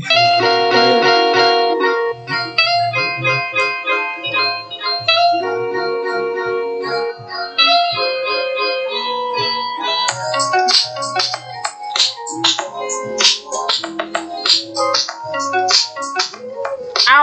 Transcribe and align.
Ah, 0.00 0.08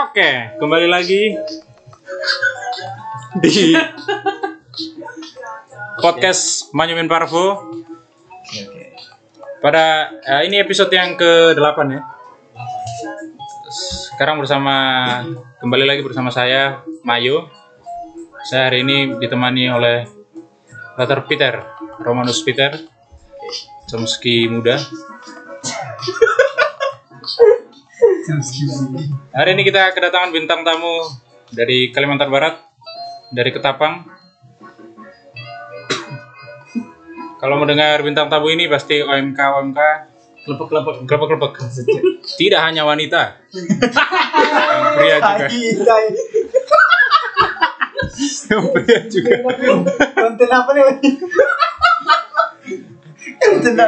Oke, 0.06 0.54
kembali 0.62 0.86
lagi 0.86 1.34
di 3.42 3.74
podcast 5.98 6.70
Manyumin 6.70 7.10
Parvo. 7.10 7.74
Pada 9.58 10.14
eh, 10.22 10.46
ini 10.46 10.62
episode 10.62 10.94
yang 10.94 11.18
ke-8 11.18 11.78
ya. 11.90 12.17
Sekarang 14.18 14.42
bersama 14.42 14.74
kembali 15.62 15.86
lagi 15.86 16.02
bersama 16.02 16.34
saya 16.34 16.82
Mayo. 17.06 17.54
Saya 18.50 18.66
hari 18.66 18.82
ini 18.82 19.14
ditemani 19.14 19.70
oleh 19.70 20.10
Dr. 20.98 21.22
Peter, 21.30 21.62
Romanus 22.02 22.42
Peter, 22.42 22.82
Chomsky 23.86 24.50
muda. 24.50 24.74
Hari 29.38 29.54
ini 29.54 29.62
kita 29.62 29.94
kedatangan 29.94 30.34
bintang 30.34 30.66
tamu 30.66 31.14
dari 31.54 31.94
Kalimantan 31.94 32.26
Barat, 32.26 32.58
dari 33.30 33.54
Ketapang. 33.54 34.02
Kalau 37.38 37.54
mendengar 37.54 38.02
bintang 38.02 38.26
tamu 38.26 38.50
ini 38.50 38.66
pasti 38.66 38.98
OMK 38.98 39.38
OMK 39.38 40.07
Kelepek-kelepek. 40.48 41.04
kelepek-kelepek. 41.04 41.52
Tidak 42.40 42.56
hanya 42.56 42.88
wanita, 42.88 43.36
pria 44.96 45.20
juga. 45.20 45.94
Yang 48.48 48.62
pria 48.72 48.98
juga. 49.12 49.32
Konten 50.16 50.48
apa 50.48 50.70
nih? 50.72 50.84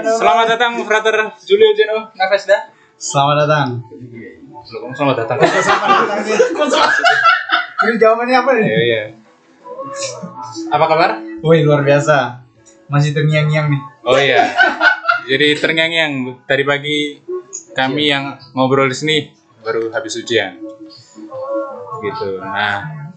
Selamat 0.04 0.46
datang, 0.52 0.76
Frater 0.84 1.16
Julio 1.48 1.72
Jeno 1.72 2.12
Navesda. 2.12 2.68
Selamat 3.00 3.48
datang. 3.48 3.68
Selamat 4.92 5.16
datang. 5.24 5.38
Selamat 5.40 6.12
datang. 6.12 6.20
Ini 7.80 7.96
jawabannya 7.96 8.36
apa 8.36 8.50
nih? 8.60 8.64
Iya, 8.68 8.80
iya. 8.84 9.02
Apa 10.68 10.84
kabar? 10.84 11.10
Woi 11.40 11.64
luar 11.64 11.80
biasa. 11.80 12.44
Masih 12.92 13.16
terngiang-ngiang 13.16 13.72
nih. 13.72 13.80
Oh 14.04 14.20
iya. 14.20 14.44
Jadi 15.30 15.46
terngiang-ngiang 15.54 16.42
tadi 16.42 16.62
pagi 16.66 16.98
kami 17.70 18.10
yang 18.10 18.34
ngobrol 18.50 18.90
di 18.90 18.96
sini 18.98 19.16
baru 19.62 19.94
habis 19.94 20.18
ujian. 20.18 20.58
Gitu. 22.02 22.30
Nah, 22.42 23.14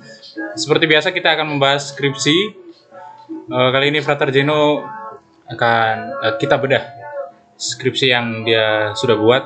seperti 0.53 0.86
biasa 0.86 1.09
kita 1.09 1.34
akan 1.34 1.58
membahas 1.58 1.89
skripsi. 1.89 2.38
Eh, 3.50 3.69
kali 3.73 3.89
ini 3.89 4.00
Frater 4.06 4.30
Jeno 4.30 4.86
akan 5.50 5.94
eh, 6.22 6.36
kita 6.38 6.61
bedah 6.61 6.86
skripsi 7.58 8.14
yang 8.14 8.45
dia 8.45 8.94
sudah 8.94 9.17
buat. 9.17 9.44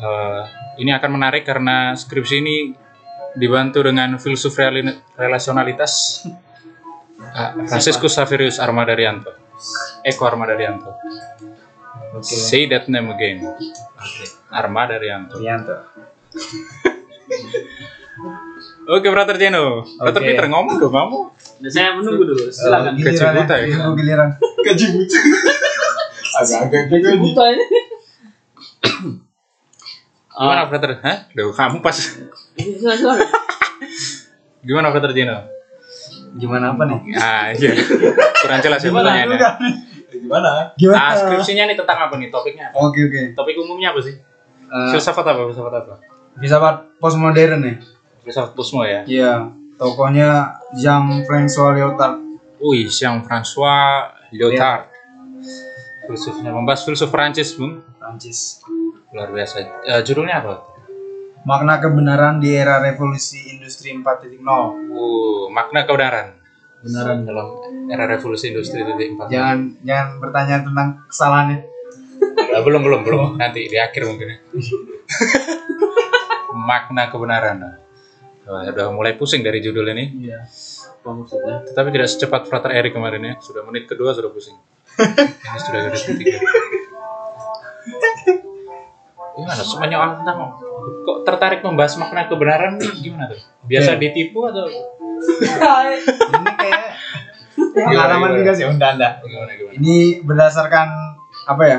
Eh, 0.00 0.42
ini 0.80 0.96
akan 0.96 1.10
menarik 1.12 1.44
karena 1.44 1.92
skripsi 1.92 2.34
ini 2.40 2.56
dibantu 3.36 3.84
dengan 3.84 4.16
filsuf 4.16 4.56
relasionalitas 5.20 6.24
Ah, 7.36 7.52
Franciscus 7.68 8.12
Saverius 8.12 8.56
Armadarianto. 8.60 9.32
Eko 10.04 10.24
Armadarianto. 10.28 11.00
Say 12.22 12.68
that 12.68 12.88
name 12.88 13.10
again. 13.10 13.42
Armadarianto. 14.48 15.36
Rianto. 15.36 15.74
Oke, 18.86 19.10
Brother 19.10 19.34
Jeno. 19.36 19.82
Brother 19.98 20.22
Oke. 20.22 20.28
Peter 20.30 20.46
ngomong 20.46 20.78
dong 20.78 20.94
kamu. 20.94 21.18
Saya 21.66 21.98
menunggu 21.98 22.22
dulu. 22.22 22.46
Silakan. 22.48 22.94
Giliran 22.94 23.18
Gaji 23.18 23.34
buta 23.42 23.54
ya? 23.58 23.66
Tunggu 23.66 23.92
giliran. 23.98 24.30
Gaji 24.38 24.86
buta. 24.94 25.18
Agak-agak 26.36 26.82
nih. 26.88 27.18
Buta 27.18 27.44
ini. 27.50 27.64
Gimana, 30.36 30.62
Ah, 30.62 30.66
Brother? 30.68 31.00
Hah? 31.00 31.18
Duh, 31.32 31.48
kamu 31.50 31.80
pas. 31.80 31.96
Gimana, 34.66 34.92
Brother 34.92 35.12
Jeno? 35.16 35.48
Gimana 36.36 36.76
apa 36.76 36.82
nih? 36.84 36.98
Ah, 37.16 37.48
iya. 37.56 37.72
Kurang 38.44 38.60
jelas 38.60 38.84
ya 38.84 38.92
pertanyaannya. 38.92 39.40
Udah. 40.06 40.20
Gimana? 40.22 40.50
Gimana? 40.78 41.02
Ah, 41.02 41.14
skripsinya 41.18 41.64
nih 41.66 41.76
tentang 41.76 41.98
apa 42.06 42.14
nih? 42.16 42.28
Topiknya 42.30 42.70
apa? 42.70 42.76
Oke 42.78 43.00
oke. 43.10 43.34
Topik 43.34 43.56
umumnya 43.58 43.90
apa 43.90 44.00
sih? 44.02 44.14
Eh, 44.66 44.88
Filsafat 44.94 45.26
apa? 45.26 45.40
Filsafat 45.50 45.74
apa? 45.82 45.94
bisa 46.36 46.60
buat 46.60 47.00
postmodern 47.00 47.64
nih. 47.64 47.76
Filsafat 48.20 48.52
Pusmo 48.52 48.84
ya? 48.84 49.08
Iya. 49.08 49.48
Tokohnya 49.80 50.60
Jean-François 50.76 51.76
Lyotard. 51.76 52.20
Wih, 52.60 52.88
Jean 52.88 53.24
François 53.24 54.12
Lyotard. 54.32 54.92
Filsufnya 56.06 56.54
membahas 56.54 56.86
filsuf 56.86 57.10
Prancis, 57.10 57.56
Bung. 57.56 57.82
Prancis. 57.98 58.62
Luar 59.12 59.32
biasa. 59.32 59.64
Eh, 59.84 60.00
judulnya 60.04 60.44
apa? 60.44 60.54
Makna 61.46 61.78
kebenaran 61.78 62.42
di 62.42 62.50
era 62.52 62.82
revolusi 62.82 63.54
industri 63.54 63.94
4.0. 63.94 64.42
Uh, 64.90 65.46
makna 65.50 65.86
kebenaran. 65.86 66.35
Benaran. 66.86 67.26
dalam 67.26 67.46
era 67.90 68.04
revolusi 68.06 68.54
industri 68.54 68.86
titik 68.86 69.18
empat. 69.18 69.26
Jangan 69.28 69.58
jangan 69.82 70.08
bertanya 70.22 70.56
tentang 70.62 70.88
kesalahannya. 71.10 71.58
Eh, 72.36 72.62
belum 72.62 72.82
belum 72.86 73.00
belum. 73.02 73.20
Nanti 73.36 73.66
di 73.66 73.76
akhir 73.76 74.06
mungkin. 74.06 74.32
ya. 74.32 74.38
makna 76.56 77.12
kebenaran. 77.12 77.56
Wah, 78.46 78.62
udah 78.70 78.94
mulai 78.94 79.18
pusing 79.18 79.42
dari 79.42 79.58
judul 79.58 79.90
ini. 79.90 80.30
Iya. 80.30 80.46
Apa 81.02 81.10
maksudnya? 81.10 81.66
Tetapi 81.66 81.88
tidak 81.90 82.08
secepat 82.10 82.42
Frater 82.46 82.70
Eric 82.74 82.94
kemarin 82.94 83.22
ya. 83.22 83.34
Sudah 83.42 83.66
menit 83.66 83.90
kedua 83.90 84.14
sudah 84.14 84.30
pusing. 84.30 84.54
ini 84.96 85.58
sudah 85.60 85.80
garis 85.90 86.02
ketiga. 86.06 86.38
Gimana? 89.36 89.60
Semuanya 89.60 89.96
orang 90.00 90.14
tentang 90.22 90.36
kok 91.04 91.18
tertarik 91.28 91.60
membahas 91.60 91.94
makna 92.00 92.24
kebenaran 92.30 92.80
nih? 92.80 92.90
Gimana 93.04 93.28
tuh? 93.34 93.40
Biasa 93.68 94.00
ditipu 94.00 94.48
atau 94.48 94.66
Ini 95.16 96.50
pengalaman 97.76 98.30
Gimana, 98.32 98.40
juga 98.40 98.52
sih. 98.56 98.64
Gimana 98.64 99.52
gimana? 99.52 99.72
Ini 99.76 99.96
berdasarkan 100.24 100.88
apa 101.44 101.62
ya? 101.68 101.78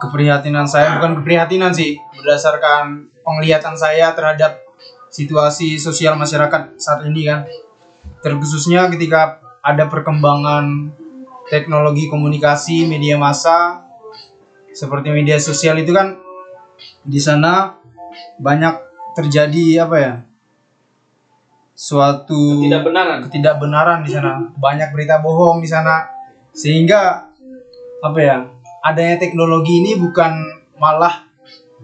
Keprihatinan 0.00 0.64
saya 0.70 0.96
bukan 0.96 1.20
keprihatinan 1.20 1.74
sih, 1.74 1.98
berdasarkan 2.14 3.10
penglihatan 3.26 3.74
saya 3.74 4.14
terhadap 4.14 4.62
situasi 5.10 5.76
sosial 5.76 6.14
masyarakat 6.14 6.78
saat 6.78 7.02
ini 7.04 7.26
kan. 7.26 7.42
Terkhususnya 8.22 8.86
ketika 8.88 9.42
ada 9.60 9.90
perkembangan 9.90 10.94
teknologi 11.50 12.06
komunikasi, 12.06 12.86
media 12.86 13.18
massa 13.18 13.82
seperti 14.70 15.10
media 15.10 15.40
sosial 15.40 15.80
itu 15.80 15.90
kan 15.90 16.20
di 17.02 17.18
sana 17.18 17.82
banyak 18.38 18.74
terjadi 19.18 19.88
apa 19.88 19.96
ya? 19.98 20.12
Suatu 21.76 22.64
Ketidakbenaran. 22.64 23.28
ketidakbenaran 23.28 23.98
di 24.00 24.10
sana. 24.10 24.48
Banyak 24.56 24.96
berita 24.96 25.20
bohong 25.20 25.60
di 25.60 25.68
sana. 25.68 26.08
Sehingga 26.56 27.28
apa 28.00 28.18
ya 28.18 28.48
adanya 28.80 29.20
teknologi 29.20 29.84
ini 29.84 30.00
bukan 30.00 30.32
malah 30.80 31.28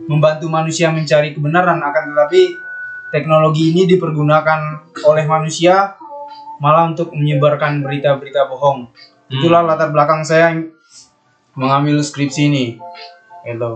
membantu 0.08 0.48
manusia 0.48 0.88
mencari 0.88 1.36
kebenaran. 1.36 1.76
Akan 1.84 2.16
tetapi 2.16 2.56
teknologi 3.12 3.76
ini 3.76 3.84
dipergunakan 3.84 4.88
oleh 5.04 5.24
manusia 5.28 5.92
malah 6.64 6.88
untuk 6.88 7.12
menyebarkan 7.12 7.84
berita-berita 7.84 8.48
bohong. 8.48 8.88
Itulah 9.28 9.60
latar 9.60 9.92
belakang 9.92 10.24
saya 10.24 10.56
yang 10.56 10.72
mengambil 11.52 12.00
skripsi 12.00 12.48
ini. 12.48 12.80
Gitu. 13.44 13.72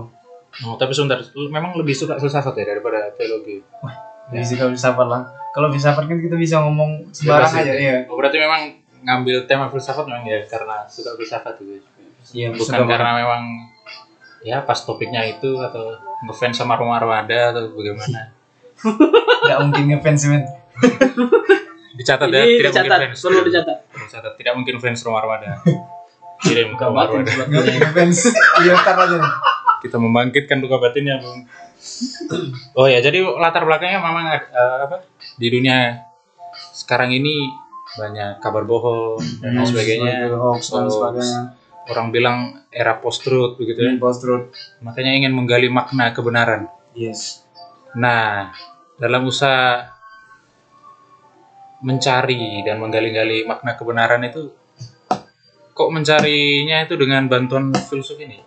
Oh, 0.65 0.73
tapi 0.81 0.89
sebentar, 0.97 1.21
memang 1.53 1.77
lebih 1.77 1.93
suka 1.93 2.17
filsafat 2.17 2.57
ya 2.57 2.65
daripada 2.73 3.13
teologi. 3.13 3.61
jadi 4.33 4.43
sih 4.43 4.57
kalau 4.57 4.73
filsafat 4.73 5.05
lah 5.05 5.23
kalau 5.55 5.67
filsafat 5.73 6.05
kan 6.05 6.17
kita 6.19 6.35
bisa 6.35 6.61
ngomong 6.63 7.09
sembarang 7.11 7.49
Bebas 7.49 7.61
aja 7.63 7.73
ya. 7.73 7.95
Oh, 8.09 8.15
berarti 8.19 8.37
memang 8.37 8.61
ngambil 9.03 9.45
tema 9.45 9.69
filsafat 9.69 10.05
memang 10.05 10.25
ya 10.25 10.41
karena 10.45 10.83
suka 10.89 11.13
filsafat 11.15 11.55
gitu. 11.61 11.79
iya 12.35 12.51
Bukan 12.51 12.65
suka 12.65 12.85
karena 12.85 13.11
memang 13.23 13.43
ya 14.43 14.61
pas 14.61 14.77
topiknya 14.83 15.23
itu 15.25 15.57
atau 15.59 15.97
ngefans 16.27 16.57
sama 16.57 16.75
Roma 16.77 16.97
Armada 16.99 17.53
atau 17.55 17.73
bagaimana. 17.73 18.33
nggak 19.47 19.59
mungkin 19.65 19.83
ngefans 19.95 20.21
men 20.29 20.43
Dicatat 21.97 22.29
ya, 22.29 22.45
tidak 22.45 22.45
mungkin 22.45 22.61
dicatat, 22.69 22.99
fans. 23.09 23.21
perlu 23.25 23.39
dicatat. 23.41 23.77
Dicatat, 23.89 24.33
tidak 24.37 24.53
mungkin 24.53 24.75
fans 24.77 24.99
Roma 25.01 25.17
Armada. 25.25 25.57
Kirim 26.45 26.77
ke 26.77 26.83
Roma 26.85 27.09
Batin 27.09 27.25
Armada. 27.25 27.33
buat 27.33 27.47
nggak 27.49 27.49
dia. 27.49 27.57
mungkin 27.57 27.73
ngefans 27.81 28.17
Lyotard 28.61 28.99
aja 29.01 29.17
Kita 29.81 29.97
membangkitkan 29.97 30.57
luka 30.61 30.77
batinnya, 30.77 31.17
Bung. 31.21 31.45
Oh 32.77 32.85
ya, 32.85 32.99
jadi 33.01 33.23
latar 33.23 33.65
belakangnya 33.65 33.99
memang 33.99 34.25
eh, 34.31 34.77
apa? 34.87 35.01
Di 35.37 35.47
dunia 35.49 36.03
sekarang 36.73 37.13
ini 37.13 37.49
banyak 37.97 38.43
kabar 38.43 38.63
bohong 38.67 39.17
dan 39.41 39.57
lain 39.57 39.65
sebagainya. 39.65 40.29
hoax 40.37 40.69
dan 40.69 40.85
sebagainya 40.91 41.41
orang 41.87 42.07
bilang 42.11 42.37
era 42.69 42.99
post 42.99 43.23
truth 43.23 43.55
begitu 43.55 43.79
ya. 43.79 43.91
post 43.95 44.19
truth 44.21 44.51
Makanya 44.83 45.15
ingin 45.15 45.33
menggali 45.33 45.71
makna 45.71 46.11
kebenaran. 46.11 46.67
yes 46.93 47.47
Nah, 47.97 48.51
dalam 48.99 49.25
usaha 49.25 49.89
mencari 51.81 52.61
dan 52.65 52.81
menggali-gali 52.81 53.45
makna 53.45 53.77
kebenaran 53.77 54.21
itu 54.25 54.49
kok 55.77 55.89
mencarinya 55.93 56.81
itu 56.81 56.97
dengan 56.97 57.29
bantuan 57.29 57.69
filsuf 57.73 58.17
ini? 58.17 58.41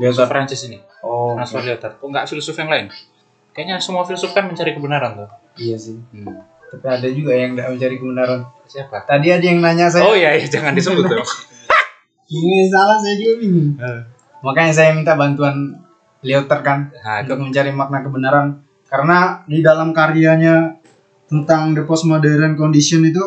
Filsuf 0.00 0.26
Prancis 0.26 0.60
ini, 0.64 0.80
oh 1.00 1.36
François 1.36 1.60
Lyotard. 1.62 1.94
Kok 1.94 2.08
nggak 2.08 2.24
filsuf 2.24 2.56
yang 2.56 2.68
lain? 2.68 2.86
Kayaknya 3.52 3.76
semua 3.78 4.02
filsuf 4.02 4.30
kan 4.30 4.46
mencari 4.46 4.72
kebenaran 4.72 5.12
tuh. 5.14 5.28
iya 5.56 5.76
sih 5.76 5.98
Hmm. 6.10 6.40
tapi 6.70 6.86
ada 6.86 7.08
juga 7.10 7.34
yang 7.34 7.52
nggak 7.52 7.68
mencari 7.68 7.96
kebenaran 7.96 8.40
Siapa? 8.64 9.02
tadi 9.02 9.26
ada 9.28 9.42
yang 9.42 9.58
nanya 9.58 9.90
saya 9.90 10.06
Oh 10.06 10.14
iya, 10.14 10.30
iya 10.32 10.46
jangan 10.46 10.70
disebut 10.72 11.02
dong. 11.04 11.26
ini 12.30 12.70
salah 12.70 12.94
saya 12.96 13.18
juga 13.18 13.34
bingung 13.36 13.74
makanya 14.46 14.72
saya 14.72 14.90
minta 14.94 15.18
bantuan 15.18 15.74
Lyotard 16.22 16.62
kan 16.62 16.78
Nah, 16.94 17.20
untuk 17.20 17.42
mencari 17.42 17.70
makna 17.70 18.00
kebenaran 18.00 18.46
karena 18.86 19.18
di 19.44 19.58
dalam 19.60 19.90
karyanya 19.90 20.78
tentang 21.26 21.74
the 21.74 21.82
postmodern 21.82 22.54
condition 22.54 23.02
itu 23.02 23.22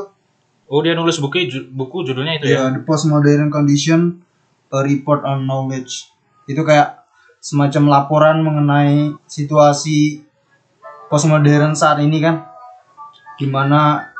oh 0.66 0.80
dia 0.80 0.96
nulis 0.96 1.20
buku 1.20 1.44
buku 1.70 2.08
judulnya 2.08 2.40
itu 2.40 2.48
ya. 2.48 2.72
ya 2.72 2.72
the 2.72 2.82
postmodern 2.82 3.52
condition 3.52 4.24
a 4.72 4.80
report 4.82 5.22
on 5.24 5.44
knowledge 5.44 6.08
itu 6.50 6.62
kayak 6.64 7.04
semacam 7.44 7.84
laporan 8.00 8.38
mengenai 8.40 9.16
situasi 9.28 10.24
postmodern 11.12 11.76
saat 11.76 12.00
ini 12.00 12.24
kan. 12.24 12.48
Gimana 13.36 14.12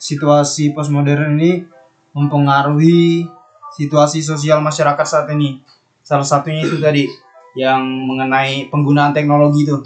situasi 0.00 0.74
postmodern 0.74 1.38
ini 1.38 1.66
mempengaruhi 2.10 3.28
situasi 3.74 4.22
sosial 4.24 4.58
masyarakat 4.58 5.06
saat 5.06 5.30
ini. 5.30 5.62
Salah 6.02 6.26
satunya 6.26 6.66
itu 6.66 6.82
tadi 6.82 7.06
yang 7.54 7.82
mengenai 7.86 8.66
penggunaan 8.70 9.14
teknologi 9.14 9.66
itu. 9.66 9.78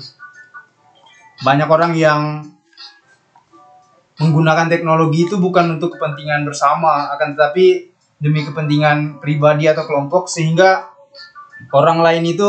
Banyak 1.44 1.68
orang 1.68 1.92
yang 1.98 2.20
menggunakan 4.14 4.70
teknologi 4.70 5.26
itu 5.26 5.42
bukan 5.42 5.76
untuk 5.76 5.98
kepentingan 5.98 6.46
bersama 6.46 7.10
akan 7.18 7.34
tetapi 7.34 7.90
demi 8.22 8.46
kepentingan 8.46 9.18
pribadi 9.18 9.66
atau 9.66 9.84
kelompok 9.84 10.30
sehingga 10.30 10.93
orang 11.72 12.02
lain 12.02 12.24
itu 12.28 12.48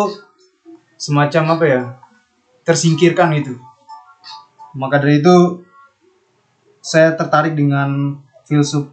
semacam 0.97 1.43
apa 1.55 1.65
ya? 1.69 1.81
Tersingkirkan 2.65 3.29
itu 3.37 3.55
maka 4.75 4.99
dari 4.99 5.23
itu 5.23 5.63
saya 6.83 7.15
tertarik 7.15 7.55
dengan 7.55 8.19
filsuf 8.45 8.91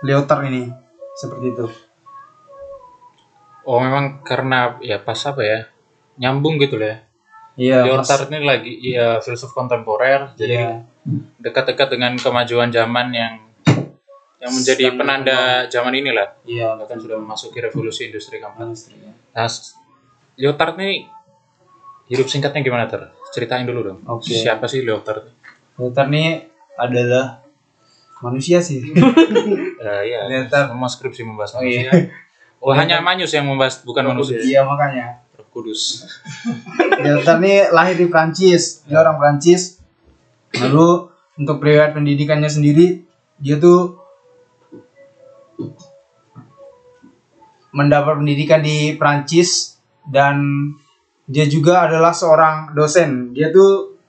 Lyotard 0.00 0.46
ini. 0.46 0.70
Seperti 1.18 1.50
itu. 1.50 1.66
Oh 3.66 3.82
memang 3.82 4.22
karena 4.22 4.78
ya 4.78 5.02
pas 5.02 5.18
apa 5.26 5.42
ya? 5.42 5.60
Nyambung 6.16 6.56
gitu 6.62 6.78
lah 6.78 6.88
ya. 6.88 6.98
iya 7.58 7.78
Lyotard 7.82 8.30
ini 8.30 8.46
lagi 8.46 8.72
ya 8.78 9.18
filsuf 9.18 9.50
kontemporer. 9.50 10.32
Jadi 10.38 10.54
Iya. 10.54 10.70
dekat-dekat 11.42 11.88
dengan 11.98 12.14
kemajuan 12.14 12.70
zaman 12.70 13.10
yang 13.10 13.34
yang 14.38 14.52
menjadi 14.52 14.82
Sedang 14.86 14.98
penanda 14.98 15.38
zaman 15.66 15.92
inilah 15.92 16.28
iya 16.44 16.74
bahkan 16.74 16.94
sudah 16.96 17.18
memasuki 17.18 17.58
revolusi 17.58 18.06
industri 18.06 18.38
keempat. 18.38 18.70
iya. 18.88 19.10
Nah, 19.34 19.50
Lyotard 20.34 20.78
ini 20.78 21.10
hidup 22.06 22.26
singkatnya 22.26 22.62
gimana 22.62 22.86
ter? 22.86 23.10
Ceritain 23.28 23.66
dulu 23.66 23.82
dong. 23.84 23.98
Oke. 24.06 24.30
Siapa 24.30 24.64
sih 24.64 24.80
Lyotard? 24.80 25.26
Lyotard 25.74 26.08
ini 26.08 26.38
adalah 26.74 27.42
manusia 28.20 28.58
sih 28.58 28.94
Eh, 28.94 30.02
iya. 30.08 30.24
Lyotard 30.24 30.70
Semua 30.70 30.86
skripsi 30.88 31.22
membahas 31.22 31.52
oh 31.52 31.60
manusia. 31.60 31.90
iya 31.90 31.92
Oh 32.58 32.74
hanya 32.74 32.98
Manius 32.98 33.30
yang 33.30 33.46
membahas 33.46 33.82
bukan 33.82 34.02
manusia. 34.04 34.38
iya 34.38 34.62
makanya 34.62 35.18
Kudus. 35.48 36.06
Lyotard 37.02 37.40
ini 37.40 37.66
lahir 37.68 37.96
di 37.96 38.06
Prancis, 38.06 38.84
dia 38.84 39.00
orang 39.00 39.18
Prancis. 39.18 39.82
Lalu 40.54 41.10
untuk 41.34 41.58
periode 41.58 41.92
pendidikannya 41.92 42.46
sendiri, 42.46 43.02
dia 43.36 43.56
tuh 43.56 43.97
mendapat 47.74 48.18
pendidikan 48.18 48.64
di 48.64 48.96
Prancis 48.96 49.78
dan 50.08 50.40
dia 51.28 51.44
juga 51.44 51.84
adalah 51.84 52.16
seorang 52.16 52.72
dosen. 52.72 53.36
Dia 53.36 53.52
tuh 53.52 54.00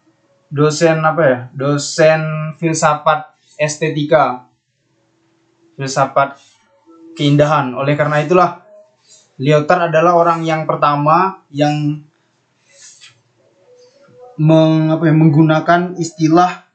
dosen 0.48 1.04
apa 1.04 1.22
ya? 1.22 1.40
Dosen 1.52 2.54
filsafat 2.56 3.36
estetika. 3.60 4.48
Filsafat 5.76 6.40
keindahan. 7.20 7.76
Oleh 7.76 8.00
karena 8.00 8.24
itulah 8.24 8.64
Lyotard 9.40 9.92
adalah 9.92 10.20
orang 10.20 10.44
yang 10.44 10.68
pertama 10.68 11.48
yang 11.48 12.04
meng, 14.36 14.92
ya, 14.92 15.16
menggunakan 15.16 15.96
istilah 15.96 16.68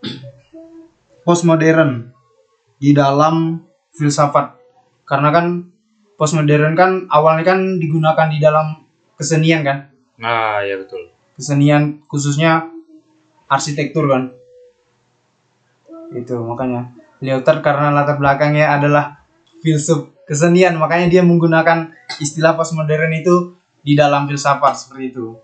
postmodern 1.24 2.12
di 2.80 2.92
dalam 2.92 3.64
filsafat. 4.00 4.56
Karena 5.04 5.28
kan 5.28 5.68
postmodern 6.16 6.72
kan 6.72 7.04
awalnya 7.12 7.52
kan 7.52 7.76
digunakan 7.76 8.26
di 8.32 8.40
dalam 8.40 8.80
kesenian 9.20 9.60
kan. 9.60 9.92
Nah, 10.16 10.64
ya 10.64 10.80
betul. 10.80 11.12
Kesenian 11.36 12.00
khususnya 12.08 12.72
arsitektur 13.44 14.08
kan. 14.08 14.32
Itu 16.16 16.40
makanya 16.42 16.96
Lyotard 17.20 17.60
karena 17.60 17.92
latar 17.92 18.16
belakangnya 18.16 18.72
adalah 18.80 19.20
filsuf 19.60 20.16
kesenian 20.24 20.80
makanya 20.80 21.12
dia 21.12 21.22
menggunakan 21.22 21.92
istilah 22.16 22.56
postmodern 22.56 23.12
itu 23.12 23.52
di 23.84 23.92
dalam 23.92 24.24
filsafat 24.24 24.72
seperti 24.76 25.12
itu. 25.12 25.36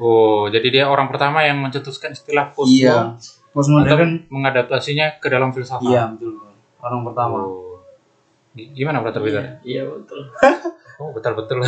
Oh, 0.00 0.48
jadi 0.48 0.68
dia 0.72 0.84
orang 0.88 1.12
pertama 1.12 1.44
yang 1.44 1.60
mencetuskan 1.60 2.16
istilah 2.16 2.50
post 2.56 2.72
Iya. 2.72 3.20
Postmodern 3.52 4.24
mengadaptasinya 4.32 5.20
ke 5.20 5.28
dalam 5.28 5.52
filsafat. 5.52 5.84
Iya 5.84 6.08
betul. 6.16 6.40
Orang 6.80 7.04
pertama. 7.04 7.44
Oh. 7.44 7.71
Gimana 8.54 9.00
Brother 9.00 9.20
Peter? 9.20 9.42
Iya 9.62 9.82
betul. 9.84 10.20
Oh, 10.94 11.10
betul-betul. 11.10 11.58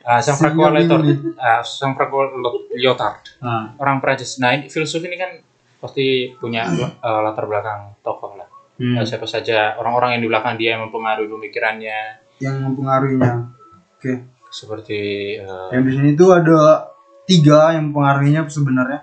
Ah, 0.00 0.16
Sang 0.18 0.40
Franco 0.40 0.72
Lyotard, 0.72 1.04
ah, 1.36 1.60
Sang 1.60 1.92
Franco 1.92 2.24
Lyotard, 2.72 3.20
Nah, 3.38 3.76
orang 3.76 4.00
Prancis. 4.00 4.40
Nah, 4.40 4.56
ini 4.56 4.64
filsuf 4.66 5.04
ini 5.04 5.12
kan 5.14 5.36
pasti 5.78 6.32
punya 6.32 6.64
eh, 6.64 6.88
latar 7.20 7.44
belakang 7.44 7.92
tokoh 8.00 8.32
lah. 8.32 8.48
hmm, 8.74 8.96
Eh, 8.96 9.04
siapa 9.04 9.28
saja 9.28 9.76
orang-orang 9.76 10.16
yang 10.16 10.22
di 10.24 10.28
belakang 10.28 10.56
dia 10.56 10.72
yang 10.72 10.88
mempengaruhi 10.88 11.28
pemikirannya, 11.28 11.98
yang 12.38 12.56
mempengaruhinya. 12.62 13.52
Oke. 13.92 14.24
seperti 14.48 14.98
eh, 15.36 15.68
Yang 15.70 15.82
di 15.84 15.92
sini 15.92 16.10
tuh 16.16 16.28
ada 16.32 16.88
tiga 17.22 17.76
yang 17.76 17.92
mempengaruhinya 17.92 18.48
sebenarnya. 18.48 19.00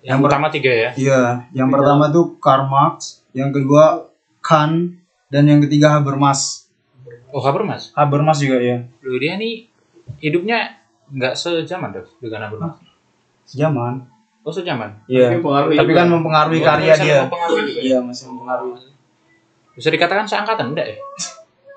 yang 0.00 0.22
pertama 0.22 0.46
tiga 0.48 0.70
ya. 0.70 0.90
Iya. 0.94 1.20
Yang 1.50 1.68
pertama 1.72 2.04
tuh 2.08 2.38
Karl 2.38 2.70
Marx, 2.70 3.26
yang 3.32 3.50
kedua 3.50 4.06
Kant, 4.38 5.02
dan 5.34 5.50
yang 5.50 5.58
ketiga 5.58 5.90
Habermas. 5.90 6.70
Oh, 7.34 7.42
Habermas. 7.42 7.90
Habermas 7.92 8.38
juga 8.38 8.62
ya. 8.62 8.86
Loh, 9.02 9.18
dia 9.18 9.34
nih 9.34 9.66
hidupnya 10.22 10.78
nggak 11.10 11.34
sejaman 11.34 11.90
dong 11.90 12.06
dengan 12.22 12.46
Habermas. 12.46 12.78
Sejaman. 13.42 14.06
Oh, 14.46 14.54
sejaman. 14.54 14.94
Iya. 15.10 15.34
mempengaruhi 15.34 15.74
Tapi 15.74 15.90
juga. 15.90 15.98
kan 15.98 16.06
mempengaruhi 16.06 16.60
Oh, 16.60 16.64
karya 16.64 16.92
bisa 16.92 17.02
dia. 17.02 17.18
mempengaruhi 17.26 17.62
juga 17.64 17.74
ya? 17.74 17.82
Iya 17.82 17.98
masih 17.98 18.24
mempengaruhi. 18.30 18.86
Bisa 19.74 19.88
dikatakan 19.90 20.24
seangkatan 20.24 20.66
enggak 20.70 20.86
ya? 20.86 20.96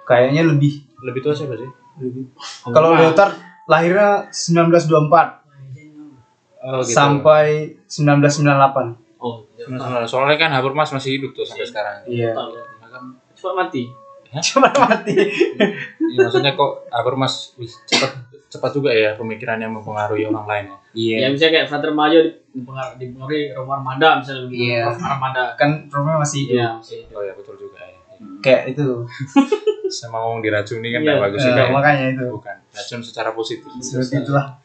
Kayaknya 0.05 0.41
lebih. 0.45 0.73
Lebih 1.01 1.19
tua 1.19 1.33
siapa 1.33 1.57
sih? 1.57 1.71
lebih. 1.97 2.29
Kalau 2.63 2.93
Lyotard 2.93 3.33
lahirnya 3.65 4.29
1924 4.29 5.41
Oh, 6.59 6.83
gitu. 6.83 6.93
sampai 6.93 7.73
1998. 7.87 8.93
Oh, 9.17 9.41
iya. 9.55 9.65
Nah, 9.71 10.05
soalnya 10.05 10.37
kan 10.37 10.51
Habermas 10.51 10.91
masih 10.91 11.17
hidup 11.17 11.33
tuh 11.33 11.41
sampai 11.41 11.65
sekarang. 11.65 12.05
Iya. 12.05 12.35
Tahu. 12.35 12.51
Cepat 13.37 13.53
mati. 13.55 13.83
Cuma 14.43 14.67
mati. 14.73 15.15
ya, 16.17 16.19
maksudnya 16.19 16.51
kok 16.53 16.89
Habermas 16.91 17.55
wih, 17.55 17.71
cepat 17.87 18.11
cepat 18.47 18.71
juga 18.71 18.91
ya 18.91 19.15
pemikirannya 19.15 19.67
mempengaruhi 19.71 20.27
orang 20.27 20.47
lain 20.47 20.65
ya. 20.67 20.77
Iya. 20.97 21.17
Ya 21.19 21.27
misalnya 21.31 21.53
kayak 21.61 21.67
Frater 21.69 21.91
Mayo 21.93 22.19
dipengaruhi, 22.51 22.95
dipengaruhi 22.99 23.43
Romo 23.53 23.71
Armada 23.75 24.09
misalnya 24.19 24.41
begitu. 24.49 24.63
Iya. 24.67 24.81
Prof. 24.87 24.99
Armada. 25.03 25.43
Kan 25.55 25.69
problemnya 25.87 26.19
masih 26.23 26.39
hidup. 26.43 26.55
Iya. 26.55 26.69
sih. 26.83 27.01
Oh 27.15 27.23
ya 27.23 27.33
betul 27.37 27.55
juga 27.55 27.79
ya. 27.79 27.97
Kayak 28.43 28.61
itu. 28.75 28.87
Sama 29.87 30.19
ngomong 30.19 30.43
diracuni 30.43 30.91
kan 30.91 30.99
Iya. 30.99 31.07
nggak 31.07 31.23
bagus 31.31 31.41
juga 31.47 31.63
ya. 31.63 31.71
makanya 31.71 32.05
itu. 32.11 32.25
Bukan, 32.27 32.55
racun 32.75 33.01
secara 33.03 33.29
positif. 33.31 33.69
Seperti 33.79 34.27
itulah. 34.27 34.59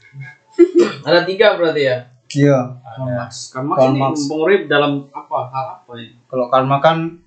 Ada 1.06 1.22
tiga 1.22 1.54
berarti 1.54 1.82
ya. 1.86 1.96
Iya. 2.32 2.58
Karl 2.82 3.08
Marx 3.12 3.52
Karl 3.52 3.92
ini 3.92 4.00
Marx. 4.00 4.14
mempengaruhi 4.26 4.58
dalam 4.66 4.92
apa 5.12 5.38
hal 5.52 5.66
apa 5.78 5.90
ya? 6.00 6.10
Kalau 6.26 6.46
Karma 6.50 6.76
kan 6.80 7.21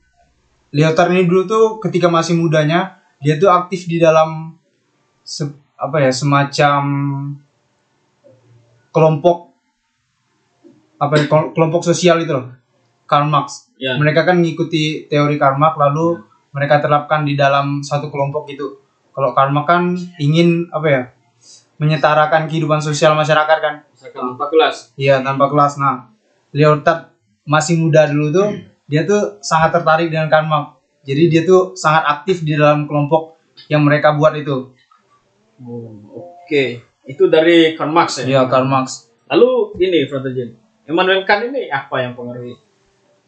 Lyotard 0.75 1.15
ini 1.15 1.23
dulu 1.23 1.47
tuh 1.47 1.65
ketika 1.79 2.11
masih 2.11 2.35
mudanya 2.35 2.99
dia 3.23 3.39
tuh 3.39 3.47
aktif 3.47 3.87
di 3.87 3.95
dalam 3.95 4.59
se- 5.23 5.55
apa 5.79 6.03
ya 6.03 6.11
semacam 6.11 6.83
kelompok 8.91 9.55
apa 10.99 11.13
ya, 11.15 11.25
kelo- 11.31 11.51
kelompok 11.55 11.81
sosial 11.83 12.19
itu 12.23 12.35
loh 12.35 12.51
Karl 13.07 13.29
Marx. 13.29 13.71
Ya. 13.79 13.95
Mereka 13.95 14.25
kan 14.27 14.41
mengikuti 14.41 15.05
teori 15.07 15.39
Karl 15.39 15.55
Marx 15.55 15.79
lalu 15.79 16.19
mereka 16.51 16.79
terapkan 16.83 17.23
di 17.23 17.35
dalam 17.35 17.83
satu 17.83 18.07
kelompok 18.11 18.47
gitu. 18.49 18.79
Kalau 19.15 19.31
karma 19.31 19.63
kan 19.63 19.95
ingin 20.19 20.67
apa 20.75 20.87
ya? 20.91 21.01
menyetarakan 21.75 22.47
kehidupan 22.47 22.79
sosial 22.79 23.19
masyarakat 23.19 23.57
kan. 23.59 23.75
Misalkan 23.91 24.31
tanpa 24.31 24.47
kelas. 24.47 24.95
Iya, 24.95 25.19
tanpa 25.19 25.51
kelas. 25.51 25.75
Nah, 25.75 26.07
Leotard 26.55 27.11
masih 27.43 27.75
muda 27.75 28.07
dulu 28.07 28.31
tuh, 28.31 28.47
dia 28.85 29.05
tuh 29.05 29.41
sangat 29.41 29.75
tertarik 29.75 30.13
dengan 30.13 30.29
karma. 30.29 30.77
Jadi 31.05 31.23
dia 31.29 31.41
tuh 31.45 31.77
sangat 31.77 32.05
aktif 32.09 32.41
di 32.41 32.57
dalam 32.57 32.89
kelompok 32.89 33.37
yang 33.69 33.85
mereka 33.85 34.13
buat 34.17 34.33
itu. 34.37 34.73
Oh, 35.61 36.25
Oke, 36.45 36.85
itu 37.09 37.25
dari 37.25 37.73
Karl 37.73 37.89
Marx 37.89 38.21
ya. 38.21 38.25
Iya, 38.29 38.41
Karl 38.45 38.69
Marx. 38.69 39.09
Lalu 39.25 39.81
ini 39.81 40.05
Frater 40.05 40.29
Jen, 40.29 40.53
Immanuel 40.85 41.25
Kant 41.25 41.49
ini 41.49 41.65
apa 41.73 42.05
yang 42.05 42.13
pengaruhi 42.13 42.53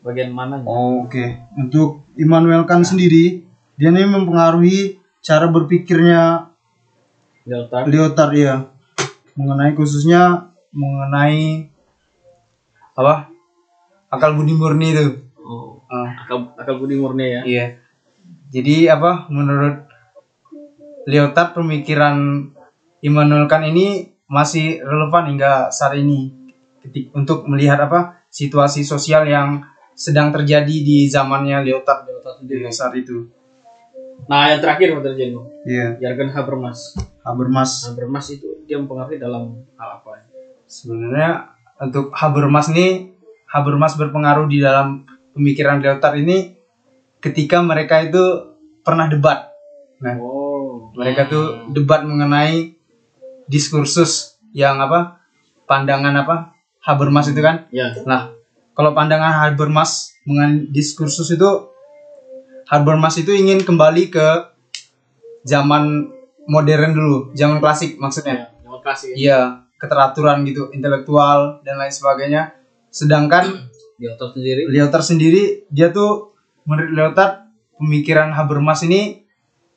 bagian 0.05 0.29
mana? 0.29 0.61
Oke, 0.61 1.41
untuk 1.57 2.05
Immanuel 2.13 2.69
Kant 2.69 2.85
sendiri, 2.85 3.41
dia 3.73 3.89
ini 3.89 4.05
mempengaruhi 4.05 5.01
cara 5.25 5.49
berpikirnya 5.49 6.53
Delta. 7.41 7.89
Lyotard 7.89 8.37
ya, 8.37 8.69
mengenai 9.33 9.73
khususnya 9.73 10.53
mengenai 10.69 11.73
apa 12.93 13.33
akal 14.13 14.37
budi 14.37 14.53
murni 14.53 14.93
itu. 14.93 15.25
Akal, 16.27 16.51
akal 16.59 16.75
budi 16.83 16.99
murni 16.99 17.39
ya. 17.39 17.41
iya. 17.47 17.65
Jadi 18.51 18.91
apa 18.91 19.31
menurut 19.31 19.87
Lyotard 21.07 21.55
pemikiran 21.55 22.47
Immanuel 22.99 23.47
Kant 23.47 23.63
ini 23.63 24.11
masih 24.27 24.83
relevan 24.83 25.31
hingga 25.31 25.71
saat 25.71 25.95
ini 25.95 26.35
ketik 26.83 27.15
untuk 27.15 27.47
melihat 27.47 27.79
apa 27.87 28.19
situasi 28.27 28.83
sosial 28.83 29.23
yang 29.23 29.63
sedang 29.95 30.35
terjadi 30.35 30.83
di 30.83 31.07
zamannya 31.07 31.63
Lyotard 31.63 32.03
Delta 32.05 32.35
di 32.43 32.51
sendiri. 32.51 32.67
saat 32.67 32.93
itu. 32.99 33.23
Nah, 34.27 34.51
yang 34.51 34.59
terakhir 34.59 34.97
Frater 34.97 35.13
Jen, 35.15 35.39
Iya, 35.63 35.95
Jurgen 36.01 36.29
Habermas. 36.35 36.97
Habermas. 37.23 37.87
Habermas 37.87 38.25
itu 38.33 38.65
dia 38.67 38.75
mempengaruhi 38.81 39.15
dalam 39.21 39.63
hal 39.79 40.03
apa? 40.03 40.19
ya? 40.19 40.23
Sebenarnya 40.67 41.29
untuk 41.79 42.11
Habermas 42.11 42.67
nih 42.73 43.15
Habermas 43.47 43.95
berpengaruh 43.95 44.51
di 44.51 44.59
dalam 44.59 45.07
pemikiran 45.37 45.79
Lyotard 45.79 46.17
ini 46.17 46.57
ketika 47.21 47.61
mereka 47.61 48.01
itu 48.01 48.57
pernah 48.81 49.05
debat. 49.05 49.53
Nah, 50.01 50.17
Oh, 50.17 50.89
mereka 50.97 51.29
tuh 51.29 51.69
debat 51.73 52.01
mengenai 52.01 52.73
diskursus 53.45 54.37
yang 54.51 54.81
apa? 54.81 55.21
Pandangan 55.69 56.13
apa? 56.17 56.35
Habermas 56.81 57.29
itu 57.29 57.41
kan. 57.43 57.67
ya. 57.69 57.91
Nah, 58.07 58.31
kalau 58.73 58.97
pandangan 58.97 59.45
Habermas 59.45 60.15
mengenai 60.25 60.69
diskursus 60.71 61.29
itu 61.29 61.49
Habermas 62.67 63.15
itu 63.15 63.31
ingin 63.31 63.63
kembali 63.63 64.11
ke 64.11 64.27
zaman 65.47 66.11
modern 66.47 66.91
dulu, 66.91 67.17
zaman 67.31 67.63
klasik 67.63 67.95
maksudnya. 67.95 68.51
Ya, 68.51 68.67
yang 68.67 68.83
kasih. 68.83 69.09
Iya, 69.15 69.39
keteraturan 69.79 70.43
gitu, 70.43 70.71
intelektual 70.75 71.63
dan 71.63 71.79
lain 71.79 71.91
sebagainya. 71.91 72.55
Sedangkan 72.91 73.71
Delta 73.97 74.29
sendiri. 74.31 74.61
Lyotard 74.69 75.05
sendiri 75.05 75.43
dia 75.73 75.89
tuh 75.89 76.37
menurut 76.69 76.91
Lyotard 76.93 77.49
pemikiran 77.81 78.29
Habermas 78.33 78.85
ini 78.85 79.25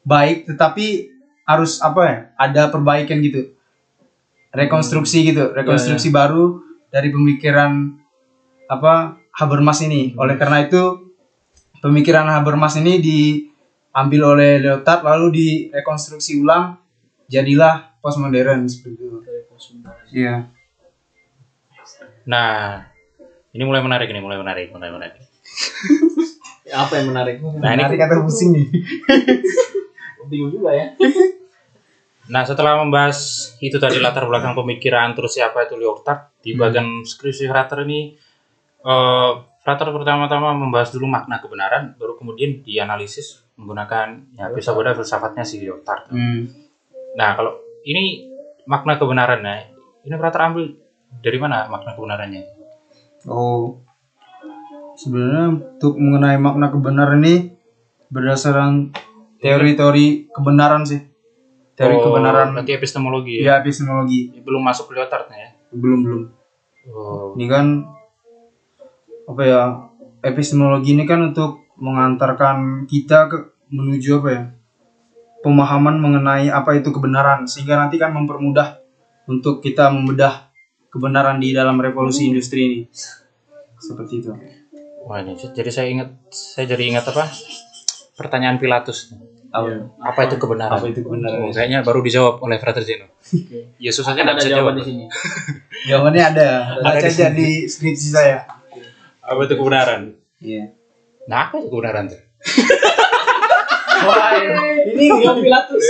baik 0.04 0.48
tetapi 0.48 1.08
harus 1.48 1.80
apa 1.80 2.00
ya? 2.04 2.16
Ada 2.36 2.62
perbaikan 2.68 3.18
gitu. 3.24 3.56
Rekonstruksi 4.50 5.30
gitu, 5.30 5.54
rekonstruksi 5.54 6.10
baru 6.10 6.60
dari 6.90 7.08
pemikiran 7.14 7.96
apa 8.68 9.18
Habermas 9.34 9.80
ini. 9.80 10.12
Oleh 10.18 10.36
karena 10.36 10.66
itu 10.66 11.14
pemikiran 11.80 12.26
Habermas 12.28 12.76
ini 12.76 12.98
diambil 13.00 14.36
oleh 14.36 14.60
Lyotard 14.60 15.06
lalu 15.06 15.26
direkonstruksi 15.70 16.42
ulang 16.42 16.76
jadilah 17.30 17.94
postmodern 18.02 18.66
seperti 18.66 19.06
itu. 19.06 19.22
Iya. 20.10 20.50
Nah, 22.26 22.89
ini 23.50 23.62
mulai 23.66 23.82
menarik 23.82 24.06
ini, 24.10 24.20
mulai 24.22 24.38
menarik, 24.38 24.70
mulai 24.70 24.90
menarik. 24.94 25.22
Ya, 26.62 26.74
apa 26.86 27.02
yang 27.02 27.10
menarik? 27.10 27.42
Nah, 27.42 27.74
ini 27.74 27.82
Menarik 27.82 28.00
atau 28.06 28.22
pusing 28.22 28.50
nih? 28.54 28.66
Bingung 30.30 30.54
juga 30.54 30.70
ya. 30.74 30.86
Nah, 32.30 32.46
setelah 32.46 32.78
membahas 32.78 33.50
itu 33.58 33.74
tadi 33.82 33.98
latar 33.98 34.22
belakang 34.22 34.54
pemikiran 34.54 35.18
terus 35.18 35.34
siapa 35.34 35.66
itu 35.66 35.74
Lyotard 35.74 36.30
di 36.38 36.54
bagian 36.54 37.02
skripsi 37.02 37.50
Frater 37.50 37.82
ini 37.82 38.14
eh 38.86 39.32
Frater 39.60 39.90
pertama-tama 39.90 40.54
membahas 40.54 40.94
dulu 40.94 41.10
makna 41.10 41.42
kebenaran, 41.42 41.98
baru 41.98 42.14
kemudian 42.14 42.62
dianalisis 42.62 43.42
menggunakan 43.58 44.30
ya 44.38 44.46
bisa 44.54 44.70
bodoh 44.70 44.94
filsafatnya 44.94 45.42
si 45.42 45.58
Lyotard. 45.58 46.14
Hmm. 46.14 46.46
Nah, 47.18 47.34
kalau 47.34 47.58
ini 47.82 48.30
makna 48.70 48.94
kebenaran 48.94 49.42
nah, 49.42 49.66
ini 50.06 50.14
Frater 50.14 50.40
ambil 50.46 50.70
dari 51.18 51.38
mana 51.42 51.66
makna 51.66 51.98
kebenarannya? 51.98 52.59
Oh, 53.28 53.84
sebenarnya 54.96 55.60
untuk 55.76 55.96
mengenai 56.00 56.40
makna 56.40 56.72
kebenaran 56.72 57.20
ini 57.20 57.52
berdasarkan 58.08 58.92
teori-teori 59.40 60.32
kebenaran 60.32 60.84
sih. 60.84 61.00
Teori 61.76 61.96
Oh, 61.96 62.12
kebenaran 62.12 62.52
berarti 62.52 62.76
epistemologi 62.76 63.40
ya 63.40 63.56
ya. 63.56 63.64
epistemologi. 63.64 64.36
Belum 64.44 64.60
masuk 64.60 64.92
ke 64.92 65.00
Lyotard 65.00 65.32
ya. 65.32 65.56
Belum 65.72 66.00
belum. 66.04 66.22
Oh. 66.92 67.32
Ini 67.36 67.46
kan 67.48 67.66
apa 69.24 69.42
ya? 69.44 69.62
Epistemologi 70.20 70.92
ini 70.92 71.08
kan 71.08 71.32
untuk 71.32 71.64
mengantarkan 71.80 72.84
kita 72.84 73.32
ke 73.32 73.36
menuju 73.72 74.20
apa 74.20 74.28
ya? 74.28 74.42
Pemahaman 75.40 75.96
mengenai 75.96 76.52
apa 76.52 76.76
itu 76.76 76.92
kebenaran 76.92 77.48
sehingga 77.48 77.80
nanti 77.80 77.96
kan 77.96 78.12
mempermudah 78.12 78.76
untuk 79.24 79.64
kita 79.64 79.88
membedah 79.88 80.49
kebenaran 80.90 81.38
di 81.38 81.54
dalam 81.54 81.78
revolusi 81.78 82.28
industri 82.28 82.60
ini. 82.66 82.80
Seperti 83.80 84.20
itu. 84.20 84.30
Wah, 85.06 85.22
ini 85.24 85.32
jadi 85.38 85.70
saya 85.72 85.88
ingat 85.88 86.08
saya 86.28 86.68
jadi 86.68 86.82
ingat 86.92 87.08
apa? 87.08 87.24
Pertanyaan 88.18 88.60
Pilatus. 88.60 89.14
Apa? 89.50 89.90
Apa 89.98 90.30
itu 90.30 90.36
kebenaran? 90.36 90.78
Apa 90.78 90.86
itu 90.92 91.00
kebenaran? 91.02 91.42
Oh, 91.42 91.50
kayaknya 91.50 91.80
baru 91.82 92.04
dijawab 92.04 92.38
oleh 92.44 92.60
Frater 92.60 92.84
Zeno. 92.84 93.08
Yesus 93.82 94.04
saja 94.04 94.20
Ada 94.20 94.26
nggak 94.28 94.36
bisa 94.38 94.48
jawaban 94.52 94.62
jawab. 94.62 94.78
di 94.78 94.84
sini. 94.84 95.04
Jawabannya 95.90 96.22
ada. 96.22 96.48
Ada 96.76 96.84
Baca 96.84 97.00
di 97.00 97.08
aja 97.08 97.26
di 97.32 97.48
skripsi 97.64 98.08
saya. 98.12 98.44
Apa 99.24 99.40
itu 99.48 99.54
kebenaran? 99.56 100.12
Iya. 100.38 100.76
Nah, 101.24 101.48
apa 101.48 101.56
itu 101.56 101.72
kebenaran 101.72 102.04
tuh? 102.12 102.20
Wah, 104.06 104.32
ini 104.84 105.04
Yang 105.08 105.38
Pilatus. 105.40 105.84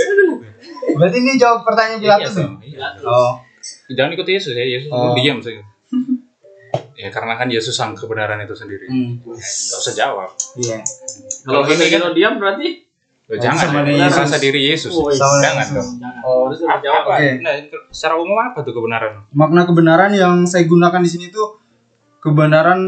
berarti 0.95 1.17
ini 1.19 1.31
jawab 1.35 1.67
pertanyaan 1.67 1.99
Pilatus 1.99 2.33
tuh. 2.39 2.49
Iya. 2.63 2.87
Oh, 3.03 3.35
Jangan 3.91 4.11
ikut 4.13 4.27
Yesus 4.27 4.53
ya, 4.53 4.63
Yesus 4.63 4.89
Oh. 4.89 5.13
diam 5.13 5.39
saja. 5.39 5.61
ya 6.93 7.09
karena 7.09 7.33
kan 7.33 7.49
Yesus 7.49 7.73
sang 7.73 7.91
kebenaran 7.91 8.39
itu 8.39 8.53
sendiri. 8.53 8.85
hmm. 8.85 9.25
Nggak 9.25 9.79
usah 9.81 9.93
jawab. 9.93 10.29
Iya. 10.55 10.79
Kalau 11.43 11.65
Kalau 11.65 11.73
ini 11.73 11.89
kan- 11.89 12.13
diam 12.13 12.35
berarti 12.37 12.67
Loh, 13.25 13.39
jangan 13.39 13.63
sama 13.65 13.79
ya, 13.85 14.05
Yesus. 14.05 14.17
merasa 14.17 14.37
diri 14.37 14.61
Yesus. 14.65 14.91
Oh, 14.93 15.07
iya. 15.07 15.17
Sama 15.17 15.35
jangan 15.39 15.57
Yesus. 15.57 15.73
dong. 15.73 15.89
jangan. 15.97 16.21
Oh, 16.21 16.39
Harus 16.45 16.59
Apa, 16.61 16.77
jawab. 16.79 17.03
Oke. 17.09 17.29
Nah, 17.39 17.53
secara 17.89 18.13
umum 18.15 18.37
apa 18.37 18.59
tuh 18.61 18.73
kebenaran? 18.73 19.13
Makna 19.31 19.61
kebenaran 19.63 20.11
yang 20.13 20.33
saya 20.45 20.63
gunakan 20.63 21.01
di 21.01 21.09
sini 21.09 21.25
tuh 21.27 21.57
kebenaran 22.19 22.79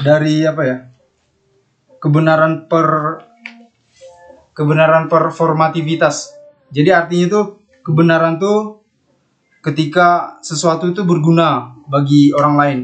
dari 0.00 0.44
apa 0.44 0.62
ya? 0.62 0.76
Kebenaran 1.98 2.70
per 2.70 2.86
kebenaran 4.52 5.06
performativitas. 5.06 6.34
Jadi 6.68 6.90
artinya 6.90 7.26
tuh 7.28 7.44
kebenaran 7.80 8.36
tuh 8.36 8.77
ketika 9.68 10.40
sesuatu 10.40 10.88
itu 10.88 11.04
berguna 11.04 11.76
bagi 11.84 12.32
orang 12.32 12.54
lain. 12.56 12.78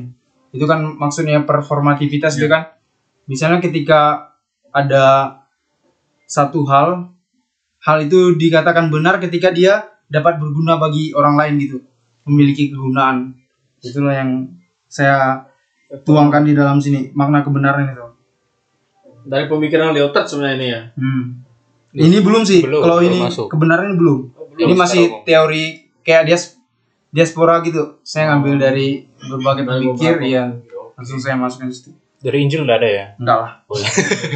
Itu 0.53 0.69
kan 0.69 0.85
maksudnya 1.00 1.43
performativitas 1.49 2.37
itu 2.37 2.47
kan. 2.47 2.76
Misalnya 3.25 3.64
ketika 3.64 4.33
ada 4.69 5.38
satu 6.29 6.69
hal, 6.69 7.09
hal 7.81 7.99
itu 8.05 8.37
dikatakan 8.37 8.93
benar 8.93 9.17
ketika 9.17 9.49
dia 9.49 9.97
dapat 10.12 10.37
berguna 10.37 10.76
bagi 10.76 11.17
orang 11.17 11.41
lain 11.41 11.55
gitu, 11.57 11.79
memiliki 12.29 12.69
kegunaan. 12.69 13.33
Itulah 13.81 14.14
yang 14.14 14.31
saya 14.88 15.49
tuangkan 16.05 16.45
di 16.45 16.53
dalam 16.53 16.79
sini 16.79 17.11
makna 17.17 17.41
kebenaran 17.41 17.88
itu. 17.88 18.07
Dari 19.25 19.49
pemikiran 19.49 19.97
Lyotard 19.97 20.29
sebenarnya 20.29 20.57
ini 20.61 20.67
ya. 20.69 20.81
Hmm. 21.00 21.23
Ini 21.95 22.19
belum 22.21 22.43
sih. 22.45 22.61
Belum, 22.61 22.83
Kalau 22.85 22.99
belum 23.00 23.09
ini 23.09 23.19
masuk. 23.25 23.47
kebenaran 23.49 23.85
ini 23.88 23.97
belum. 23.97 24.19
belum, 24.35 24.69
ini 24.69 24.75
masih 24.75 25.05
teori 25.25 25.64
kayak 26.05 26.29
dias 26.29 26.53
diaspora 27.14 27.62
gitu. 27.62 28.02
Saya 28.02 28.35
ngambil 28.35 28.54
dari 28.59 29.06
berbagai 29.23 29.62
pemikir, 29.62 30.18
beberapa. 30.18 30.26
ya. 30.26 30.44
Langsung 30.94 31.16
saya 31.16 31.35
masukkan 31.35 31.71
situ. 31.71 31.94
Dari 32.18 32.40
Injil 32.40 32.64
nggak 32.64 32.78
ada 32.80 32.88
ya? 32.88 33.04
Enggak 33.14 33.37
lah. 33.38 33.52
Iya. 33.68 33.88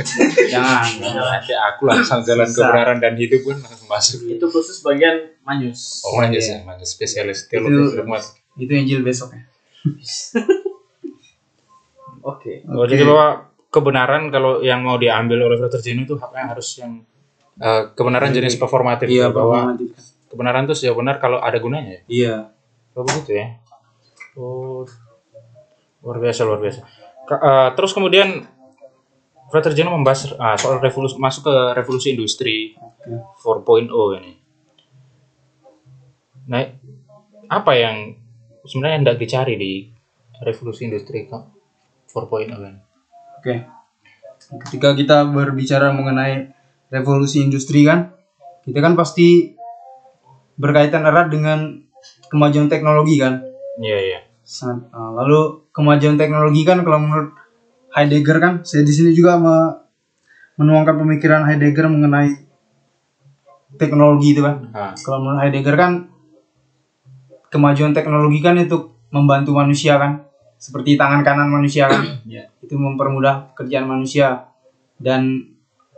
Jangan. 0.53 0.83
Nanti 1.01 1.53
aku 1.53 1.83
langsung 1.85 2.21
jalan 2.23 2.45
kebenaran 2.47 2.99
dan 2.99 3.17
hidup 3.17 3.41
kan 3.43 3.57
langsung 3.59 3.89
masuk. 3.89 4.19
Itu 4.29 4.47
khusus 4.47 4.79
bagian 4.79 5.35
Manyus. 5.41 6.05
Oh, 6.05 6.15
manjus 6.15 6.47
Iya. 6.47 6.55
ya, 6.55 6.59
manjus 6.63 6.91
spesialis 6.91 7.39
Itu- 7.43 7.65
teologi. 7.65 7.99
Itu 8.57 8.73
Injil 8.73 9.01
besok 9.01 9.33
ya. 9.33 9.43
Oke. 12.23 12.61
Oh, 12.69 12.85
jadi 12.85 13.03
bahwa 13.03 13.49
kebenaran 13.69 14.29
kalau 14.29 14.61
yang 14.61 14.83
mau 14.83 14.97
diambil 14.97 15.45
oleh 15.45 15.57
Frater 15.57 15.81
Jenu 15.81 16.05
itu 16.05 16.15
haknya 16.15 16.45
harus 16.51 16.69
yang 16.77 17.01
eh, 17.57 17.83
kebenaran 17.93 18.31
jenis 18.31 18.57
performatif 18.57 19.09
Iya, 19.09 19.29
ya, 19.29 19.33
bahwa 19.33 19.73
performatif. 19.73 19.89
kebenaran 20.29 20.63
itu 20.67 20.75
sejauh 20.77 20.93
benar 20.95 21.17
kalau 21.19 21.39
ada 21.39 21.57
gunanya 21.57 21.91
ya. 21.91 22.03
Iya. 22.07 22.35
Oh 22.99 23.07
begitu 23.07 23.39
ya. 23.39 23.47
Oh 24.35 24.83
luar 26.03 26.19
biasa 26.19 26.43
luar 26.43 26.59
biasa. 26.59 26.81
Ka- 27.31 27.43
eh, 27.43 27.69
terus 27.79 27.95
kemudian 27.95 28.43
Frater 29.49 29.73
Jeno 29.73 29.95
membahas 29.95 30.35
ah, 30.37 30.59
soal 30.59 30.83
revolusi 30.83 31.17
masuk 31.17 31.49
ke 31.49 31.57
revolusi 31.79 32.13
industri 32.13 32.75
Oke. 32.77 33.15
4.0 33.65 34.19
ini. 34.21 34.33
Nah, 36.49 36.65
apa 37.49 37.73
yang 37.77 38.17
sebenarnya 38.65 38.97
hendak 39.05 39.17
dicari 39.21 39.55
di 39.57 39.73
revolusi 40.45 40.85
industri 40.85 41.29
4.0 41.29 42.51
ini? 42.51 42.81
Oke. 43.41 43.55
Ketika 44.69 44.97
kita 44.97 45.29
berbicara 45.29 45.93
mengenai 45.93 46.53
revolusi 46.93 47.41
industri 47.45 47.85
kan, 47.85 48.13
kita 48.65 48.81
kan 48.81 48.97
pasti 48.97 49.57
berkaitan 50.61 51.05
erat 51.09 51.29
dengan 51.33 51.88
kemajuan 52.29 52.69
teknologi 52.69 53.17
kan. 53.17 53.41
Iya 53.79 53.99
iya. 53.99 54.19
Sangat- 54.43 54.89
ah, 54.91 55.13
lalu 55.13 55.65
kemajuan 55.71 56.17
teknologi 56.17 56.63
kan 56.63 56.81
kalau 56.81 56.99
menurut 56.99 57.31
Heidegger 57.89 58.37
kan, 58.39 58.53
saya 58.63 58.85
di 58.85 58.93
sini 58.93 59.11
juga 59.11 59.37
me- 59.37 59.75
menuangkan 60.57 60.97
pemikiran 60.99 61.43
Heidegger 61.45 61.89
mengenai 61.89 62.45
teknologi 63.77 64.33
itu 64.33 64.41
kan. 64.41 64.69
Kalau 64.97 65.19
menurut 65.19 65.41
Heidegger 65.41 65.75
kan 65.75 65.93
kemajuan 67.49 67.93
teknologi 67.93 68.39
kan 68.39 68.57
untuk 68.57 68.93
membantu 69.09 69.57
manusia 69.57 69.97
kan, 69.97 70.21
seperti 70.57 70.97
tangan 70.97 71.21
kanan 71.23 71.49
manusia 71.49 71.89
kan, 71.89 72.05
itu 72.65 72.75
mempermudah 72.75 73.53
pekerjaan 73.53 73.87
manusia 73.87 74.49
dan 74.97 75.49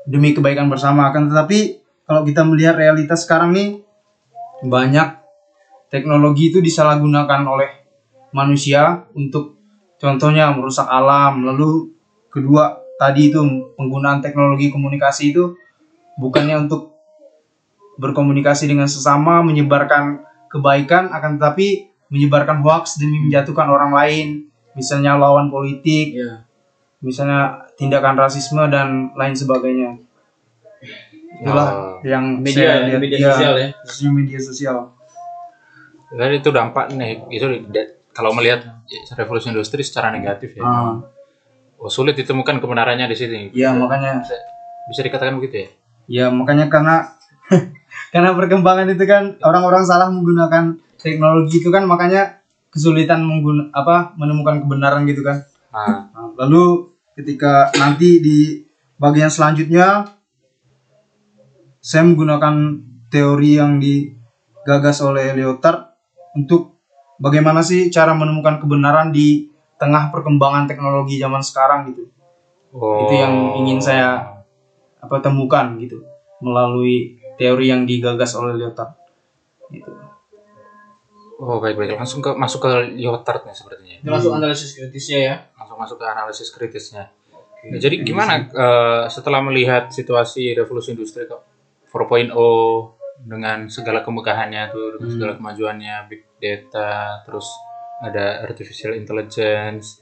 demi 0.04 0.30
kebaikan 0.30 0.66
bersama. 0.66 1.10
Akan 1.10 1.26
tetapi 1.26 1.80
kalau 2.04 2.22
kita 2.22 2.42
melihat 2.42 2.74
realitas 2.74 3.22
sekarang 3.22 3.50
nih 3.50 3.82
banyak 4.62 5.19
teknologi 5.90 6.54
itu 6.54 6.62
disalahgunakan 6.62 7.42
oleh 7.44 7.70
manusia 8.30 9.04
untuk 9.12 9.58
contohnya 9.98 10.54
merusak 10.54 10.86
alam. 10.86 11.42
Lalu 11.44 11.90
kedua 12.30 12.78
tadi 12.96 13.28
itu 13.34 13.42
penggunaan 13.74 14.22
teknologi 14.22 14.70
komunikasi 14.70 15.34
itu 15.34 15.58
bukannya 16.16 16.66
untuk 16.68 16.94
berkomunikasi 18.00 18.64
dengan 18.70 18.88
sesama, 18.88 19.44
menyebarkan 19.44 20.24
kebaikan, 20.48 21.12
akan 21.12 21.36
tetapi 21.36 21.92
menyebarkan 22.08 22.64
hoax 22.64 22.96
demi 22.96 23.20
menjatuhkan 23.28 23.68
orang 23.68 23.92
lain, 23.92 24.26
misalnya 24.74 25.14
lawan 25.20 25.52
politik, 25.52 26.16
Iya. 26.16 26.42
misalnya 27.04 27.70
tindakan 27.76 28.16
rasisme 28.18 28.64
dan 28.72 29.12
lain 29.14 29.36
sebagainya. 29.36 30.00
Itulah 31.40 31.68
Oh. 31.70 31.94
yang 32.02 32.40
Media, 32.40 32.82
media 32.88 33.16
iya, 33.20 33.30
sosial 33.32 33.54
ya. 33.56 33.68
khususnya 33.84 34.10
media 34.10 34.38
sosial. 34.40 34.76
Jadi 36.10 36.42
itu 36.42 36.50
dampak 36.50 36.90
nih 36.90 37.22
itu 37.30 37.46
da- 37.70 37.90
kalau 38.10 38.34
melihat 38.34 38.82
revolusi 39.14 39.54
industri 39.54 39.86
secara 39.86 40.10
negatif 40.10 40.58
ya. 40.58 40.66
Ah, 40.66 40.94
Oh, 41.80 41.88
sulit 41.88 42.12
ditemukan 42.12 42.60
kebenarannya 42.60 43.08
di 43.08 43.16
sini. 43.16 43.40
ya 43.56 43.72
makanya, 43.72 44.20
Bisa, 44.20 44.36
bisa 44.92 45.00
dikatakan 45.00 45.40
begitu 45.40 45.64
ya? 45.64 45.68
ya 46.10 46.26
makanya 46.28 46.68
karena 46.68 47.08
karena 48.12 48.36
perkembangan 48.36 48.92
itu 48.92 49.04
kan 49.08 49.40
orang-orang 49.40 49.80
salah 49.88 50.12
menggunakan 50.12 50.76
teknologi 51.00 51.62
itu 51.64 51.72
kan 51.72 51.88
makanya 51.88 52.44
kesulitan 52.68 53.24
menggun 53.24 53.72
apa 53.72 54.12
menemukan 54.20 54.60
kebenaran 54.60 55.08
gitu 55.08 55.24
kan. 55.24 55.40
Nah, 55.72 56.12
Nah, 56.12 56.28
lalu 56.36 56.92
ketika 57.16 57.72
nanti 57.80 58.20
di 58.20 58.60
bagian 59.00 59.32
selanjutnya 59.32 60.04
saya 61.80 62.04
menggunakan 62.04 62.76
teori 63.08 63.56
yang 63.56 63.80
digagas 63.80 65.00
oleh 65.00 65.32
Lyotard 65.32 65.89
untuk 66.36 66.80
bagaimana 67.20 67.60
sih 67.60 67.92
cara 67.92 68.16
menemukan 68.16 68.58
kebenaran 68.62 69.10
di 69.10 69.50
tengah 69.80 70.12
perkembangan 70.12 70.68
teknologi 70.68 71.16
zaman 71.16 71.40
sekarang 71.40 71.92
gitu. 71.92 72.08
oh, 72.76 73.08
Itu 73.08 73.14
yang 73.16 73.34
ingin 73.64 73.78
saya 73.80 74.40
apa 75.00 75.16
temukan 75.24 75.80
gitu 75.80 76.04
melalui 76.44 77.16
teori 77.40 77.72
yang 77.72 77.88
digagas 77.88 78.36
oleh 78.36 78.56
Lyotard. 78.56 78.92
Gitu. 79.72 79.88
Oh 81.40 81.56
baik 81.56 81.80
baik 81.80 81.96
langsung 81.96 82.20
ke 82.20 82.36
masuk 82.36 82.68
ke 82.68 82.70
Lyotard 83.00 83.48
nih 83.48 83.56
sepertinya. 83.56 83.96
Masuk 84.04 84.36
analisis 84.36 84.76
kritisnya 84.76 85.18
ya. 85.24 85.34
Langsung 85.56 85.80
masuk 85.80 85.96
ke 85.96 86.04
analisis 86.04 86.52
kritisnya. 86.52 87.08
Nah, 87.60 87.76
jadi 87.80 88.00
gimana 88.04 88.48
eh, 88.48 89.04
setelah 89.08 89.40
melihat 89.44 89.88
situasi 89.92 90.56
revolusi 90.56 90.96
industri 90.96 91.28
kok 91.28 91.44
4.0 91.92 92.32
dengan 93.20 93.68
segala 93.68 94.00
kemegahannya 94.00 94.72
tuh, 94.72 94.96
dengan 94.96 95.10
segala 95.12 95.32
kemajuannya, 95.36 95.96
big 96.08 96.22
data, 96.40 97.20
terus 97.28 97.46
ada 98.00 98.40
artificial 98.48 98.96
intelligence 98.96 100.00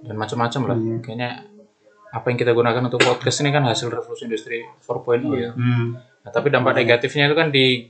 dan 0.00 0.16
macam-macam 0.16 0.62
lah. 0.72 0.78
Iya. 0.80 0.96
Kayaknya 1.04 1.30
apa 2.10 2.26
yang 2.32 2.38
kita 2.40 2.52
gunakan 2.56 2.82
untuk 2.90 3.00
podcast 3.04 3.44
ini 3.44 3.54
kan 3.54 3.62
hasil 3.68 3.92
revolusi 3.92 4.26
industri 4.26 4.64
4.0 4.64 5.30
ya. 5.36 5.50
Hmm. 5.52 6.00
Nah, 6.00 6.30
tapi 6.32 6.48
dampak 6.50 6.74
negatifnya 6.80 7.30
itu 7.30 7.36
kan 7.36 7.48
di 7.52 7.86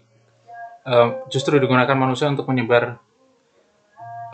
eh, 0.84 1.08
justru 1.30 1.56
digunakan 1.56 1.96
manusia 1.96 2.26
untuk 2.28 2.44
menyebar 2.50 2.98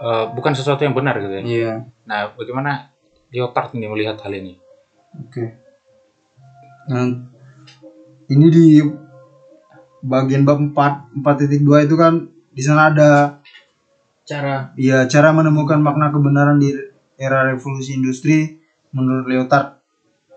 eh, 0.00 0.24
bukan 0.33 0.52
sesuatu 0.57 0.83
yang 0.83 0.96
benar 0.96 1.20
gitu 1.20 1.35
ya. 1.38 1.42
Iya. 1.44 1.72
Nah, 2.09 2.33
bagaimana 2.35 2.90
Lyotard 3.31 3.76
ini 3.76 3.87
melihat 3.87 4.16
hal 4.24 4.33
ini? 4.33 4.57
Oke. 5.22 5.44
Nah, 6.87 7.05
ini 8.26 8.46
di 8.50 8.66
bagian 10.07 10.47
bab 10.47 10.62
4 10.62 11.21
4.2 11.21 11.87
itu 11.87 11.95
kan 11.99 12.31
di 12.57 12.62
sana 12.64 12.95
ada 12.95 13.42
Cara 14.27 14.75
ya 14.75 15.07
cara 15.07 15.31
menemukan 15.31 15.79
makna 15.79 16.11
kebenaran 16.11 16.59
di 16.59 16.75
era 17.14 17.47
revolusi 17.47 17.95
industri 17.95 18.59
menurut 18.90 19.31
Lyotard. 19.31 19.79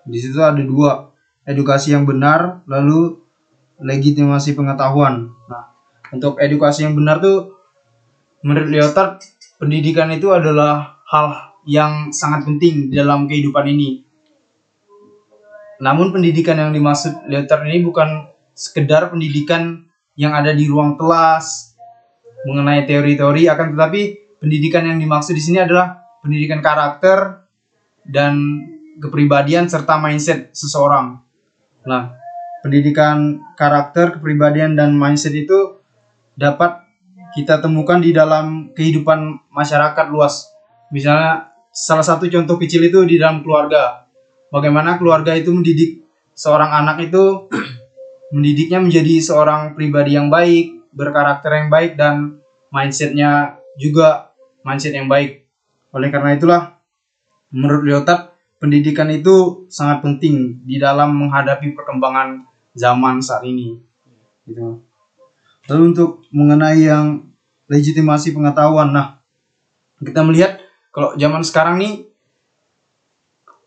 Di 0.06 0.22
situ 0.22 0.38
ada 0.38 0.62
dua, 0.62 1.10
edukasi 1.42 1.98
yang 1.98 2.06
benar 2.06 2.62
lalu 2.70 3.18
legitimasi 3.82 4.54
pengetahuan. 4.54 5.34
Nah, 5.50 5.74
untuk 6.14 6.38
edukasi 6.38 6.86
yang 6.86 6.94
benar 6.94 7.18
tuh 7.18 7.58
menurut 8.46 8.70
Lyotard 8.70 9.26
pendidikan 9.58 10.14
itu 10.14 10.30
adalah 10.30 11.02
hal 11.10 11.58
yang 11.66 12.14
sangat 12.14 12.46
penting 12.46 12.94
dalam 12.94 13.26
kehidupan 13.26 13.74
ini. 13.74 14.06
Namun 15.82 16.14
pendidikan 16.14 16.62
yang 16.62 16.78
dimaksud 16.78 17.26
Lyotard 17.26 17.66
ini 17.66 17.82
bukan 17.82 18.30
sekedar 18.60 19.08
pendidikan 19.08 19.88
yang 20.20 20.36
ada 20.36 20.52
di 20.52 20.68
ruang 20.68 21.00
kelas 21.00 21.80
mengenai 22.44 22.84
teori-teori 22.84 23.48
akan 23.48 23.80
tetapi 23.80 24.02
pendidikan 24.44 24.84
yang 24.84 25.00
dimaksud 25.00 25.32
di 25.32 25.40
sini 25.40 25.64
adalah 25.64 26.20
pendidikan 26.20 26.60
karakter 26.60 27.48
dan 28.04 28.36
kepribadian 29.00 29.72
serta 29.72 29.96
mindset 29.96 30.52
seseorang. 30.52 31.24
Nah, 31.88 32.20
pendidikan 32.60 33.40
karakter, 33.56 34.20
kepribadian 34.20 34.76
dan 34.76 34.96
mindset 34.96 35.32
itu 35.32 35.80
dapat 36.36 36.84
kita 37.36 37.64
temukan 37.64 38.04
di 38.04 38.12
dalam 38.12 38.76
kehidupan 38.76 39.52
masyarakat 39.56 40.06
luas. 40.12 40.52
Misalnya 40.92 41.56
salah 41.72 42.04
satu 42.04 42.28
contoh 42.28 42.60
kecil 42.60 42.84
itu 42.92 43.00
di 43.08 43.16
dalam 43.16 43.40
keluarga. 43.40 44.10
Bagaimana 44.50 44.98
keluarga 45.00 45.38
itu 45.38 45.54
mendidik 45.54 46.04
seorang 46.34 46.72
anak 46.74 47.12
itu 47.12 47.48
mendidiknya 48.30 48.80
menjadi 48.82 49.22
seorang 49.22 49.74
pribadi 49.74 50.14
yang 50.18 50.30
baik, 50.30 50.90
berkarakter 50.94 51.50
yang 51.54 51.70
baik 51.70 51.98
dan 51.98 52.42
mindsetnya 52.70 53.62
juga 53.78 54.34
mindset 54.62 54.94
yang 54.94 55.10
baik. 55.10 55.50
Oleh 55.94 56.14
karena 56.14 56.38
itulah 56.38 56.62
menurut 57.50 57.82
Lyotard 57.86 58.38
pendidikan 58.62 59.10
itu 59.10 59.66
sangat 59.72 60.06
penting 60.06 60.62
di 60.68 60.78
dalam 60.78 61.16
menghadapi 61.16 61.74
perkembangan 61.74 62.46
zaman 62.78 63.18
saat 63.24 63.42
ini. 63.48 63.82
Gitu. 64.46 64.86
Lalu 65.70 65.82
untuk 65.94 66.26
mengenai 66.30 66.86
yang 66.86 67.30
legitimasi 67.70 68.34
pengetahuan, 68.34 68.94
nah 68.94 69.22
kita 70.02 70.26
melihat 70.26 70.62
kalau 70.90 71.14
zaman 71.18 71.46
sekarang 71.46 71.78
nih 71.78 72.10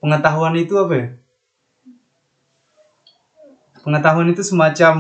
pengetahuan 0.03 0.55
itu 0.59 0.75
apa 0.79 0.95
ya? 0.95 1.07
Pengetahuan 3.83 4.31
itu 4.31 4.43
semacam 4.47 4.95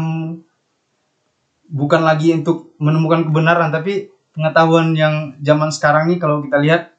bukan 1.73 2.03
lagi 2.03 2.35
untuk 2.35 2.75
menemukan 2.83 3.25
kebenaran, 3.31 3.71
tapi 3.71 4.11
pengetahuan 4.35 4.93
yang 4.93 5.39
zaman 5.41 5.71
sekarang 5.73 6.11
nih 6.11 6.19
kalau 6.19 6.43
kita 6.43 6.59
lihat 6.59 6.93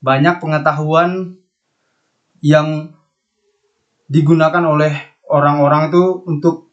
banyak 0.00 0.40
pengetahuan 0.40 1.36
yang 2.40 2.96
digunakan 4.08 4.64
oleh 4.64 4.92
orang-orang 5.28 5.92
itu 5.92 6.24
untuk 6.26 6.72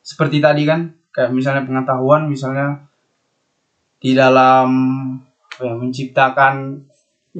seperti 0.00 0.38
tadi 0.40 0.64
kan 0.64 0.94
kayak 1.12 1.34
misalnya 1.34 1.66
pengetahuan 1.68 2.24
misalnya 2.30 2.88
di 4.02 4.16
dalam 4.16 4.68
apa 5.52 5.62
ya, 5.62 5.74
menciptakan 5.76 6.54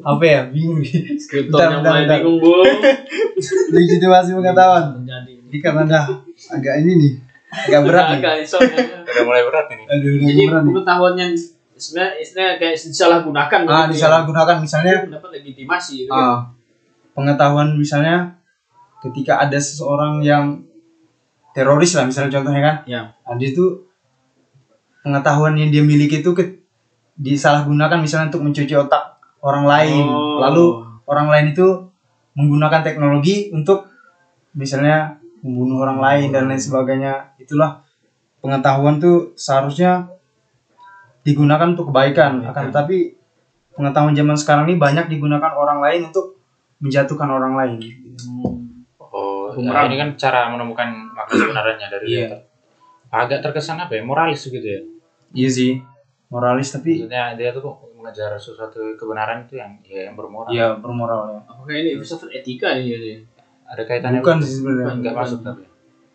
apa 0.05 0.25
ya 0.25 0.41
bingung 0.53 0.79
Skriptornya 0.85 1.81
mulai 1.81 2.05
bingung 2.07 2.39
bu. 2.39 2.63
legitimasi 3.73 4.37
pengetahuan 4.37 5.01
Menjadi. 5.01 5.42
Ini 5.53 5.59
karena 5.61 5.83
dah 5.85 6.05
agak 6.51 6.75
ini 6.81 6.93
nih 6.97 7.13
agak 7.69 7.81
berat 7.85 8.05
nih 8.09 8.19
Agak 8.19 8.35
soalnya. 8.43 9.05
Udah 9.05 9.23
mulai 9.23 9.43
berat 9.45 9.67
ini. 9.71 9.85
aduh 9.85 10.11
udah 10.11 10.25
Jadi 10.25 10.43
berat 10.43 10.63
nih 10.63 10.73
pengetahuannya 10.73 11.27
sebenarnya 11.75 12.13
istilahnya 12.17 12.53
kayak 12.57 12.75
disalahgunakan. 12.79 13.59
ah 13.61 13.69
gitu 13.69 13.77
ya. 13.77 13.93
disalahgunakan 13.93 14.57
misalnya 14.59 14.95
Dapat 15.11 15.31
legitimasi. 15.37 15.93
Gitu. 15.99 16.09
kan. 16.09 16.17
ah, 16.19 16.39
pengetahuan 17.13 17.69
misalnya 17.75 18.17
ketika 18.99 19.37
ada 19.39 19.59
seseorang 19.59 20.23
yang 20.23 20.65
teroris 21.53 21.93
lah 21.93 22.07
misalnya 22.07 22.33
contohnya 22.33 22.63
kan 22.63 22.77
Ya. 22.87 23.01
nah, 23.21 23.37
dia 23.37 23.51
itu 23.51 23.85
pengetahuan 25.03 25.53
yang 25.55 25.69
dia 25.69 25.83
miliki 25.83 26.23
itu 26.23 26.33
ke, 26.33 26.65
disalahgunakan 27.15 27.99
misalnya 27.99 28.31
untuk 28.31 28.43
mencuci 28.43 28.73
otak 28.73 29.21
orang 29.41 29.67
lain 29.67 30.05
Oh. 30.07 30.41
lalu 30.41 30.65
orang 31.05 31.29
lain 31.29 31.47
itu 31.53 31.67
menggunakan 32.33 32.81
teknologi 32.81 33.51
untuk 33.51 33.91
misalnya 34.53 35.21
membunuh 35.43 35.83
orang 35.83 35.99
lain 35.99 36.29
dan 36.31 36.47
lain 36.47 36.59
sebagainya 36.59 37.35
itulah 37.37 37.83
pengetahuan 38.39 38.97
tuh 38.97 39.35
seharusnya 39.35 40.07
digunakan 41.23 41.67
untuk 41.69 41.91
kebaikan 41.91 42.43
akan 42.45 42.71
tetapi 42.71 43.15
pengetahuan 43.73 44.13
zaman 44.13 44.35
sekarang 44.35 44.65
ini 44.67 44.77
banyak 44.77 45.07
digunakan 45.09 45.53
orang 45.53 45.79
lain 45.79 46.11
untuk 46.11 46.39
menjatuhkan 46.79 47.29
orang 47.29 47.55
lain 47.55 47.73
Oh, 49.13 49.53
ya, 49.53 49.85
ini 49.85 50.01
kan 50.01 50.17
cara 50.17 50.49
menemukan 50.49 50.89
makna 51.13 51.37
sebenarnya 51.37 51.87
dari 51.87 52.07
Iya. 52.09 52.25
Luther. 52.25 52.41
Agak 53.13 53.45
terkesan 53.45 53.77
apa 53.77 53.93
ya? 53.93 54.01
Moralis 54.01 54.41
gitu 54.43 54.65
ya. 54.65 54.81
iya 55.31 55.49
sih 55.49 55.77
moralis 56.29 56.73
tapi 56.73 56.97
Maksudnya 56.99 57.37
dia 57.37 57.53
tuh 57.53 57.61
mengejar 57.93 58.33
sesuatu 58.35 58.81
kebenaran 58.97 59.45
itu 59.45 59.57
yang 59.57 59.77
ya 59.83 60.09
yang 60.09 60.17
bermoral. 60.17 60.49
ya 60.49 60.73
bermoral 60.75 61.29
ya 61.31 61.41
Apakah 61.47 61.73
ini 61.75 61.93
filsafat 61.95 62.33
etika 62.33 62.73
nih 62.73 62.85
jadi? 62.91 63.11
Ada 63.73 63.83
kaitannya 63.83 64.21
bukan 64.21 64.37
sih 64.39 64.53
sebenarnya 64.55 64.87
enggak 64.93 65.15
masuk 65.15 65.41
tapi. 65.41 65.65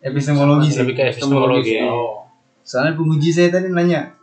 epistemologi 0.00 0.68
sih 0.68 0.80
Lebih 0.80 0.94
ke 0.94 1.02
epistemologi. 1.08 1.74
sih. 1.74 1.82
Oh. 1.82 2.22
soalnya 2.60 2.94
penguji 2.94 3.28
saya 3.28 3.48
tadi 3.50 3.66
nanya 3.68 4.14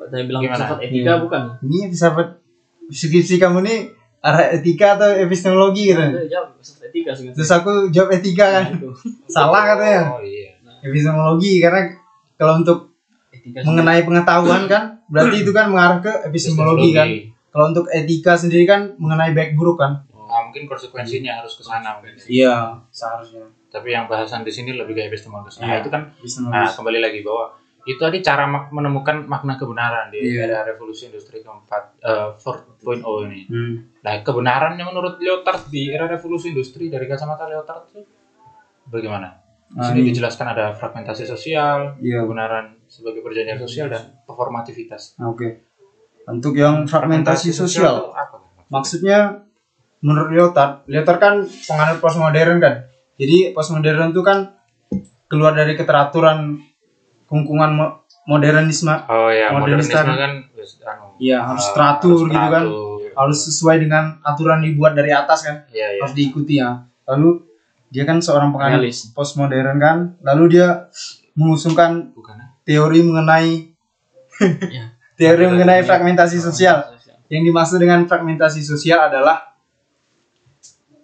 Saya 0.00 0.24
bilang 0.24 0.40
Gimana? 0.40 0.56
filsafat 0.56 0.78
etika 0.80 0.96
Iya. 1.06 1.14
bukan? 1.20 1.42
ini 1.62 1.78
filsafat 1.86 2.28
skripsi 2.88 3.34
kamu 3.36 3.58
nih 3.60 3.78
arah 4.20 4.46
etika 4.50 4.96
atau 4.96 5.08
epistemologi 5.18 5.82
gitu 5.88 6.00
Saya 6.00 6.24
jawab 6.26 6.48
filsafat 6.54 6.82
etika 6.86 7.10
sih. 7.12 7.24
terus 7.30 7.50
aku 7.50 7.72
jawab 7.88 8.10
etika 8.10 8.46
kan 8.50 8.64
Itu. 8.72 8.88
salah 9.34 9.62
katanya 9.66 10.00
Oh 10.10 10.20
iya. 10.20 10.56
epistemologi 10.80 11.58
karena 11.58 11.80
kalau 12.34 12.56
untuk 12.56 12.88
Etika 13.30 13.60
mengenai 13.62 14.02
pengetahuan 14.02 14.64
kan 14.66 14.82
berarti 15.06 15.36
itu 15.38 15.50
kan 15.50 15.68
mengarah 15.68 15.98
ke 15.98 16.12
epistemologi 16.24 16.90
kan 16.90 17.06
kalau 17.48 17.64
untuk 17.68 17.84
etika 17.88 18.32
sendiri 18.34 18.64
kan 18.64 18.96
mengenai 18.96 19.30
baik 19.30 19.52
buruk 19.52 19.76
kan 19.76 20.00
Nah, 20.02 20.09
mungkin 20.50 20.66
konsekuensinya 20.66 21.38
harus 21.38 21.54
ke 21.54 21.62
sana 21.62 21.96
mungkin. 21.96 22.18
iya 22.26 22.74
seharusnya 22.90 23.46
Tapi 23.68 23.88
yang 23.88 24.04
bahasan 24.04 24.42
di 24.42 24.50
sini 24.50 24.74
lebih 24.74 24.92
ke 24.92 25.06
epistemologi. 25.06 25.62
Nah, 25.62 25.70
Iya. 25.70 25.76
itu 25.78 25.88
kan 25.88 26.10
nah 26.44 26.66
kembali 26.66 26.98
lagi 26.98 27.22
bahwa 27.22 27.54
itu 27.80 27.96
tadi 27.96 28.18
cara 28.18 28.44
menemukan 28.68 29.22
makna 29.24 29.54
kebenaran 29.54 30.10
di 30.10 30.18
Iya. 30.18 30.42
era 30.44 30.66
revolusi 30.66 31.06
industri 31.06 31.38
keempat 31.38 32.02
eh, 32.02 32.28
4.0 32.36 32.98
ini. 33.24 33.46
Hmm. 33.46 33.74
Nah, 34.00 34.18
kebenarannya 34.20 34.82
menurut 34.82 35.16
Lyotard 35.16 35.70
di 35.70 35.86
era 35.88 36.04
revolusi 36.04 36.50
industri 36.50 36.86
dari 36.86 37.06
kacamata 37.06 37.46
Lyotard 37.46 37.88
itu 37.88 38.02
bagaimana? 38.84 39.38
Di 39.64 39.78
Nah, 39.78 39.86
sini 39.86 40.02
ini- 40.02 40.08
dijelaskan 40.10 40.46
ada 40.50 40.74
fragmentasi 40.74 41.22
sosial, 41.24 41.94
Iya. 42.02 42.26
kebenaran 42.26 42.74
sebagai 42.84 43.22
perjanjian 43.22 43.54
sosial 43.56 43.86
dan 43.86 44.18
performativitas. 44.24 45.14
Oke 45.22 45.62
untuk 46.26 46.54
yang 46.54 46.84
fragmentasi 46.84 47.50
sosial 47.50 48.10
apa? 48.12 48.38
maksudnya 48.68 49.46
menurut 50.00 50.28
Lyotard 50.28 50.84
Lyotard 50.84 51.18
kan 51.18 51.34
penganut 51.64 51.98
postmodern 51.98 52.56
kan 52.56 52.74
jadi 53.14 53.52
postmodern 53.52 54.10
itu 54.10 54.20
kan 54.20 54.56
keluar 55.26 55.52
dari 55.52 55.72
keteraturan 55.72 56.56
kungkungan 57.24 57.70
mo- 57.70 57.94
modernisme 58.22 58.90
Oh 59.06 59.28
ya, 59.28 59.50
Modernisme 59.50 59.92
kan- 59.92 60.08
kan 60.10 60.32
Iya, 61.16 61.38
harus 61.42 61.62
eh, 61.62 61.72
teratur 61.72 62.10
harus 62.16 62.22
gitu 62.26 62.36
kan. 62.48 62.64
teratur. 62.64 62.98
harus 63.12 63.38
sesuai 63.42 63.76
dengan 63.78 64.04
aturan 64.22 64.60
dibuat 64.60 64.92
dari 64.92 65.10
atas 65.10 65.42
kan 65.42 65.56
Iya, 65.68 65.86
iya. 65.90 66.00
harus 66.00 66.14
diikuti 66.14 66.54
ya 66.56 66.80
lalu 67.04 67.44
dia 67.88 68.04
kan 68.04 68.18
seorang 68.18 68.50
penganut 68.50 68.80
Realis. 68.80 69.10
postmodern 69.10 69.76
kan 69.76 69.96
lalu 70.20 70.44
dia 70.52 70.88
mengusungkan 71.34 72.10
Bukan. 72.10 72.34
ya? 72.34 72.46
teori 72.64 73.00
mengenai 73.02 73.50
Ya. 74.66 74.84
teori 75.20 75.44
mengenai 75.46 75.82
fragmentasi 75.82 76.38
sosial 76.38 76.80
yang 77.28 77.44
dimaksud 77.44 77.76
dengan 77.76 78.02
fragmentasi 78.04 78.58
sosial 78.58 79.04
adalah 79.04 79.49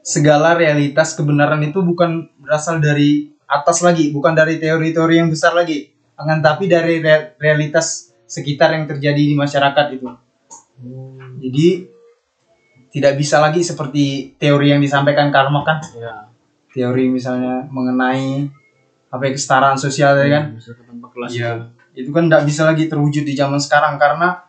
segala 0.07 0.55
realitas 0.55 1.19
kebenaran 1.19 1.59
itu 1.67 1.83
bukan 1.83 2.31
berasal 2.39 2.79
dari 2.79 3.35
atas 3.51 3.83
lagi, 3.83 4.15
bukan 4.15 4.39
dari 4.39 4.63
teori-teori 4.63 5.19
yang 5.19 5.27
besar 5.27 5.51
lagi, 5.51 5.91
akan 6.15 6.39
tapi 6.39 6.71
dari 6.71 7.03
re- 7.03 7.35
realitas 7.43 8.15
sekitar 8.27 8.71
yang 8.75 8.87
terjadi 8.87 9.19
di 9.19 9.35
masyarakat 9.35 9.87
itu. 9.99 10.07
Jadi 11.43 11.67
tidak 12.95 13.19
bisa 13.19 13.43
lagi 13.43 13.61
seperti 13.61 14.35
teori 14.39 14.71
yang 14.71 14.81
disampaikan 14.81 15.29
Karl 15.29 15.51
Marx 15.51 15.67
kan, 15.67 15.79
Ya. 15.99 16.15
teori 16.71 17.11
misalnya 17.11 17.67
mengenai 17.67 18.47
apa 19.11 19.23
ya, 19.27 19.33
kesetaraan 19.35 19.77
sosial 19.77 20.15
tadi 20.15 20.31
kan, 20.31 20.55
Misalkan 20.55 20.87
tanpa 20.87 21.09
kelas 21.11 21.31
Iya. 21.35 21.51
itu. 21.51 21.65
itu 21.97 22.11
kan 22.13 22.29
tidak 22.29 22.45
bisa 22.45 22.63
lagi 22.63 22.85
terwujud 22.87 23.25
di 23.25 23.33
zaman 23.33 23.57
sekarang 23.57 23.97
karena 23.97 24.45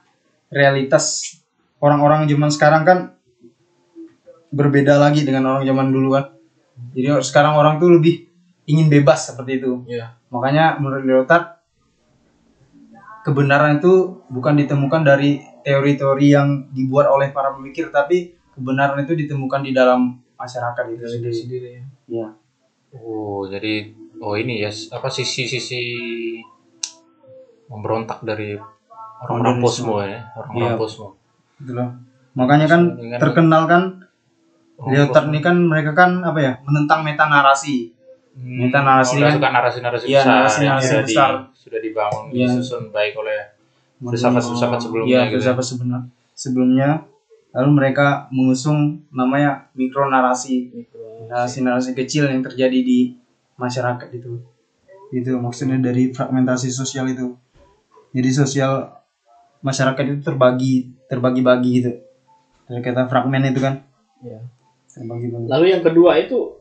realitas 0.51 1.33
orang-orang 1.79 2.27
zaman 2.27 2.51
sekarang 2.51 2.83
kan 2.83 2.97
berbeda 4.51 4.97
lagi 4.99 5.27
dengan 5.27 5.55
orang 5.55 5.63
zaman 5.67 5.87
dulu 5.91 6.15
kan. 6.15 6.25
Jadi 6.93 7.07
sekarang 7.25 7.57
orang 7.57 7.81
tuh 7.81 7.89
lebih 7.97 8.27
ingin 8.67 8.87
bebas 8.91 9.33
seperti 9.33 9.63
itu. 9.63 9.83
Iya. 9.87 10.13
Makanya 10.29 10.77
menurut 10.77 11.03
Lyotard 11.07 11.57
kebenaran 13.23 13.79
itu 13.83 14.23
bukan 14.31 14.55
ditemukan 14.55 15.03
dari 15.03 15.43
teori-teori 15.63 16.27
yang 16.31 16.71
dibuat 16.71 17.11
oleh 17.11 17.35
para 17.35 17.51
pemikir 17.51 17.91
tapi 17.91 18.31
kebenaran 18.55 19.03
itu 19.03 19.19
ditemukan 19.19 19.67
di 19.67 19.71
dalam 19.75 20.15
masyarakat 20.39 20.83
itu 20.95 21.03
sendiri. 21.03 21.33
sendiri 21.35 21.67
ya. 21.67 21.83
Iya. 22.07 22.27
Oh, 23.03 23.43
jadi 23.51 23.91
oh 24.23 24.33
ini 24.39 24.63
ya 24.63 24.71
apa 24.95 25.11
sisi-sisi 25.11 25.81
memberontak 27.67 28.23
dari 28.23 28.55
orang-orang 29.27 29.59
posmo 29.59 29.99
ya, 29.99 30.23
orang-orang 30.39 30.71
Iya. 30.71 30.79
posmo. 30.79 31.07
Gitu 31.59 31.71
loh. 31.75 31.89
Makanya 32.37 32.67
kan 32.69 32.81
terkenal 33.19 33.67
kan 33.67 33.83
Lyotard 34.77 35.25
posmo. 35.25 35.33
ini 35.33 35.39
kan 35.41 35.55
mereka 35.57 35.91
kan 35.91 36.21
apa 36.21 36.37
ya 36.37 36.53
menentang 36.61 37.01
meta 37.01 37.25
narasi. 37.25 37.89
Hmm, 38.37 38.69
Meta 38.69 38.85
narasi 38.85 39.17
oh, 39.17 39.25
kan- 39.25 39.33
suka 39.33 39.49
narasi-narasi 39.49 40.05
Iya, 40.05 40.21
besar 40.21 40.29
narasi-narasi 40.45 40.61
yang 40.61 40.77
sudah, 40.79 41.01
di- 41.01 41.09
besar. 41.09 41.31
sudah 41.51 41.79
dibangun, 41.81 42.23
Iya. 42.29 42.45
disusun 42.47 42.83
baik 42.91 43.13
oleh 43.17 43.39
filsafat-filsafat 43.99 44.79
sebelumnya 44.79 45.09
Iya, 45.09 45.21
gitu. 45.25 45.33
filsafat 45.35 45.65
sebelumnya. 45.65 45.99
Sebelumnya 46.31 46.89
lalu 47.49 47.69
mereka 47.73 48.07
mengusung 48.29 48.79
namanya 49.09 49.65
mikronarasi, 49.73 50.69
narasi-narasi 51.25 51.97
kecil 51.97 52.29
yang 52.29 52.45
terjadi 52.45 52.77
di 52.77 53.17
masyarakat 53.57 54.05
itu. 54.13 54.37
Itu 55.09 55.41
maksudnya 55.41 55.81
dari 55.81 56.13
fragmentasi 56.13 56.69
sosial 56.69 57.09
itu. 57.09 57.33
Jadi 58.13 58.29
sosial 58.29 59.01
masyarakat 59.59 60.03
itu 60.05 60.21
terbagi, 60.21 60.73
terbagi-bagi 61.07 61.69
gitu. 61.73 61.91
Dari 62.63 62.81
kata 62.81 63.09
fragmen 63.09 63.41
itu 63.43 63.57
kan 63.57 63.81
Iya. 64.19 64.45
Terbagi-bagi. 64.97 65.45
Lalu 65.47 65.65
yang 65.69 65.83
kedua 65.85 66.17
itu 66.17 66.57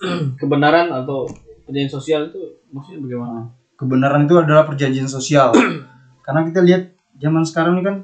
kebenaran 0.40 0.88
atau 0.90 1.28
perjanjian 1.68 1.92
sosial 1.92 2.20
itu 2.32 2.40
maksudnya 2.72 3.00
bagaimana? 3.04 3.32
Nah, 3.32 3.46
kebenaran 3.76 4.20
itu 4.24 4.34
adalah 4.40 4.64
perjanjian 4.64 5.08
sosial. 5.08 5.52
Karena 6.24 6.40
kita 6.48 6.60
lihat 6.64 6.88
zaman 7.20 7.44
sekarang 7.44 7.78
ini 7.78 7.82
kan 7.84 7.96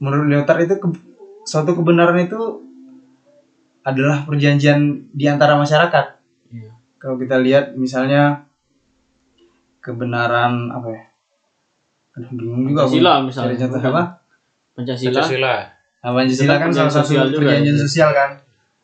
menurut 0.00 0.26
Lyotard 0.26 0.66
itu 0.66 0.74
ke- 0.80 1.02
suatu 1.46 1.72
kebenaran 1.76 2.18
itu 2.20 2.60
adalah 3.80 4.24
perjanjian 4.28 5.08
di 5.14 5.24
antara 5.24 5.56
masyarakat. 5.56 6.06
Iya. 6.52 6.70
Kalau 7.00 7.16
kita 7.16 7.40
lihat 7.40 7.72
misalnya 7.72 8.44
kebenaran 9.80 10.68
apa 10.68 10.88
ya? 10.92 11.02
Aduh, 12.20 12.30
bingung 12.36 12.68
juga. 12.68 12.84
Pancasila 12.84 13.12
misalnya. 13.24 13.48
Cari 13.56 13.60
contoh 13.64 13.80
apa? 13.80 14.02
Pancasila, 14.76 15.08
Pancasila. 15.08 15.54
Nah, 16.00 16.16
Pancasila 16.16 16.56
kan 16.56 16.72
salah 16.72 16.92
satu 16.92 17.12
sosial 17.12 17.26
juga, 17.28 17.40
perjanjian 17.44 17.76
ya. 17.76 17.82
sosial 17.84 18.08
kan. 18.16 18.30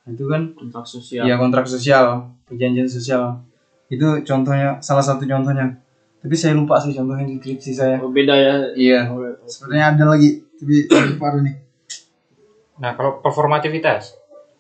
Itu 0.07 0.25
kan 0.29 0.43
kontrak 0.53 0.85
sosial. 0.85 1.25
Iya 1.25 1.35
kontrak 1.41 1.65
sosial, 1.65 2.05
perjanjian 2.45 2.89
sosial. 2.89 3.23
Itu 3.89 4.21
contohnya, 4.21 4.77
salah 4.85 5.01
satu 5.01 5.25
contohnya. 5.25 5.81
Tapi 6.21 6.35
saya 6.37 6.53
lupa 6.53 6.77
sih 6.77 6.93
contohnya 6.93 7.25
di 7.25 7.41
skripsi 7.41 7.73
saya. 7.73 7.97
Oh, 8.03 8.13
beda 8.13 8.35
ya. 8.37 8.55
Iya. 8.77 9.01
Sebenarnya 9.49 9.97
ada 9.97 10.05
lagi, 10.13 10.45
tapi 10.61 10.85
lupa 10.93 11.27
nih. 11.41 11.57
Nah, 12.77 12.93
kalau 12.93 13.25
performativitas. 13.25 14.13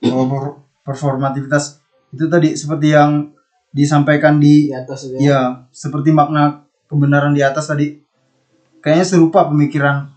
Oh, 0.08 0.24
per- 0.24 0.56
performativitas 0.86 1.84
itu 2.14 2.24
tadi 2.32 2.56
seperti 2.56 2.96
yang 2.96 3.28
disampaikan 3.74 4.40
di, 4.40 4.72
Di 4.72 4.76
atas 4.76 5.12
ya 5.20 5.68
seperti 5.68 6.14
makna 6.14 6.64
kebenaran 6.88 7.36
di 7.36 7.44
atas 7.44 7.68
tadi. 7.68 8.00
Kayaknya 8.80 9.04
serupa 9.04 9.44
pemikiran 9.50 10.08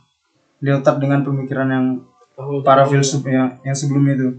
Lyotard 0.61 1.01
dengan 1.01 1.25
pemikiran 1.25 1.67
yang 1.67 1.85
Oh, 2.39 2.63
para 2.63 2.87
filsuf 2.87 3.19
yang 3.27 3.59
yang 3.67 3.75
sebelumnya 3.75 4.15
itu 4.15 4.29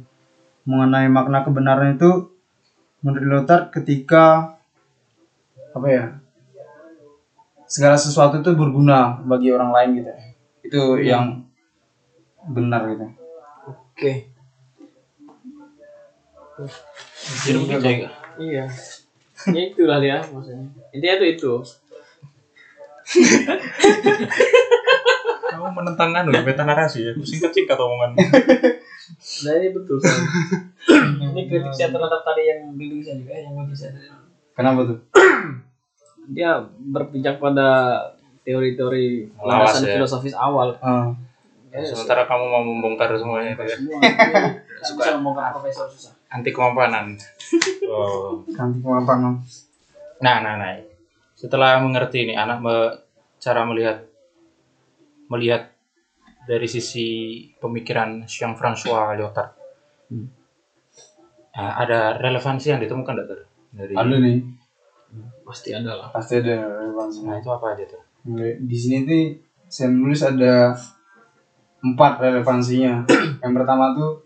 mengenai 0.64 1.04
makna 1.12 1.44
kebenaran 1.44 2.00
itu 2.00 2.32
menurut 3.04 3.44
Lyotard 3.44 3.68
ketika 3.76 4.56
apa 5.76 5.86
ya 5.86 6.04
segala 7.68 8.00
sesuatu 8.00 8.40
itu 8.40 8.56
berguna 8.56 9.20
bagi 9.20 9.52
orang 9.52 9.70
lain 9.76 9.90
gitu 10.00 10.12
itu 10.64 10.82
yang 11.04 11.44
benar 12.48 12.88
gitu 12.88 13.20
Oke. 14.00 14.32
Jadi 17.44 17.56
begitu 17.60 17.84
ya. 17.84 18.08
Iya. 18.40 18.64
Ya 19.40 19.72
itulah 19.72 20.04
dia 20.04 20.20
maksudnya. 20.20 20.68
Intinya 20.92 21.16
tuh 21.16 21.28
itu. 21.32 21.52
Kamu 25.50 25.66
menentang 25.74 26.10
anu 26.14 26.30
ya, 26.30 26.40
meta 26.40 26.62
narasi 26.62 27.10
ya. 27.10 27.12
Singkat-singkat 27.18 27.76
omongan. 27.76 28.10
Nah 29.20 29.52
ini 29.58 29.74
betul. 29.74 29.98
Sam. 29.98 30.22
ini 31.34 31.42
kritik 31.50 31.74
saya 31.74 31.90
terhadap 31.90 32.22
tadi 32.22 32.42
yang 32.46 32.72
bimbing 32.72 33.02
saya 33.02 33.18
juga 33.18 33.34
yang 33.34 33.52
uji 33.58 33.74
saya 33.74 33.90
tadi. 33.92 34.06
kenapa 34.54 34.86
tuh 34.86 34.98
Dia 36.36 36.62
berpijak 36.62 37.42
pada 37.42 37.98
teori-teori 38.46 39.34
Lawas 39.42 39.74
landasan 39.74 39.82
ya. 39.82 39.94
filosofis 39.98 40.34
awal. 40.38 40.78
Ya, 41.70 41.82
Sementara 41.86 42.26
kamu 42.26 42.44
mau 42.50 42.62
membongkar 42.62 43.10
semuanya 43.14 43.54
itu 43.54 43.62
ya. 43.66 43.76
semua 44.82 45.02
bisa 45.02 45.10
ngomongkan 45.18 45.54
profesor 45.54 45.86
susah. 45.90 46.14
Anti 46.30 46.50
kemampanan. 46.54 47.18
Oh. 47.90 48.46
nanti 48.46 48.78
kemampuan 48.78 49.42
Nah, 50.22 50.36
nah, 50.38 50.54
nah. 50.54 50.78
Setelah 51.34 51.82
mengerti 51.82 52.30
ini 52.30 52.34
anak 52.38 52.62
me- 52.62 52.94
cara 53.40 53.66
melihat 53.66 54.06
melihat 55.30 55.70
dari 56.44 56.66
sisi 56.66 57.06
pemikiran 57.56 58.26
Jean 58.26 58.58
François 58.58 59.14
Lyotard. 59.14 59.54
Nah, 61.50 61.72
ada 61.76 62.16
relevansi 62.16 62.70
yang 62.70 62.80
ditemukan 62.80 63.14
enggak 63.14 63.28
Ter? 63.28 63.40
dari 63.70 63.94
ada 63.94 64.16
nih 64.18 64.38
Pasti 65.46 65.70
ada 65.70 65.92
lah. 65.98 66.08
pasti 66.10 66.38
ada 66.38 66.54
relevansinya 66.82 67.30
Nah, 67.30 67.36
itu 67.38 67.50
apa 67.50 67.66
aja 67.74 67.84
tuh? 67.86 68.02
di 68.60 68.76
sini 68.76 68.96
tuh 69.06 69.22
saya 69.66 69.88
menulis 69.88 70.20
ada 70.20 70.74
empat 71.80 72.12
relevansinya 72.20 73.06
yang 73.44 73.52
pertama 73.54 73.94
tuh 73.94 74.22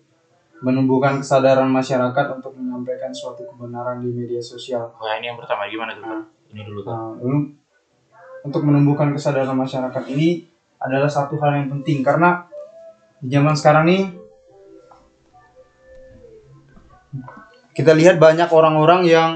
menumbuhkan 0.61 1.21
kesadaran 1.21 1.69
masyarakat 1.69 2.27
untuk 2.33 2.57
menyampaikan 2.57 3.13
suatu 3.13 3.45
kebenaran 3.45 4.01
di 4.01 4.09
media 4.09 4.41
sosial 4.41 4.89
Wah, 4.97 5.17
ini 5.21 5.29
yang 5.29 5.37
pertama 5.41 5.69
gimana 5.69 5.93
tuh? 5.93 6.05
Ter? 6.05 6.21
Ini 6.57 6.61
dulu 6.65 6.81
tuh. 6.81 6.93
Nah, 6.93 7.13
untuk 8.45 8.61
menumbuhkan 8.65 9.13
kesadaran 9.13 9.57
masyarakat 9.57 10.05
ini 10.13 10.45
adalah 10.85 11.09
satu 11.09 11.41
hal 11.41 11.65
yang 11.65 11.69
penting 11.73 12.05
karena 12.05 12.45
di 13.25 13.33
zaman 13.33 13.57
sekarang 13.57 13.85
nih 13.89 14.03
kita 17.75 17.97
lihat 17.97 18.21
banyak 18.23 18.53
orang-orang 18.53 19.09
yang 19.09 19.31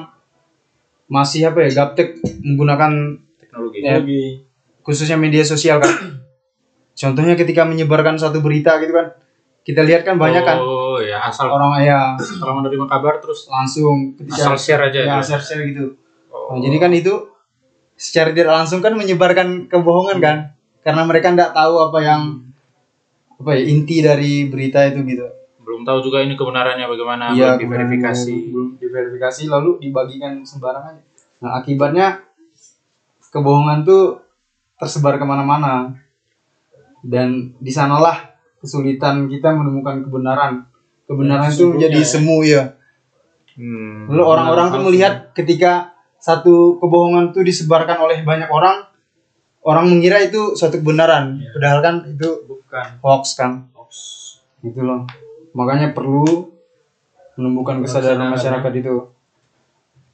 masih 1.09 1.49
apa 1.51 1.65
ya 1.67 1.71
gaptek 1.73 2.21
menggunakan 2.45 2.93
Teknologi. 3.41 3.81
ya, 3.81 3.99
khususnya 4.85 5.17
media 5.17 5.43
sosial 5.43 5.81
kan. 5.81 6.21
Contohnya 6.99 7.35
ketika 7.35 7.65
menyebarkan 7.65 8.21
satu 8.21 8.45
berita 8.45 8.77
gitu 8.83 8.93
kan, 8.93 9.17
kita 9.65 9.87
lihat 9.87 10.05
kan 10.05 10.21
banyak 10.21 10.43
kan 10.45 10.59
Oh, 10.61 11.01
ya 11.01 11.23
asal 11.25 11.49
orang 11.49 11.81
ya 11.83 12.15
setelah 12.19 12.59
menerima 12.59 12.87
kabar 12.91 13.23
terus 13.23 13.47
langsung 13.49 14.19
ketika 14.19 14.53
asal 14.53 14.57
share 14.59 14.83
aja. 14.91 15.01
ya 15.07 15.15
tuh. 15.23 15.33
share 15.33 15.45
share 15.45 15.63
gitu. 15.65 15.97
Oh. 16.29 16.55
Nah, 16.55 16.59
jadi 16.61 16.77
kan 16.77 16.91
itu 16.93 17.15
secara 17.99 18.31
tidak 18.35 18.55
langsung 18.55 18.79
kan 18.85 18.95
menyebarkan 18.95 19.67
kebohongan 19.71 20.19
kan, 20.19 20.37
karena 20.89 21.05
mereka 21.05 21.29
tidak 21.37 21.53
tahu 21.53 21.75
apa 21.85 21.99
yang 22.01 22.23
apa 23.37 23.51
ya 23.53 23.63
inti 23.69 24.01
dari 24.01 24.49
berita 24.49 24.89
itu 24.89 25.05
gitu. 25.05 25.29
belum 25.61 25.85
tahu 25.85 26.01
juga 26.01 26.25
ini 26.25 26.33
kebenarannya 26.33 26.89
bagaimana 26.89 27.37
Iya, 27.37 27.61
belum 27.61 27.61
diverifikasi. 27.61 28.35
belum 28.49 28.69
diverifikasi 28.81 29.43
lalu 29.53 29.71
dibagikan 29.85 30.41
sembarangan. 30.41 30.97
Nah 31.45 31.61
akibatnya 31.61 32.25
kebohongan 33.29 33.85
tuh 33.85 34.25
tersebar 34.81 35.21
ke 35.21 35.29
mana-mana 35.29 35.93
dan 37.05 37.53
di 37.61 37.69
sanalah 37.69 38.33
kesulitan 38.65 39.29
kita 39.29 39.53
menemukan 39.53 40.09
kebenaran. 40.09 40.65
Kebenaran 41.05 41.53
itu 41.53 41.69
menjadi 41.69 42.01
semu 42.01 42.41
ya. 42.49 42.73
Hmm. 43.61 44.09
Lalu 44.09 44.25
orang-orang 44.25 44.67
tuh 44.73 44.83
melihat 44.89 45.37
ketika 45.37 45.93
satu 46.17 46.81
kebohongan 46.81 47.37
tuh 47.37 47.45
disebarkan 47.45 48.01
oleh 48.01 48.25
banyak 48.25 48.49
orang, 48.49 48.89
orang 49.69 49.85
mengira 49.93 50.17
itu 50.25 50.57
suatu 50.57 50.81
kebenaran, 50.81 51.37
padahal 51.53 51.85
kan 51.85 51.95
itu 52.09 52.29
Bukan. 52.49 52.87
hoax 53.05 53.37
kan. 53.37 53.69
Gitu 54.65 54.81
loh. 54.81 55.05
Makanya 55.53 55.93
perlu 55.93 56.49
menumbuhkan 57.37 57.85
kesadaran 57.85 58.33
masyarakat 58.33 58.73
itu. 58.81 59.13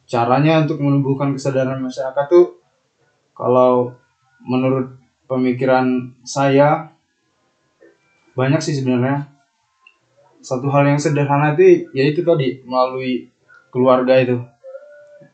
Caranya 0.04 0.66
untuk 0.66 0.82
menumbuhkan 0.82 1.32
kesadaran 1.32 1.80
masyarakat 1.80 2.26
tuh 2.28 2.58
kalau 3.32 3.94
menurut 4.42 4.92
pemikiran 5.30 6.12
saya 6.26 6.92
banyak 8.34 8.58
sih 8.58 8.74
sebenarnya. 8.74 9.30
Satu 10.44 10.68
hal 10.68 10.84
yang 10.84 11.00
sederhana 11.00 11.56
itu 11.56 11.88
yaitu 11.96 12.20
tadi 12.20 12.60
melalui 12.66 13.32
keluarga 13.72 14.18
itu. 14.20 14.36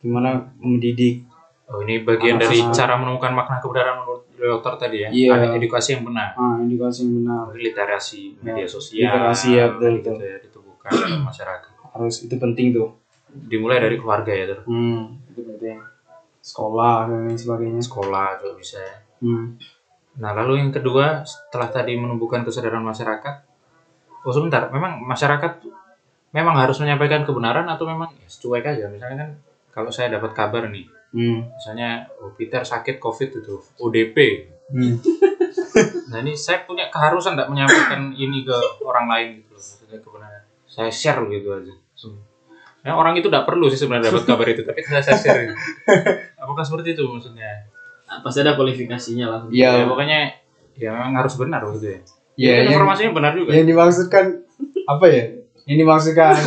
Gimana 0.05 0.55
mendidik. 0.63 1.27
Oh, 1.71 1.79
ini 1.87 2.03
bagian 2.03 2.35
dari 2.35 2.59
cara 2.75 2.99
menemukan 2.99 3.31
makna 3.31 3.63
kebenaran 3.63 4.03
menurut 4.03 4.27
Lyotard 4.35 4.83
tadi 4.83 5.07
ya. 5.07 5.09
Iya. 5.15 5.31
Ada 5.39 5.47
edukasi 5.55 5.89
yang 5.95 6.03
benar. 6.03 6.35
Ah, 6.35 6.59
edukasi 6.59 7.07
yang 7.07 7.13
benar. 7.23 7.45
Literasi 7.55 8.21
media 8.43 8.67
sosial. 8.67 9.07
literasi 9.07 9.49
ya, 9.55 9.65
betul, 9.71 10.03
gitu 10.03 10.11
ya 10.19 10.37
ditubuhkan 10.43 10.91
dalam 10.91 11.23
masyarakat. 11.31 11.73
Harus 11.95 12.17
itu 12.27 12.35
penting 12.35 12.75
tuh. 12.75 12.91
Dimulai 13.31 13.79
dari 13.79 13.95
keluarga 14.03 14.35
ya, 14.35 14.51
Ter. 14.51 14.67
Hmm, 14.67 15.15
itu 15.31 15.41
penting. 15.47 15.79
Sekolah 16.43 17.07
dan 17.07 17.31
lain 17.31 17.39
sebagainya. 17.39 17.79
sekolah 17.79 18.43
juga 18.43 18.53
bisa 18.59 18.83
ya. 18.83 18.97
Hmm. 19.23 19.55
Nah, 20.19 20.35
lalu 20.35 20.59
yang 20.67 20.75
kedua, 20.75 21.23
setelah 21.23 21.71
tadi 21.71 21.95
menumbuhkan 21.95 22.43
kesadaran 22.43 22.83
masyarakat, 22.83 23.47
oh 24.27 24.33
sebentar, 24.35 24.67
memang 24.75 24.99
masyarakat 25.07 25.63
memang 26.35 26.55
harus 26.59 26.83
menyampaikan 26.83 27.23
kebenaran 27.23 27.67
atau 27.71 27.87
memang 27.87 28.11
ya, 28.19 28.27
cuek 28.27 28.67
aja. 28.67 28.91
Misalnya 28.91 29.17
kan 29.23 29.31
kalau 29.71 29.95
saya 29.95 30.11
dapat 30.19 30.35
kabar 30.35 30.67
nih, 30.67 30.91
Hmm. 31.11 31.43
misalnya 31.51 32.07
oh, 32.17 32.33
Peter 32.33 32.63
sakit 32.63 32.97
COVID 32.97 33.29
itu, 33.41 33.55
ODP. 33.79 34.17
Hmm. 34.71 34.97
Nah 36.11 36.19
ini 36.21 36.35
saya 36.35 36.63
punya 36.63 36.91
keharusan 36.91 37.39
tidak 37.39 37.47
menyampaikan 37.47 38.11
ini 38.17 38.43
ke 38.43 38.55
orang 38.83 39.07
lain 39.07 39.29
gitu 39.39 39.55
loh, 39.55 39.63
maksudnya 39.63 39.99
kebenaran. 39.99 40.43
Saya 40.67 40.91
share 40.91 41.23
gitu 41.27 41.49
aja. 41.53 41.75
Ya, 42.81 42.97
orang 42.97 43.13
itu 43.15 43.29
tidak 43.29 43.45
perlu 43.45 43.69
sih 43.69 43.77
sebenarnya 43.77 44.09
dapat 44.11 44.25
kabar 44.27 44.47
itu, 44.49 44.63
tapi 44.65 44.81
saya 44.83 45.15
share. 45.15 45.47
gitu. 45.47 45.55
Apakah 46.43 46.65
seperti 46.65 46.97
itu 46.97 47.05
maksudnya? 47.07 47.69
Nah, 48.09 48.19
pasti 48.25 48.41
ada 48.41 48.57
kualifikasinya 48.57 49.27
lah. 49.29 49.41
Ya, 49.53 49.79
Iya. 49.79 49.87
pokoknya 49.87 50.19
ya 50.75 50.89
memang 50.91 51.13
harus 51.15 51.37
benar 51.37 51.61
gitu 51.77 51.87
ya. 51.87 52.01
Iya, 52.35 52.41
Ini 52.41 52.41
kan 52.41 52.57
yang, 52.57 52.73
informasinya 52.73 53.11
benar 53.13 53.33
juga. 53.37 53.51
yang 53.53 53.67
dimaksudkan 53.69 54.25
apa 54.89 55.07
ya? 55.07 55.25
Yang 55.69 55.77
dimaksudkan 55.85 56.35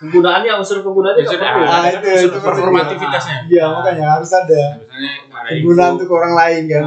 Penggunaannya 0.00 0.52
unsur 0.56 0.80
penggunaannya 0.80 1.22
perlu. 1.22 1.36
ada 1.36 1.48
Ah, 1.62 1.84
kan 1.84 1.92
itu- 1.94 2.08
unsur 2.08 2.30
itu 2.30 2.40
performativitasnya. 2.40 3.38
Iya, 3.46 3.64
makanya 3.68 4.06
harus 4.10 4.30
ada 4.32 4.62
Misalnya 4.74 5.10
ada 5.28 5.48
kegunaan 5.52 5.90
untuk 5.94 6.10
orang 6.10 6.32
lain 6.34 6.62
kan. 6.66 6.84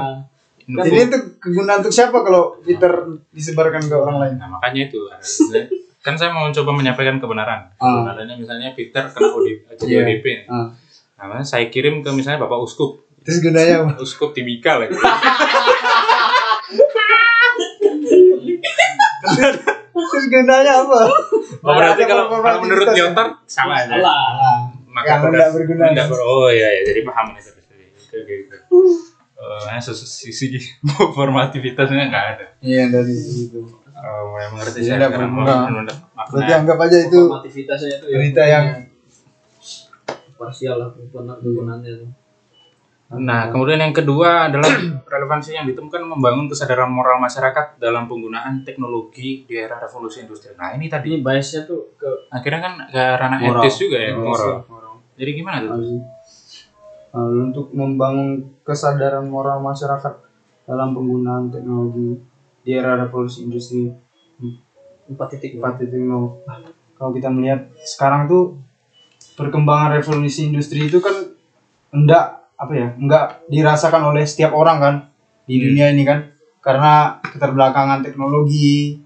Nah, 0.63 0.81
info. 0.81 0.89
Ini 0.89 1.03
tuh 1.07 1.21
kegunaan 1.37 1.77
untuk 1.79 1.93
siapa 1.93 2.17
kalau 2.17 2.57
Twitter 2.57 2.89
disebarkan 3.29 3.83
ke 3.83 3.93
orang 3.93 4.17
lain? 4.17 4.35
Nah, 4.35 4.49
makanya 4.49 4.89
itu. 4.89 4.97
ada. 5.05 5.21
Misalnya, 5.21 5.69
kan 5.99 6.13
saya 6.15 6.31
mau 6.31 6.49
coba 6.49 6.71
menyampaikan 6.73 7.15
kebenaran. 7.17 7.69
Ah. 7.75 8.01
Kebenarannya 8.01 8.35
misalnya 8.35 8.73
Peter 8.73 9.03
kena 9.05 9.29
ODP, 9.29 9.59
jadi 9.77 9.85
Iya. 9.85 10.01
ODP. 10.01 10.25
Ah. 10.45 10.67
Nah, 11.13 11.23
makanya 11.29 11.45
saya 11.47 11.65
kirim 11.67 12.01
ke 12.01 12.09
misalnya 12.09 12.41
Bapak 12.41 12.59
Uskup. 12.59 12.97
Terus 13.21 13.39
gunanya 13.39 13.85
apa? 13.85 14.01
Uskup 14.01 14.33
Timika 14.33 14.81
lagi. 14.81 14.97
Terus 20.13 20.25
gunanya 20.29 20.73
apa? 20.85 20.99
Oh, 21.65 21.73
berarti 21.73 22.03
kalau, 22.05 22.29
kalau 22.29 22.37
performativitas 22.37 22.69
menurut? 22.69 22.87
Lyotard 22.93 23.31
sama 23.49 23.73
aja. 23.81 23.97
salah. 23.97 24.21
Ah, 24.37 24.57
Maka 24.85 25.07
yang 25.09 25.21
tidak 25.25 25.49
berguna. 25.57 25.83
tidak 25.89 26.05
ber- 26.13 26.21
oh 26.21 26.47
iya 26.53 26.67
ya, 26.69 26.81
jadi 26.93 27.01
paham 27.01 27.25
nih 27.33 27.41
tadi. 27.41 27.61
Oke 27.97 28.15
oke 28.21 28.33
oke. 28.45 28.57
Eh, 29.43 29.79
sisi 29.81 30.29
sisi 30.31 30.45
formativitasnya 31.17 32.03
nggak 32.07 32.25
ada. 32.37 32.45
Iya 32.61 32.93
dari 32.93 33.15
itu. 33.17 33.59
Oh, 33.93 34.35
yang 34.35 34.51
mengerti 34.53 34.83
Jadi 34.83 34.87
saya 34.87 34.97
tidak 34.99 35.11
sekarang. 35.15 35.87
Berarti 36.13 36.51
anggap 36.53 36.77
aja 36.77 36.97
itu 37.01 37.19
Formativitasnya 37.25 37.89
itu 37.97 38.05
ya 38.05 38.17
berita 38.19 38.43
yang 38.45 38.65
parsial 40.35 40.75
lah 40.77 40.89
penggunaan 40.91 41.39
penggunaannya 41.39 41.89
itu. 41.89 42.07
Nah, 43.19 43.53
kemudian 43.53 43.77
yang 43.77 43.93
kedua 43.93 44.49
adalah 44.49 44.69
relevansi 45.13 45.53
yang 45.53 45.69
ditemukan 45.69 46.01
membangun 46.05 46.49
kesadaran 46.49 46.89
moral 46.89 47.21
masyarakat 47.21 47.77
dalam 47.77 48.09
penggunaan 48.09 48.65
teknologi 48.65 49.45
di 49.45 49.55
era 49.57 49.77
revolusi 49.77 50.25
industri. 50.25 50.53
Nah, 50.57 50.73
ini 50.73 50.89
tadi 50.89 51.17
Ini 51.17 51.21
biasnya 51.21 51.69
tuh 51.69 51.93
ke 51.99 52.09
akhirnya 52.33 52.61
kan 52.61 52.73
ke 52.89 53.03
ranah 53.19 53.39
Moral. 53.41 53.63
etis 53.65 53.75
juga 53.77 53.97
ya, 54.01 54.11
moral. 54.17 54.49
ya. 54.49 54.59
Jadi 55.13 55.31
gimana 55.37 55.57
tuh? 55.61 56.01
Lalu 57.13 57.39
untuk 57.53 57.67
membangun 57.77 58.41
kesadaran 58.65 59.29
moral 59.29 59.61
masyarakat 59.61 60.13
dalam 60.65 60.97
penggunaan 60.97 61.53
teknologi 61.53 62.17
di 62.63 62.71
era 62.73 62.97
revolusi 62.97 63.45
industri 63.45 63.91
4.0 65.11 65.59
4.0 65.59 65.59
Nah, 65.59 66.57
kalau 66.97 67.11
kita 67.11 67.27
melihat 67.29 67.67
sekarang 67.83 68.25
tuh 68.25 68.57
perkembangan 69.35 69.97
revolusi 69.99 70.47
industri 70.49 70.87
itu 70.87 71.03
kan 71.03 71.13
enggak 71.93 72.42
apa 72.63 72.73
ya 72.73 72.87
enggak 72.95 73.43
dirasakan 73.51 74.15
oleh 74.15 74.23
setiap 74.23 74.55
orang 74.55 74.77
kan 74.79 74.95
di 75.43 75.59
dunia 75.59 75.91
ini 75.91 76.03
kan. 76.07 76.31
Karena 76.63 77.19
keterbelakangan 77.19 78.07
teknologi 78.07 79.03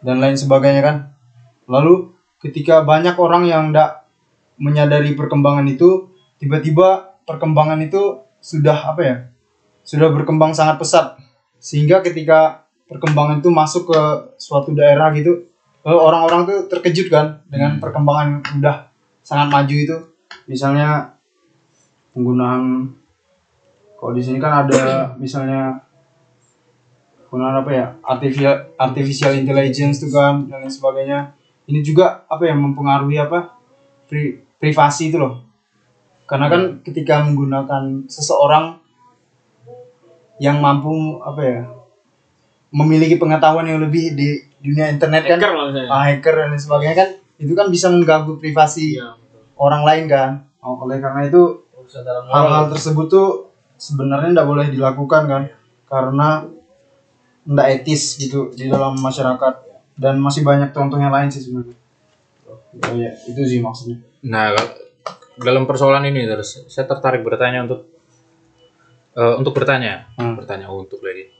dan 0.00 0.24
lain 0.24 0.40
sebagainya 0.40 0.80
kan. 0.80 0.96
Lalu 1.68 2.16
ketika 2.40 2.80
banyak 2.80 3.16
orang 3.20 3.44
yang 3.44 3.72
enggak 3.72 4.08
menyadari 4.56 5.12
perkembangan 5.12 5.68
itu 5.68 6.08
tiba-tiba 6.40 7.20
perkembangan 7.28 7.80
itu 7.84 8.24
sudah 8.40 8.94
apa 8.94 9.02
ya 9.02 9.16
sudah 9.84 10.08
berkembang 10.12 10.56
sangat 10.56 10.80
pesat. 10.80 11.20
Sehingga 11.60 12.00
ketika 12.00 12.68
perkembangan 12.88 13.40
itu 13.44 13.48
masuk 13.52 13.92
ke 13.92 14.00
suatu 14.36 14.72
daerah 14.76 15.12
gitu 15.16 15.48
lalu 15.84 15.98
orang-orang 16.00 16.40
tuh 16.48 16.58
terkejut 16.72 17.12
kan 17.12 17.44
dengan 17.44 17.76
perkembangan 17.76 18.40
yang 18.40 18.42
udah 18.64 18.76
sangat 19.20 19.48
maju 19.52 19.76
itu. 19.76 19.96
Misalnya 20.48 21.13
penggunaan 22.14 22.94
kalau 23.98 24.12
di 24.14 24.22
sini 24.22 24.38
kan 24.38 24.64
ada 24.64 25.12
misalnya 25.18 25.82
penggunaan 27.26 27.66
apa 27.66 27.70
ya 27.74 27.86
artificial 28.06 28.54
artificial 28.78 29.34
intelligence 29.34 29.98
tuh 29.98 30.14
kan 30.14 30.46
dan 30.46 30.62
lain 30.62 30.70
sebagainya 30.70 31.34
ini 31.66 31.82
juga 31.82 32.22
apa 32.30 32.46
ya 32.46 32.54
mempengaruhi 32.54 33.18
apa 33.18 33.58
pri- 34.06 34.38
privasi 34.62 35.10
itu 35.10 35.18
loh 35.18 35.42
karena 36.30 36.46
kan 36.48 36.62
ketika 36.86 37.20
menggunakan 37.26 38.06
seseorang 38.06 38.78
yang 40.38 40.62
mampu 40.62 41.18
apa 41.20 41.42
ya 41.42 41.60
memiliki 42.74 43.18
pengetahuan 43.18 43.66
yang 43.66 43.82
lebih 43.82 44.14
di 44.14 44.38
dunia 44.62 44.90
internet 44.90 45.26
kan 45.26 45.38
hacker 45.38 45.52
lah 45.54 45.64
misalnya 45.70 45.90
ah, 45.90 46.02
hacker 46.06 46.34
dan 46.34 46.46
lain 46.54 46.62
sebagainya 46.62 46.96
kan 46.96 47.08
itu 47.38 47.52
kan 47.52 47.66
bisa 47.68 47.86
mengganggu 47.90 48.38
privasi 48.38 48.98
betul. 48.98 49.42
orang 49.58 49.82
lain 49.82 50.06
kan 50.06 50.30
Oh, 50.64 50.80
oleh 50.88 50.96
karena 50.96 51.28
itu. 51.28 51.60
Hal-hal 52.02 52.64
tersebut 52.74 53.06
tuh 53.06 53.28
sebenarnya 53.78 54.34
tidak 54.34 54.48
boleh 54.48 54.66
dilakukan 54.72 55.22
kan? 55.28 55.42
Karena 55.86 56.42
tidak 57.44 57.66
etis 57.80 58.16
gitu 58.16 58.50
di 58.56 58.66
dalam 58.66 58.96
masyarakat. 58.98 59.54
Dan 59.94 60.18
masih 60.18 60.42
banyak 60.42 60.74
contohnya 60.74 61.12
lain 61.12 61.30
sih 61.30 61.44
sebenarnya. 61.44 61.76
Oh 62.50 62.94
ya 62.98 63.14
itu 63.30 63.40
sih 63.46 63.62
maksudnya. 63.62 64.02
Nah, 64.26 64.50
dalam 65.38 65.62
persoalan 65.68 66.10
ini 66.10 66.26
terus 66.26 66.66
saya 66.66 66.90
tertarik 66.90 67.22
bertanya 67.22 67.62
untuk 67.62 67.86
eh, 69.14 69.34
untuk 69.38 69.54
bertanya, 69.54 70.10
Hmm. 70.18 70.34
bertanya 70.34 70.66
untuk 70.66 70.98
lagi. 71.06 71.30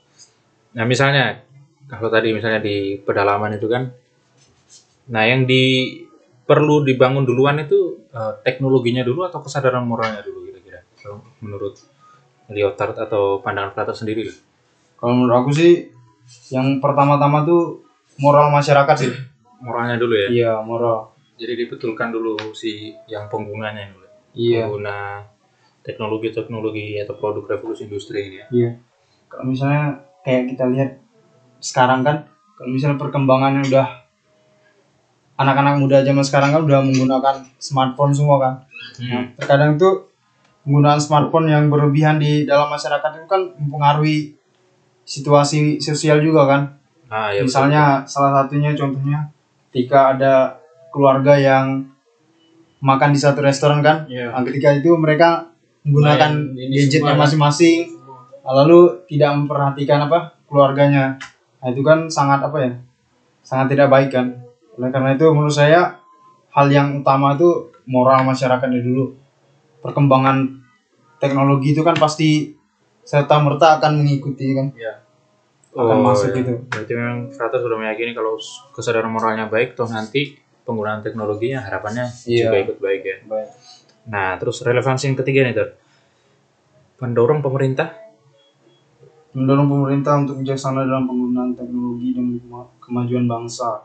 Nah, 0.79 0.87
misalnya 0.87 1.43
kalau 1.91 2.07
tadi 2.07 2.31
misalnya 2.31 2.63
di 2.63 3.03
pedalaman 3.03 3.59
itu 3.59 3.67
kan, 3.67 3.91
nah 5.11 5.27
yang 5.27 5.43
di 5.45 5.99
perlu 6.47 6.87
dibangun 6.87 7.27
duluan 7.27 7.59
itu 7.59 8.07
eh, 8.15 8.33
teknologinya 8.47 9.03
dulu 9.03 9.27
atau 9.27 9.43
kesadaran 9.43 9.83
moralnya 9.83 10.23
dulu 10.23 10.44
Kalau 11.05 11.21
menurut 11.45 11.77
Lyotard 12.49 12.97
atau 12.97 13.45
pandangan 13.45 13.77
Plato 13.77 13.93
sendiri 13.93 14.25
lah. 14.25 14.37
kalau 14.97 15.21
menurut 15.21 15.37
aku 15.45 15.51
sih 15.53 15.73
yang 16.49 16.81
pertama-tama 16.81 17.45
tuh 17.45 17.85
moral 18.17 18.49
masyarakat 18.49 18.97
sih 18.97 19.13
Moralnya 19.61 20.01
dulu 20.01 20.17
ya. 20.17 20.29
iya 20.33 20.53
moral 20.61 21.13
Jadi 21.37 21.61
dibetulkan 21.61 22.09
dulu 22.09 22.37
si 22.57 22.97
yang 23.05 23.29
penggunanya 23.29 23.93
dulu. 23.93 24.09
iya 24.33 24.65
Pengguna 24.65 25.21
teknologi-teknologi 25.85 26.97
atau 26.97 27.15
produk 27.15 27.45
revolusi 27.45 27.85
industri 27.85 28.25
ini 28.25 28.37
ya. 28.41 28.47
Iya. 28.49 28.71
Kalau 29.29 29.45
misalnya 29.45 30.01
kayak 30.25 30.57
kita 30.57 30.65
lihat 30.73 30.91
sekarang 31.61 32.01
kan, 32.01 32.25
kalau 32.57 32.73
misalnya 32.73 32.97
perkembangannya 32.97 33.69
udah 33.69 33.87
anak-anak 35.35 35.75
muda 35.77 36.01
zaman 36.01 36.25
sekarang 36.25 36.51
kan 36.55 36.63
udah 36.63 36.81
menggunakan 36.81 37.37
smartphone 37.59 38.15
semua 38.15 38.37
kan. 38.41 38.55
Nah, 39.05 39.25
terkadang 39.37 39.77
tuh 39.77 40.14
penggunaan 40.65 40.99
smartphone 40.99 41.53
yang 41.53 41.69
berlebihan 41.69 42.17
di 42.17 42.49
dalam 42.49 42.73
masyarakat 42.73 43.21
itu 43.21 43.27
kan 43.29 43.53
mempengaruhi 43.61 44.33
situasi 45.05 45.79
sosial 45.79 46.25
juga 46.25 46.49
kan. 46.49 46.63
Ah, 47.13 47.31
ya 47.31 47.45
betul. 47.45 47.53
Misalnya 47.53 47.83
salah 48.09 48.33
satunya 48.43 48.73
contohnya 48.73 49.29
ketika 49.71 50.17
ada 50.17 50.35
keluarga 50.89 51.37
yang 51.37 51.85
makan 52.81 53.13
di 53.13 53.21
satu 53.21 53.45
restoran 53.45 53.85
kan, 53.85 54.09
Iya. 54.09 54.33
Nah, 54.33 54.43
ketika 54.45 54.73
itu 54.73 54.93
mereka 54.97 55.53
menggunakan 55.85 56.57
ini 56.57 56.85
gadgetnya 56.85 57.17
kan? 57.17 57.21
masing-masing, 57.21 57.93
lalu 58.45 59.05
tidak 59.09 59.31
memperhatikan 59.37 60.09
apa 60.09 60.37
keluarganya. 60.49 61.21
Nah, 61.61 61.69
itu 61.73 61.81
kan 61.85 62.09
sangat 62.09 62.45
apa 62.45 62.59
ya? 62.61 62.73
Sangat 63.45 63.77
tidak 63.77 63.93
baik 63.93 64.13
kan. 64.13 64.41
Oleh 64.77 64.89
karena 64.93 65.17
itu 65.17 65.29
menurut 65.33 65.53
saya 65.53 66.01
hal 66.53 66.67
yang 66.73 67.01
utama 67.01 67.37
itu 67.37 67.73
moral 67.89 68.25
masyarakatnya 68.25 68.81
dulu. 68.81 69.24
Perkembangan 69.85 70.65
teknologi 71.21 71.77
itu 71.77 71.85
kan 71.85 71.93
pasti 72.01 72.57
serta 73.05 73.37
merta 73.45 73.77
akan 73.77 74.01
mengikuti 74.01 74.57
kan. 74.57 74.73
akan 75.75 75.99
masuk 76.07 76.33
ya. 76.33 76.41
gitu. 76.41 76.53
Berarti 76.71 76.93
memang 76.97 77.19
Frater 77.35 77.59
sudah 77.61 77.77
meyakini 77.77 78.15
kalau 78.17 78.39
kesadaran 78.73 79.11
moralnya 79.11 79.51
baik, 79.51 79.75
toh 79.77 79.91
nanti 79.91 80.39
penggunaan 80.65 81.03
teknologinya 81.05 81.61
harapannya 81.61 82.07
Iya. 82.25 82.49
juga 82.49 82.57
ikut 82.65 82.79
baik 82.81 83.03
ya. 83.05 83.17
Baik. 83.27 83.49
Nah, 84.09 84.39
terus 84.41 84.63
relevansi 84.63 85.11
yang 85.11 85.19
ketiga 85.19 85.45
nih, 85.45 85.53
Ter. 85.53 85.69
Pendorong 86.97 87.43
pemerintah 87.43 88.05
Mendorong 89.35 89.67
pemerintah 89.67 90.15
untuk 90.23 90.47
bijaksana 90.47 90.87
dalam 90.87 91.11
penggunaan 91.11 91.59
teknologi 91.59 92.15
dan 92.15 92.39
kema- 92.39 92.71
kemajuan 92.79 93.27
bangsa. 93.27 93.83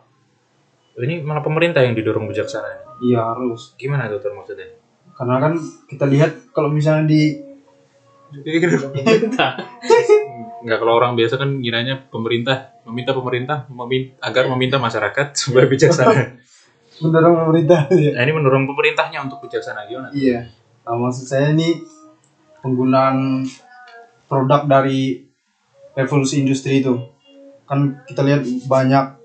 ini 1.00 1.24
malah 1.26 1.42
pemerintah 1.42 1.82
yang 1.82 1.98
didorong 1.98 2.30
bijaksana. 2.30 3.02
Iya 3.02 3.34
harus. 3.34 3.74
Gimana 3.80 4.06
tuh 4.14 4.20
maksudnya? 4.30 4.79
Karena 5.20 5.36
kan 5.44 5.54
kita 5.84 6.08
lihat 6.08 6.32
kalau 6.56 6.72
misalnya 6.72 7.04
di 7.04 7.36
Enggak 10.64 10.78
kalau 10.80 10.94
orang 10.96 11.20
biasa 11.20 11.36
kan 11.36 11.60
kiranya 11.60 12.00
pemerintah 12.08 12.72
meminta 12.88 13.12
pemerintah 13.12 13.58
memin- 13.68 14.16
agar 14.24 14.48
meminta 14.56 14.80
masyarakat 14.80 15.28
supaya 15.42 15.68
bijaksana. 15.68 16.40
mendorong 17.00 17.36
pemerintah 17.48 17.88
ya. 17.96 18.12
Nah, 18.16 18.22
ini 18.28 18.32
mendorong 18.36 18.68
pemerintahnya 18.68 19.24
untuk 19.24 19.44
bijaksana 19.44 19.88
gimana? 19.88 20.12
Iya. 20.12 20.52
Nah, 20.84 20.96
maksud 21.00 21.28
saya 21.28 21.52
ini 21.56 21.80
penggunaan 22.60 23.48
produk 24.28 24.68
dari 24.68 25.24
revolusi 25.96 26.44
industri 26.44 26.84
itu 26.84 26.96
kan 27.68 28.04
kita 28.04 28.24
lihat 28.24 28.44
banyak 28.68 29.19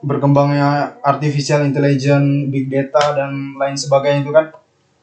berkembangnya 0.00 1.00
artificial 1.04 1.64
intelligence, 1.64 2.48
big 2.48 2.72
data 2.72 3.12
dan 3.16 3.56
lain 3.56 3.76
sebagainya 3.76 4.24
itu 4.24 4.32
kan. 4.32 4.46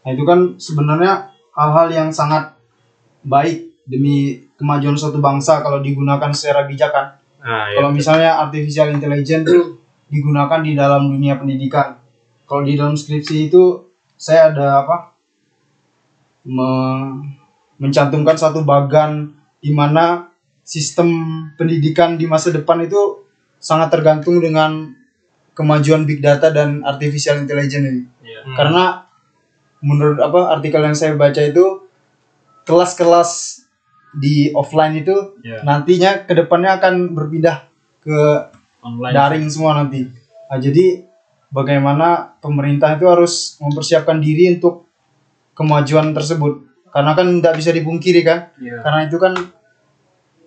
Nah, 0.04 0.10
itu 0.14 0.24
kan 0.26 0.40
sebenarnya 0.58 1.34
hal-hal 1.54 1.88
yang 1.94 2.10
sangat 2.10 2.58
baik 3.22 3.86
demi 3.86 4.46
kemajuan 4.58 4.98
suatu 4.98 5.22
bangsa 5.22 5.62
kalau 5.62 5.80
digunakan 5.80 6.34
secara 6.34 6.66
bijak 6.66 6.90
kan. 6.90 7.08
Nah, 7.42 7.70
ya. 7.70 7.80
Kalau 7.80 7.94
misalnya 7.94 8.42
artificial 8.42 8.90
intelligence 8.90 9.46
itu 9.46 9.78
digunakan 10.10 10.60
di 10.64 10.74
dalam 10.74 11.12
dunia 11.12 11.38
pendidikan. 11.38 12.00
Kalau 12.48 12.64
di 12.64 12.80
dalam 12.80 12.96
skripsi 12.96 13.52
itu 13.52 13.92
saya 14.18 14.56
ada 14.56 14.88
apa? 14.88 15.14
Me- 16.48 17.38
mencantumkan 17.78 18.34
satu 18.34 18.66
bagan 18.66 19.36
di 19.62 19.70
mana 19.70 20.34
sistem 20.66 21.08
pendidikan 21.56 22.18
di 22.18 22.26
masa 22.26 22.50
depan 22.50 22.82
itu 22.82 23.27
sangat 23.68 23.92
tergantung 23.92 24.40
dengan 24.40 24.96
kemajuan 25.52 26.08
big 26.08 26.24
data 26.24 26.48
dan 26.56 26.88
artificial 26.88 27.36
intelligence 27.36 27.84
ini. 27.84 28.04
Iya. 28.24 28.40
Hmm. 28.48 28.56
Karena 28.56 28.84
menurut 29.84 30.24
apa 30.24 30.56
artikel 30.56 30.80
yang 30.80 30.96
saya 30.96 31.20
baca 31.20 31.44
itu 31.44 31.84
kelas-kelas 32.64 33.64
di 34.16 34.56
offline 34.56 35.04
itu 35.04 35.36
Iya. 35.44 35.68
nantinya 35.68 36.24
ke 36.24 36.32
depannya 36.32 36.80
akan 36.80 37.12
berpindah 37.12 37.68
ke 38.00 38.18
Online. 38.80 39.12
daring 39.14 39.46
semua 39.52 39.76
nanti. 39.76 40.08
Nah, 40.48 40.58
jadi 40.58 41.04
bagaimana 41.52 42.40
pemerintah 42.40 42.96
itu 42.96 43.04
harus 43.04 43.60
mempersiapkan 43.60 44.24
diri 44.24 44.56
untuk 44.56 44.88
kemajuan 45.52 46.16
tersebut. 46.16 46.64
Karena 46.88 47.12
kan 47.14 47.28
tidak 47.44 47.60
bisa 47.60 47.76
dipungkiri 47.76 48.24
kan, 48.24 48.48
Iya. 48.58 48.80
karena 48.80 49.12
itu 49.12 49.20
kan 49.20 49.36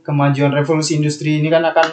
kemajuan 0.00 0.50
revolusi 0.50 0.96
industri 0.96 1.36
ini 1.38 1.52
kan 1.52 1.60
akan 1.62 1.86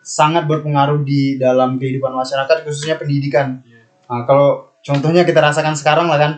sangat 0.00 0.48
berpengaruh 0.48 1.04
di 1.04 1.36
dalam 1.36 1.76
kehidupan 1.76 2.12
masyarakat 2.12 2.64
khususnya 2.64 2.96
pendidikan. 2.96 3.60
Iya. 3.64 3.84
Nah, 4.08 4.22
kalau 4.24 4.72
contohnya 4.80 5.22
kita 5.28 5.40
rasakan 5.40 5.76
sekarang 5.76 6.08
lah 6.08 6.18
kan, 6.18 6.32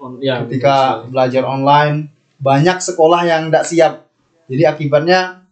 On- 0.00 0.16
ya, 0.20 0.40
ketika 0.44 1.04
betul. 1.04 1.12
belajar 1.12 1.42
online 1.44 2.08
banyak 2.40 2.80
sekolah 2.80 3.20
yang 3.28 3.52
tidak 3.52 3.64
siap 3.68 3.92
jadi 4.48 4.72
akibatnya 4.72 5.44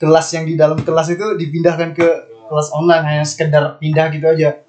kelas 0.00 0.26
yang 0.32 0.48
di 0.48 0.56
dalam 0.56 0.80
kelas 0.80 1.12
itu 1.12 1.36
dipindahkan 1.36 1.92
ke 1.92 2.08
kelas 2.48 2.72
online 2.72 3.04
hanya 3.04 3.24
sekedar 3.28 3.76
pindah 3.76 4.08
gitu 4.08 4.26
aja 4.26 4.64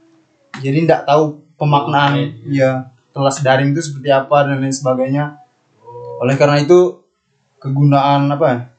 jadi 0.59 0.77
tidak 0.83 1.07
tahu 1.07 1.39
pemaknaan 1.55 2.19
Online, 2.19 2.51
ya 2.51 2.91
kelas 3.15 3.39
daring 3.39 3.71
itu 3.71 3.79
seperti 3.79 4.11
apa 4.11 4.51
dan 4.51 4.59
lain 4.59 4.75
sebagainya 4.75 5.39
oleh 6.19 6.35
karena 6.35 6.59
itu 6.59 6.99
kegunaan 7.57 8.27
apa 8.27 8.75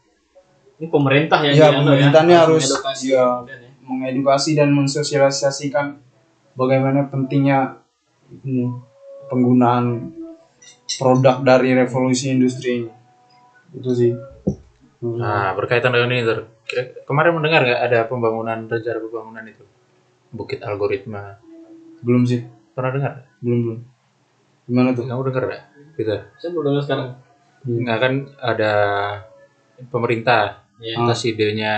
Ini 0.82 0.90
pemerintah 0.90 1.38
yang 1.40 1.54
Iya, 1.54 1.62
di- 1.62 1.76
anu 1.78 1.86
pemerintah 1.86 2.20
ini 2.20 2.34
harus- 2.34 2.58
mengedukasi 2.66 3.06
kemudian 3.14 3.58
ya. 3.62 3.70
mengedukasi 3.82 4.50
dan 4.58 4.68
mensosialisasikan 4.74 5.86
bagaimana 6.52 7.06
pentingnya 7.06 7.78
ini, 8.42 8.66
penggunaan 9.30 10.10
produk 10.92 11.38
dari 11.40 11.70
revolusi 11.72 12.34
industri 12.34 12.82
ini 12.82 12.90
itu 13.72 13.90
sih 13.92 14.12
Nah, 15.02 15.50
berkaitan 15.52 15.90
dengan 15.90 16.10
ini, 16.10 16.22
Ter. 16.22 16.46
Kemarin 17.02 17.34
mendengar 17.34 17.62
nggak 17.62 17.82
ada 17.82 17.98
pembangunan 18.06 18.66
rencana 18.66 18.98
pembangunan 18.98 19.42
itu? 19.44 19.62
Bukit 20.30 20.62
Algoritma. 20.62 21.38
belum 22.00 22.22
sih 22.22 22.42
Pernah 22.72 22.90
dengar? 22.90 23.12
belum 23.38 23.58
belum 23.60 23.78
gimana 24.64 24.90
tuh 24.92 25.06
Kamu 25.06 25.22
dengar 25.24 25.42
nggak? 25.44 25.62
Gitu. 25.94 26.14
Saya 26.36 26.50
baru 26.50 26.64
dengar 26.68 26.82
sekarang. 26.82 27.08
Nggak 27.62 27.98
kan 27.98 28.12
ada 28.40 28.72
pemerintah 29.88 30.61
Iya. 30.78 30.96
atas 30.98 31.20
idenya 31.24 31.74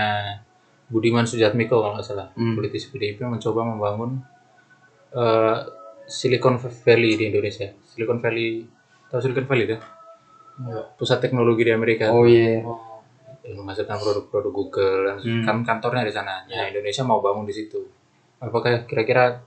Budiman 0.85 1.25
Sujatmiko 1.25 1.81
kalau 1.81 1.97
nggak 1.97 2.07
salah, 2.07 2.29
Hmm. 2.33 2.55
politisi 2.55 2.87
PDIP 2.89 3.25
mencoba 3.25 3.65
membangun 3.65 4.21
eh, 5.11 5.57
Silicon 6.05 6.59
Valley 6.59 7.15
di 7.15 7.25
Indonesia. 7.27 7.71
Silicon 7.87 8.19
Valley, 8.19 8.67
tahu 9.09 9.21
Silicon 9.21 9.47
Valley 9.47 9.65
itu? 9.65 9.77
Pusat 10.95 11.19
teknologi 11.21 11.63
di 11.63 11.73
Amerika. 11.73 12.11
oh 12.11 12.23
iya 12.25 12.61
Oh, 12.61 13.03
yang 13.43 13.61
menghasilkan 13.61 13.97
produk-produk 13.97 14.53
Google 14.53 14.97
dan 15.05 15.17
Hmm. 15.19 15.43
kan 15.43 15.57
kantornya 15.65 16.03
di 16.03 16.11
sana. 16.11 16.43
Nah, 16.45 16.65
Indonesia 16.65 17.03
mau 17.03 17.19
bangun 17.19 17.45
di 17.45 17.53
situ. 17.53 17.81
Apakah 18.39 18.85
kira-kira 18.85 19.41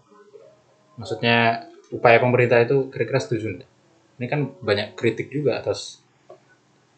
maksudnya 0.96 1.62
upaya 1.90 2.18
pemerintah 2.18 2.60
itu 2.60 2.90
kira-kira 2.90 3.18
setuju 3.18 3.46
nggak? 3.54 3.70
Ini 4.18 4.26
kan 4.26 4.40
banyak 4.60 4.94
kritik 4.94 5.30
juga 5.30 5.58
atas 5.58 6.02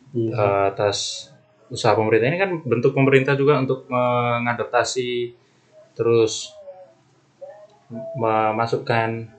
Iya. 0.10 0.32
eh, 0.32 0.64
atas 0.68 1.29
usaha 1.70 1.94
pemerintah 1.94 2.28
ini 2.30 2.40
kan 2.42 2.52
bentuk 2.66 2.98
pemerintah 2.98 3.38
juga 3.38 3.62
untuk 3.62 3.86
mengadaptasi 3.90 5.34
terus 5.94 6.54
memasukkan 8.18 9.30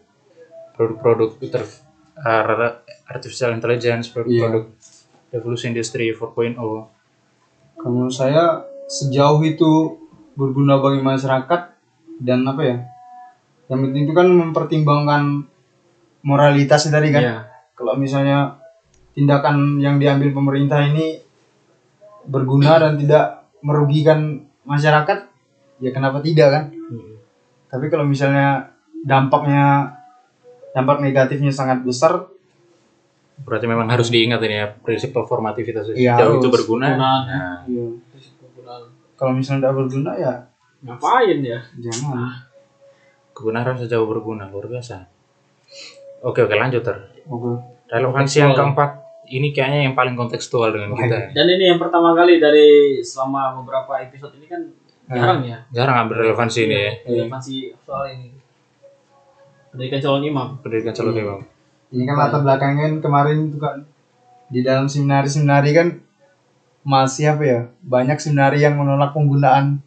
produk-produk 0.74 1.30
ter- 1.50 1.82
eh, 2.20 2.74
artificial 3.10 3.54
intelligence, 3.54 4.10
produk-produk 4.10 4.70
revolusi 5.30 5.70
industri 5.70 6.10
4.0. 6.10 6.56
Kalau 7.78 7.90
menurut 7.90 8.14
saya 8.14 8.66
sejauh 8.90 9.40
itu 9.46 9.98
berguna 10.34 10.82
bagi 10.82 11.00
masyarakat 11.00 11.60
dan 12.20 12.44
apa 12.44 12.62
ya? 12.62 12.76
Yang 13.70 13.80
penting 13.86 14.02
itu 14.10 14.14
kan 14.14 14.28
mempertimbangkan 14.28 15.22
moralitas 16.26 16.90
tadi 16.90 17.08
kan. 17.14 17.22
Iya. 17.22 17.36
Kalau 17.78 17.94
misalnya 17.96 18.58
tindakan 19.14 19.78
yang 19.80 19.96
diambil 19.96 20.34
pemerintah 20.34 20.82
ini 20.84 21.29
berguna 22.30 22.78
dan 22.78 22.94
tidak 22.94 23.50
merugikan 23.60 24.46
masyarakat, 24.62 25.18
ya 25.82 25.90
kenapa 25.90 26.22
tidak 26.22 26.48
kan? 26.48 26.64
Tapi 27.66 27.86
kalau 27.90 28.06
misalnya 28.06 28.70
dampaknya 29.02 29.90
dampak 30.70 31.02
negatifnya 31.02 31.50
sangat 31.50 31.82
besar, 31.82 32.30
Berarti 33.40 33.64
memang 33.64 33.88
harus 33.88 34.12
diingat 34.12 34.36
ini 34.44 34.52
ya 34.52 34.68
prinsip 34.84 35.16
performativitas 35.16 35.96
Iya, 35.96 36.12
jauh 36.20 36.36
itu 36.36 36.44
harus. 36.44 36.60
berguna. 36.60 36.92
Penggunaan. 36.92 37.22
Nah, 37.24 37.56
ya, 37.64 37.84
kalau 39.16 39.32
misalnya 39.32 39.64
tidak 39.64 39.76
berguna 39.80 40.12
ya 40.12 40.34
Ngapain 40.84 41.40
ya? 41.40 41.56
jangan. 41.80 42.28
kebenaran 43.32 43.80
sejauh 43.80 44.04
berguna 44.04 44.44
luar 44.44 44.68
biasa. 44.68 45.08
Oke 46.20 46.44
oke 46.44 46.52
lanjut 46.52 46.84
ter. 46.84 46.92
Oke. 47.24 47.56
Relevansi 47.88 48.44
yang 48.44 48.52
keempat 48.52 48.99
ini 49.30 49.54
kayaknya 49.54 49.86
yang 49.90 49.94
paling 49.94 50.18
kontekstual 50.18 50.74
dengan 50.74 50.90
kita. 50.98 51.30
Dan 51.30 51.46
ini 51.46 51.70
yang 51.70 51.78
pertama 51.78 52.12
kali 52.18 52.42
dari 52.42 52.98
selama 52.98 53.62
beberapa 53.62 54.02
episode 54.02 54.34
ini 54.36 54.46
kan 54.50 54.62
jarang 55.10 55.42
ya 55.46 55.58
Jarang 55.70 56.06
ambil 56.06 56.26
relevansi 56.26 56.66
ini 56.66 56.76
ya. 56.76 56.92
relevansi 57.06 57.70
soal 57.86 58.10
ini. 58.10 58.34
Pendidikan 59.70 60.02
calon 60.02 60.26
imam. 60.26 60.48
Pendidikan 60.66 60.94
calon 60.94 61.14
imam. 61.14 61.40
Ini 61.94 62.02
kan 62.06 62.16
latar 62.18 62.40
belakangnya 62.42 62.82
kan 62.90 62.94
kemarin 62.98 63.38
itu 63.50 63.58
kan 63.62 63.86
di 64.50 64.60
dalam 64.66 64.90
seminari-seminari 64.90 65.70
kan 65.70 65.88
masih 66.82 67.38
apa 67.38 67.44
ya 67.46 67.60
banyak 67.86 68.18
seminari 68.18 68.66
yang 68.66 68.74
menolak 68.74 69.14
penggunaan 69.14 69.78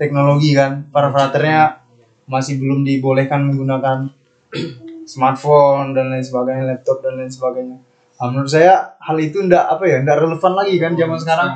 teknologi 0.00 0.56
kan 0.56 0.88
para 0.88 1.12
fraternya 1.12 1.84
masih 2.24 2.56
belum 2.56 2.80
dibolehkan 2.80 3.44
menggunakan 3.52 4.08
smartphone 5.10 5.92
dan 5.92 6.08
lain 6.08 6.24
sebagainya 6.24 6.64
laptop 6.64 7.04
dan 7.04 7.20
lain 7.20 7.28
sebagainya 7.28 7.76
nah, 8.16 8.26
menurut 8.26 8.48
saya 8.48 8.72
hal 8.98 9.16
itu 9.16 9.38
ndak 9.40 9.64
apa 9.70 9.84
ya 9.84 9.96
ndak 10.00 10.16
relevan 10.18 10.52
lagi 10.54 10.74
kan 10.76 10.92
zaman 10.92 11.18
sekarang 11.18 11.50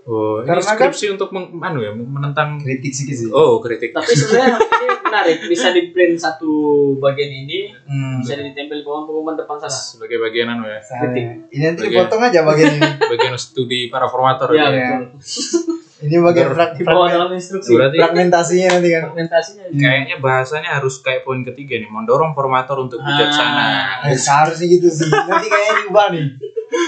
Oh, 0.00 0.40
ini 0.40 0.48
Karena 0.48 0.64
kan- 0.64 0.90
skripsi 0.90 1.06
untuk 1.12 1.28
meng, 1.30 1.60
anu 1.60 1.84
ya, 1.84 1.92
menentang 1.92 2.56
kritik 2.56 2.88
sedikit 2.90 3.14
sih 3.14 3.28
Oh, 3.30 3.60
kritik. 3.60 3.92
Tapi 3.92 4.10
sebenarnya 4.10 4.56
ini 4.80 4.88
menarik, 4.96 5.38
bisa 5.44 5.70
di 5.70 5.92
print 5.92 6.16
satu 6.16 6.50
bagian 6.96 7.30
ini, 7.30 7.68
hmm. 7.70 8.24
bisa 8.24 8.32
ditempel 8.34 8.80
di 8.80 8.84
pengumuman 8.84 9.36
depan 9.36 9.60
sana. 9.60 9.70
sebagai 9.70 10.18
bagian 10.18 10.50
anu 10.50 10.66
ya, 10.66 10.80
Saya- 10.80 11.14
ini 11.46 11.62
nanti 11.62 11.84
dipotong 11.84 12.26
aja 12.26 12.42
bagian 12.42 12.80
ini 12.80 12.90
bagian 13.12 13.36
studi 13.36 13.86
para 13.86 14.08
formator. 14.08 14.50
Iya, 14.50 14.72
ya. 14.72 14.88
ini 16.00 16.16
bagian 16.16 16.48
frag- 16.50 16.74
Di 16.74 16.82
bawah 16.82 17.04
fragmen- 17.04 17.12
dalam 17.14 17.30
instruksi. 17.32 17.70
Berarti 17.70 17.96
fragmentasinya 17.96 18.68
nanti 18.70 18.88
kan 18.88 19.02
Fragmentasinya. 19.06 19.64
kayaknya 19.70 20.16
bahasanya 20.18 20.70
harus 20.74 20.94
kayak 20.98 21.22
poin 21.22 21.40
ketiga 21.42 21.76
nih, 21.76 21.88
mendorong 21.88 22.32
formator 22.32 22.76
untuk 22.78 22.98
bijaksana. 22.98 23.64
Eh, 24.04 24.16
seharusnya 24.16 24.66
gitu 24.70 24.88
sih. 24.88 25.06
Nanti 25.06 25.46
kayaknya 25.46 25.74
diubah 25.82 26.06
nih. 26.10 26.26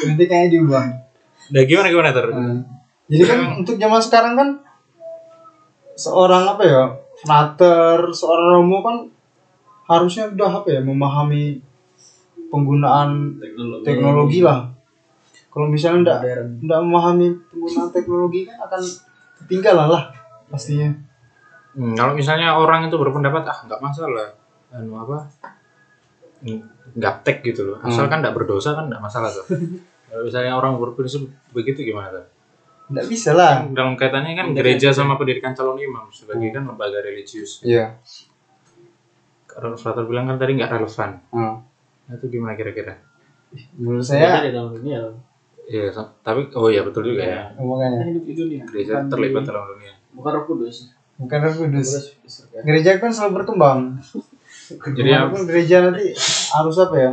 Nanti 0.06 0.22
kayaknya 0.24 0.50
diubah. 0.54 0.84
Nah, 1.50 1.62
gimana 1.62 1.86
gimana 1.86 2.10
ter? 2.10 2.26
Nah, 2.26 2.56
jadi 3.06 3.24
kan 3.26 3.38
untuk 3.58 3.76
zaman 3.76 4.00
sekarang 4.00 4.32
kan 4.32 4.48
seorang 5.94 6.44
apa 6.48 6.62
ya, 6.62 6.82
frater, 7.18 8.08
seorang 8.10 8.48
romo 8.56 8.78
kan 8.80 8.96
harusnya 9.86 10.24
udah 10.26 10.50
apa 10.56 10.68
ya, 10.70 10.80
memahami 10.80 11.60
penggunaan 12.48 13.36
Teknologi. 13.38 13.84
teknologi 13.84 14.40
lah. 14.40 14.72
Kalau 15.52 15.66
misalnya 15.68 15.98
enggak 16.00 16.18
Modern. 16.24 16.48
enggak 16.64 16.80
memahami 16.80 17.26
penggunaan 17.52 17.90
teknologi 17.92 18.40
kan 18.48 18.56
akan 18.64 18.80
ketinggalan 19.44 19.88
lah 19.92 20.02
pastinya. 20.48 20.88
Hmm, 21.72 21.96
kalau 21.96 22.12
misalnya 22.12 22.56
orang 22.56 22.88
itu 22.88 22.96
berpendapat 22.96 23.44
ah 23.48 23.58
nggak 23.64 23.80
masalah, 23.80 24.32
anu 24.72 24.92
apa, 24.96 25.28
nggak 26.96 27.14
tek 27.24 27.40
gitu 27.44 27.64
loh, 27.64 27.78
asalkan 27.80 28.20
nggak 28.20 28.36
berdosa 28.36 28.76
kan 28.76 28.88
nggak 28.88 29.00
masalah 29.00 29.28
tuh. 29.32 29.44
kalau 30.12 30.24
misalnya 30.28 30.52
orang 30.52 30.76
berprinsip 30.76 31.24
begitu 31.56 31.80
gimana 31.84 32.12
tuh? 32.12 32.26
Enggak 32.92 33.06
bisa 33.08 33.32
lah. 33.32 33.64
Kan 33.64 33.72
dalam 33.72 33.94
kaitannya 33.96 34.36
kan 34.36 34.46
gereja 34.52 34.92
sama 34.92 35.16
pendidikan 35.16 35.56
calon 35.56 35.80
imam 35.80 36.12
sebagai 36.12 36.52
kan 36.52 36.68
lembaga 36.68 37.00
religius. 37.00 37.64
Iya. 37.64 37.96
Kalau 39.48 39.76
Frater 39.76 40.04
bilang 40.04 40.28
kan 40.28 40.36
tadi 40.36 40.56
nggak 40.56 40.72
relevan. 40.80 41.10
Nah, 41.32 41.56
Nah, 42.02 42.18
itu 42.18 42.26
gimana 42.28 42.52
kira-kira? 42.58 42.98
menurut 43.76 44.04
Saya 44.04 44.40
saya 44.40 44.48
di 44.48 44.50
dalam 44.52 44.72
dunia. 44.74 45.00
Iya, 45.62 45.88
tapi 46.20 46.50
oh 46.52 46.66
iya 46.66 46.82
betul 46.82 47.06
juga 47.06 47.22
ya. 47.22 47.42
makanya 47.54 47.96
Kita 47.96 48.06
hidup 48.08 48.24
di 48.24 48.34
dunia. 48.34 48.62
Gereja 48.66 48.92
Bukan 48.98 49.08
terlibat 49.08 49.40
di- 49.40 49.48
dalam 49.48 49.64
dunia. 49.68 49.92
Bukan 50.12 50.30
roh 50.30 50.44
kudus. 50.44 50.76
bukan 51.14 51.38
Roh 51.40 51.54
Kudus. 51.54 51.88
Ya. 52.50 52.60
Gereja 52.62 52.90
kan 52.98 53.08
selalu 53.08 53.32
berkembang. 53.38 54.02
Jadi 54.90 55.06
ya, 55.06 55.28
gereja 55.28 55.76
nanti 55.84 56.10
harus 56.50 56.76
apa 56.76 56.96
ya? 56.96 57.12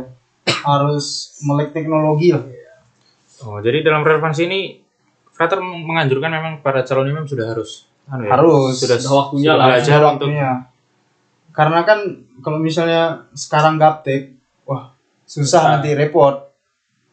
Harus 0.60 1.06
melek 1.40 1.70
teknologi 1.70 2.34
lah. 2.34 2.42
oh, 3.40 3.56
jadi 3.58 3.80
dalam 3.80 4.02
relevansi 4.02 4.44
ini 4.44 4.82
Frater 5.30 5.56
menganjurkan 5.58 6.28
memang 6.28 6.54
para 6.58 6.82
calon 6.82 7.06
imam 7.06 7.24
sudah 7.24 7.48
harus 7.48 7.86
anu 8.04 8.26
ya, 8.26 8.34
Harus. 8.34 8.76
sudah, 8.76 8.98
Sudah 8.98 9.14
waktunya 9.16 9.46
sudah 9.46 9.56
lah. 9.56 9.66
belajar 9.70 9.92
Ada 9.94 9.96
untuk 9.96 10.10
waktunya. 10.26 10.50
Karena 11.50 11.80
kan 11.82 11.98
kalau 12.40 12.58
misalnya 12.58 13.02
sekarang 13.32 13.74
gaptek, 13.76 14.34
wah 14.64 14.90
susah 15.24 15.78
nanti 15.78 15.94
repot. 15.94 16.49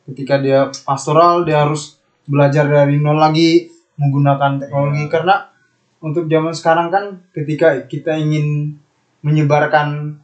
Ketika 0.08 0.40
dia 0.40 0.72
pastoral 0.88 1.44
dia 1.44 1.68
harus 1.68 2.00
belajar 2.24 2.68
dari 2.68 3.00
nol 3.00 3.20
lagi 3.20 3.68
menggunakan 4.00 4.62
teknologi 4.62 5.06
karena 5.12 5.52
untuk 6.00 6.30
zaman 6.30 6.54
sekarang 6.54 6.88
kan 6.94 7.06
ketika 7.34 7.88
kita 7.90 8.16
ingin 8.16 8.78
menyebarkan 9.26 10.20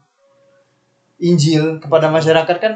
Injil 1.19 1.79
kepada 1.79 2.11
masyarakat 2.11 2.57
kan 2.59 2.73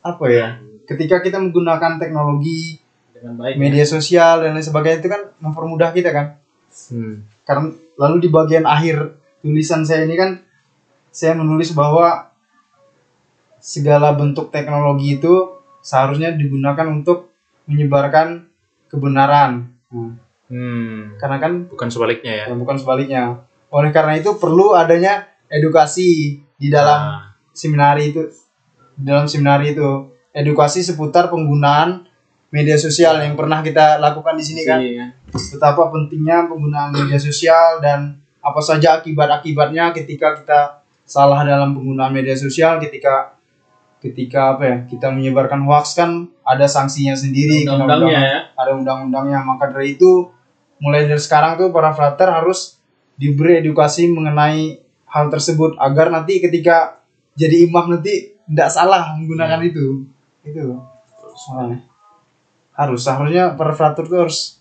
apa 0.00 0.26
ya? 0.28 0.46
Ketika 0.86 1.18
kita 1.18 1.42
menggunakan 1.42 1.98
teknologi, 1.98 2.78
Dengan 3.10 3.42
baik. 3.42 3.54
media 3.58 3.82
sosial 3.82 4.44
dan 4.44 4.54
lain 4.54 4.62
sebagainya 4.62 5.02
itu 5.02 5.08
kan 5.10 5.22
mempermudah 5.40 5.90
kita 5.92 6.12
kan 6.12 6.26
Hmm. 6.92 7.24
karena 7.48 7.72
lalu 7.96 8.16
di 8.20 8.28
bagian 8.28 8.68
akhir 8.68 9.16
tulisan 9.40 9.80
saya 9.80 10.04
ini 10.04 10.12
kan 10.12 10.44
saya 11.08 11.32
menulis 11.32 11.72
bahwa 11.72 12.28
segala 13.56 14.12
bentuk 14.12 14.52
teknologi 14.52 15.16
itu 15.16 15.56
seharusnya 15.86 16.34
digunakan 16.34 16.82
untuk 16.90 17.30
menyebarkan 17.64 18.50
kebenaran 18.90 19.70
Hmm. 19.86 20.18
Hmm. 20.50 21.14
karena 21.14 21.38
kan 21.38 21.52
bukan 21.70 21.86
sebaliknya 21.86 22.32
ya. 22.42 22.44
ya, 22.50 22.54
bukan 22.58 22.74
sebaliknya 22.74 23.22
oleh 23.70 23.94
karena 23.94 24.18
itu 24.18 24.34
perlu 24.34 24.74
adanya 24.74 25.22
edukasi 25.46 26.38
di 26.58 26.68
dalam 26.68 26.98
Ah, 26.98 27.22
seminari 27.54 28.10
itu 28.10 28.26
di 28.98 29.06
dalam 29.06 29.30
seminari 29.30 29.78
itu 29.78 29.90
edukasi 30.34 30.82
seputar 30.82 31.30
penggunaan 31.30 32.02
media 32.50 32.74
sosial 32.74 33.22
yang 33.22 33.38
pernah 33.38 33.62
kita 33.62 34.02
lakukan 34.02 34.34
di 34.34 34.42
sini 34.42 34.62
kan 34.66 34.82
Iya. 34.82 35.06
betapa 35.30 35.86
pentingnya 35.86 36.50
penggunaan 36.50 36.90
media 36.90 37.18
sosial 37.18 37.78
dan 37.78 38.18
apa 38.42 38.58
saja 38.58 38.98
akibat-akibatnya 38.98 39.94
ketika 39.94 40.34
kita 40.34 40.60
salah 41.02 41.46
dalam 41.46 41.74
penggunaan 41.74 42.10
media 42.10 42.34
sosial 42.34 42.78
ketika 42.78 43.35
ketika 43.98 44.54
apa 44.54 44.62
ya 44.62 44.76
kita 44.86 45.08
menyebarkan 45.08 45.64
hoax 45.64 45.94
kan 45.94 46.10
ada 46.42 46.64
sanksinya 46.64 47.12
sendiri 47.12 47.64
Undang-undangnya 47.64 48.06
undang- 48.06 48.28
ya. 48.28 48.38
ada 48.54 48.70
undang-undangnya 48.72 49.38
maka 49.42 49.64
dari 49.68 49.94
itu 49.94 50.30
mulai 50.76 51.04
dari 51.04 51.16
sekarang 51.16 51.56
tuh 51.56 51.68
para 51.70 51.90
frater 51.90 52.28
harus 52.28 52.76
diberi 53.14 53.58
edukasi 53.58 54.06
mengenai 54.06 54.76
hal 55.06 55.26
tersebut 55.26 55.74
agar 55.76 56.08
nanti 56.08 56.38
ketika 56.38 57.00
jadi 57.32 57.64
imam 57.64 57.88
nanti 57.90 58.36
tidak 58.44 58.68
salah 58.68 59.16
menggunakan 59.16 59.60
itu 59.62 60.04
itu 60.42 60.76
soalnya 61.34 61.80
harus 62.72 63.00
seharusnya 63.00 63.52
para 63.52 63.72
frater 63.72 64.04
tuh 64.04 64.20
harus 64.22 64.60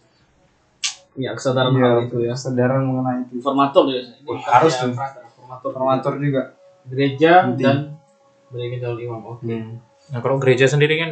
Punya 1.12 1.32
kesadaran 1.32 1.72
Iya, 1.72 1.80
hal 1.86 2.00
itu 2.02 2.18
ya. 2.22 2.32
kesadaran 2.34 2.84
mengenai 2.84 3.24
itu 3.24 3.40
Informator 3.40 3.88
ya. 3.88 4.04
Bukan 4.22 4.36
harus 4.46 4.74
ya, 4.74 4.82
tuh. 4.82 4.92
frater, 4.92 5.22
Informator. 5.26 5.70
formator 5.72 6.14
juga 6.18 6.42
Gereja 6.84 7.32
Penting. 7.46 7.64
dan 7.64 7.78
gereja 8.56 8.88
calon 8.88 9.00
imam. 9.04 9.22
Oke. 9.36 9.46
Nah 10.10 10.20
kalau 10.24 10.40
gereja 10.40 10.66
sendiri 10.66 10.96
kan 10.96 11.12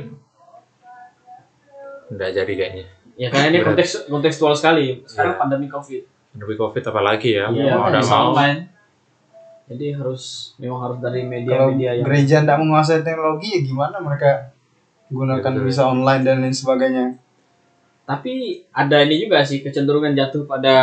nggak 2.10 2.32
jadi 2.32 2.54
kayaknya. 2.56 2.86
Ya 3.14 3.28
karena 3.30 3.48
ini 3.54 3.60
konteks 3.62 4.08
kontekstual 4.08 4.56
sekali. 4.56 5.04
Sekarang 5.06 5.36
Iya. 5.36 5.42
pandemi 5.44 5.68
Covid. 5.68 6.02
Lebih 6.34 6.56
covid 6.58 6.84
apalagi 6.88 7.38
ya. 7.38 7.46
Iya, 7.52 7.78
mau 7.78 7.92
ada 7.92 8.02
bisa 8.02 8.16
mau. 8.18 8.34
online. 8.34 8.60
Jadi 9.64 9.86
harus 9.96 10.54
memang 10.60 10.80
harus 10.82 10.98
dari 11.00 11.22
kalau 11.24 11.32
media-media 11.72 11.92
yang 12.00 12.06
gereja 12.06 12.38
tidak 12.44 12.58
menguasai 12.60 13.00
teknologi 13.06 13.48
ya 13.54 13.62
gimana 13.64 13.96
mereka 14.00 14.52
gunakan 15.08 15.40
Betul. 15.56 15.66
bisa 15.70 15.82
online 15.88 16.22
dan 16.26 16.42
lain 16.42 16.52
sebagainya 16.52 17.06
tapi 18.04 18.60
ada 18.76 19.00
ini 19.08 19.24
juga 19.24 19.40
sih 19.48 19.64
kecenderungan 19.64 20.12
jatuh 20.12 20.44
pada 20.44 20.76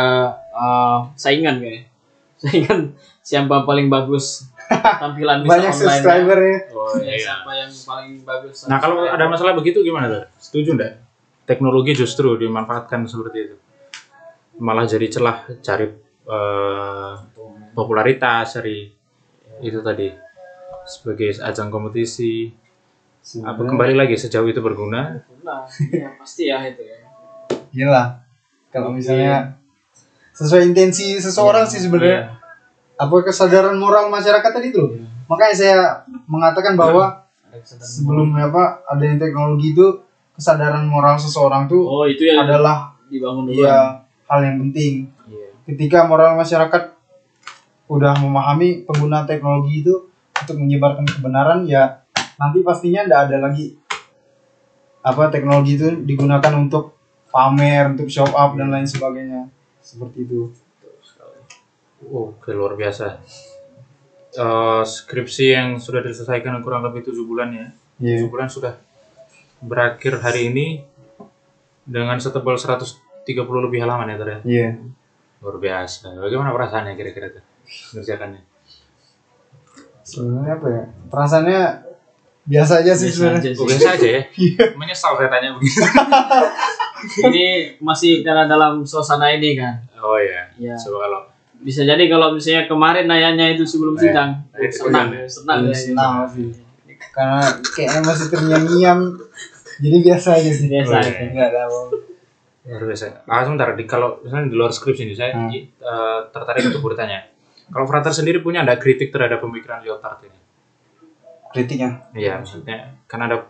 uh, 0.49 1.05
saingan 1.13 1.61
kayaknya 1.61 1.85
saingan 2.41 2.79
siapa 3.21 3.61
paling 3.69 3.93
bagus 3.93 4.49
tampilan 4.81 5.37
bisa 5.45 5.51
banyak 5.51 5.71
online 5.71 6.01
subscribernya 6.03 6.57
Oh, 6.71 6.93
ya, 6.97 7.13
iya. 7.13 7.17
siapa 7.19 7.51
yang 7.55 7.71
paling 7.71 8.11
bagus 8.25 8.55
Nah 8.65 8.77
kalau 8.81 9.05
ada 9.05 9.25
masalah 9.29 9.53
begitu 9.55 9.79
gimana 9.85 10.05
tuh? 10.09 10.23
Setuju 10.41 10.75
nggak? 10.77 10.93
Teknologi 11.45 11.91
justru 11.95 12.37
dimanfaatkan 12.37 13.05
seperti 13.05 13.37
itu. 13.51 13.55
Malah 14.61 14.85
jadi 14.85 15.07
celah 15.09 15.47
cari 15.59 15.87
eh, 16.25 17.13
popularitas, 17.73 18.57
cari 18.59 18.89
itu 19.61 19.79
tadi 19.81 20.09
sebagai 20.85 21.37
ajang 21.37 21.69
kompetisi. 21.69 22.49
Apa 23.45 23.61
kembali 23.61 23.93
lagi 23.93 24.17
sejauh 24.17 24.49
itu 24.49 24.61
berguna? 24.61 25.21
ya, 25.93 26.09
pasti 26.17 26.49
ya 26.49 26.61
itu 26.65 26.81
ya 26.85 27.01
gila 27.71 28.19
kalau 28.67 28.91
misalnya 28.91 29.55
sesuai 30.31 30.71
intensi 30.71 31.19
seseorang 31.19 31.63
sih 31.67 31.79
sebenarnya 31.79 32.19
Iya. 32.19 32.40
Apa 33.01 33.15
kesadaran 33.25 33.73
moral 33.75 34.07
masyarakat 34.07 34.45
tadi 34.45 34.69
itu 34.69 34.83
makanya 35.25 35.55
saya 35.55 35.77
mengatakan 36.29 36.77
bahwa 36.77 37.25
Ada 37.49 37.57
kesadaran. 37.57 37.89
sebelum 37.89 38.27
apa 38.37 38.63
adanya 38.85 39.17
teknologi 39.17 39.73
itu 39.73 39.85
kesadaran 40.31 40.85
moral 40.85 41.17
seseorang 41.17 41.65
tuh 41.65 41.81
oh 41.81 42.05
itu 42.05 42.29
yang 42.29 42.45
adalah 42.45 42.93
dibangun 43.09 43.49
dulu 43.49 43.65
ya 43.65 43.97
hal 44.29 44.39
yang 44.39 44.61
penting 44.61 45.09
Iya. 45.25 45.47
ketika 45.65 46.05
moral 46.05 46.37
masyarakat 46.37 46.93
udah 47.87 48.13
memahami 48.17 48.85
penggunaan 48.85 49.25
teknologi 49.25 49.81
itu 49.81 50.07
untuk 50.31 50.55
menyebarkan 50.57 51.03
kebenaran 51.03 51.65
ya 51.65 51.99
nanti 52.37 52.61
pastinya 52.61 53.03
tidak 53.03 53.19
ada 53.27 53.37
lagi 53.43 53.75
apa 55.01 55.27
teknologi 55.27 55.75
itu 55.75 55.87
digunakan 56.05 56.53
untuk 56.55 56.93
pamer 57.27 57.91
untuk 57.91 58.07
show 58.07 58.27
up 58.27 58.53
dan 58.53 58.69
lain 58.69 58.85
sebagainya 58.85 59.49
seperti 59.81 60.23
itu 60.23 60.53
oke, 62.09 62.49
luar 62.55 62.73
biasa. 62.73 63.21
Eh, 64.31 64.83
skripsi 64.87 65.45
yang 65.51 65.67
sudah 65.75 66.01
diselesaikan 66.01 66.63
kurang 66.63 66.87
lebih 66.87 67.03
tujuh 67.03 67.27
bulan 67.27 67.51
ya. 67.51 67.67
Iya. 67.99 68.23
Tujuh 68.23 68.29
bulan 68.31 68.47
sudah 68.47 68.73
berakhir 69.61 70.17
hari 70.23 70.49
ini 70.49 70.65
dengan 71.85 72.17
setebal 72.17 72.55
130 72.57 73.27
lebih 73.61 73.83
halaman 73.83 74.09
ya 74.09 74.17
ternyata. 74.17 74.45
iya 74.47 74.79
Luar 75.41 75.57
biasa. 75.57 76.15
Bagaimana 76.17 76.53
perasaannya 76.55 76.93
kira-kira 76.95 77.27
tuh 77.33 77.43
mengerjakannya? 77.93 78.41
sebenarnya 80.01 80.59
apa 80.59 80.67
ya 80.67 80.83
perasaannya 81.07 81.61
biasa 82.43 82.73
aja 82.83 82.91
sih 82.99 83.07
sebenarnya 83.07 83.53
Oh, 83.55 83.63
biasa 83.63 83.95
aja 83.95 84.07
ya. 84.19 84.21
Menyesal 84.81 85.15
saya 85.15 85.29
tanya 85.31 85.55
begitu. 85.55 85.79
ini 87.31 87.45
masih 87.79 88.19
karena 88.25 88.43
dalam 88.45 88.83
suasana 88.83 89.31
ini 89.31 89.55
kan 89.55 89.79
Oh 90.03 90.17
iya. 90.19 90.51
Iya. 90.59 90.75
Coba 90.75 91.07
kalau 91.07 91.21
bisa 91.61 91.81
jadi 91.81 92.03
kalau 92.05 92.33
misalnya 92.33 92.65
kemarin 92.65 93.05
nayanya 93.05 93.53
itu 93.53 93.63
sebelum 93.63 93.93
Eh, 93.95 94.01
sidang 94.01 94.29
eh, 94.53 94.69
senang 94.69 95.07
eh, 95.13 95.29
senang 95.29 95.59
ya, 95.69 95.73
senang 95.73 96.13
sih 96.27 96.49
karena 97.11 97.41
kayaknya 97.61 97.99
masih 98.01 98.27
terngiang-ngiang 98.29 99.01
jadi 99.77 99.97
biasa 100.01 100.27
aja 100.37 100.51
sih 100.51 100.67
biasa 100.67 100.93
Oh, 100.93 101.01
iya. 101.01 101.25
nggak 101.29 101.51
tahu 101.51 101.77
luar 102.61 102.83
biasa. 102.85 103.25
Ah, 103.25 103.41
sebentar. 103.41 103.73
Di, 103.73 103.89
kalau 103.89 104.21
misalnya 104.21 104.45
di 104.45 104.55
luar 104.55 104.69
skripsi 104.69 105.01
ini, 105.03 105.17
saya 105.17 105.33
Hmm. 105.33 105.49
eh, 105.49 105.65
tertarik 106.29 106.69
untuk 106.69 106.85
bertanya. 106.85 107.25
Kalau 107.67 107.89
Frater 107.89 108.13
sendiri 108.13 108.37
punya 108.37 108.61
ada 108.61 108.77
kritik 108.77 109.09
terhadap 109.09 109.41
pemikiran 109.41 109.81
Lyotard 109.81 110.21
ini? 110.23 110.39
kritiknya 111.51 112.07
Iya, 112.13 112.39
maksudnya 112.39 112.95
kan 113.05 113.19
ada 113.21 113.43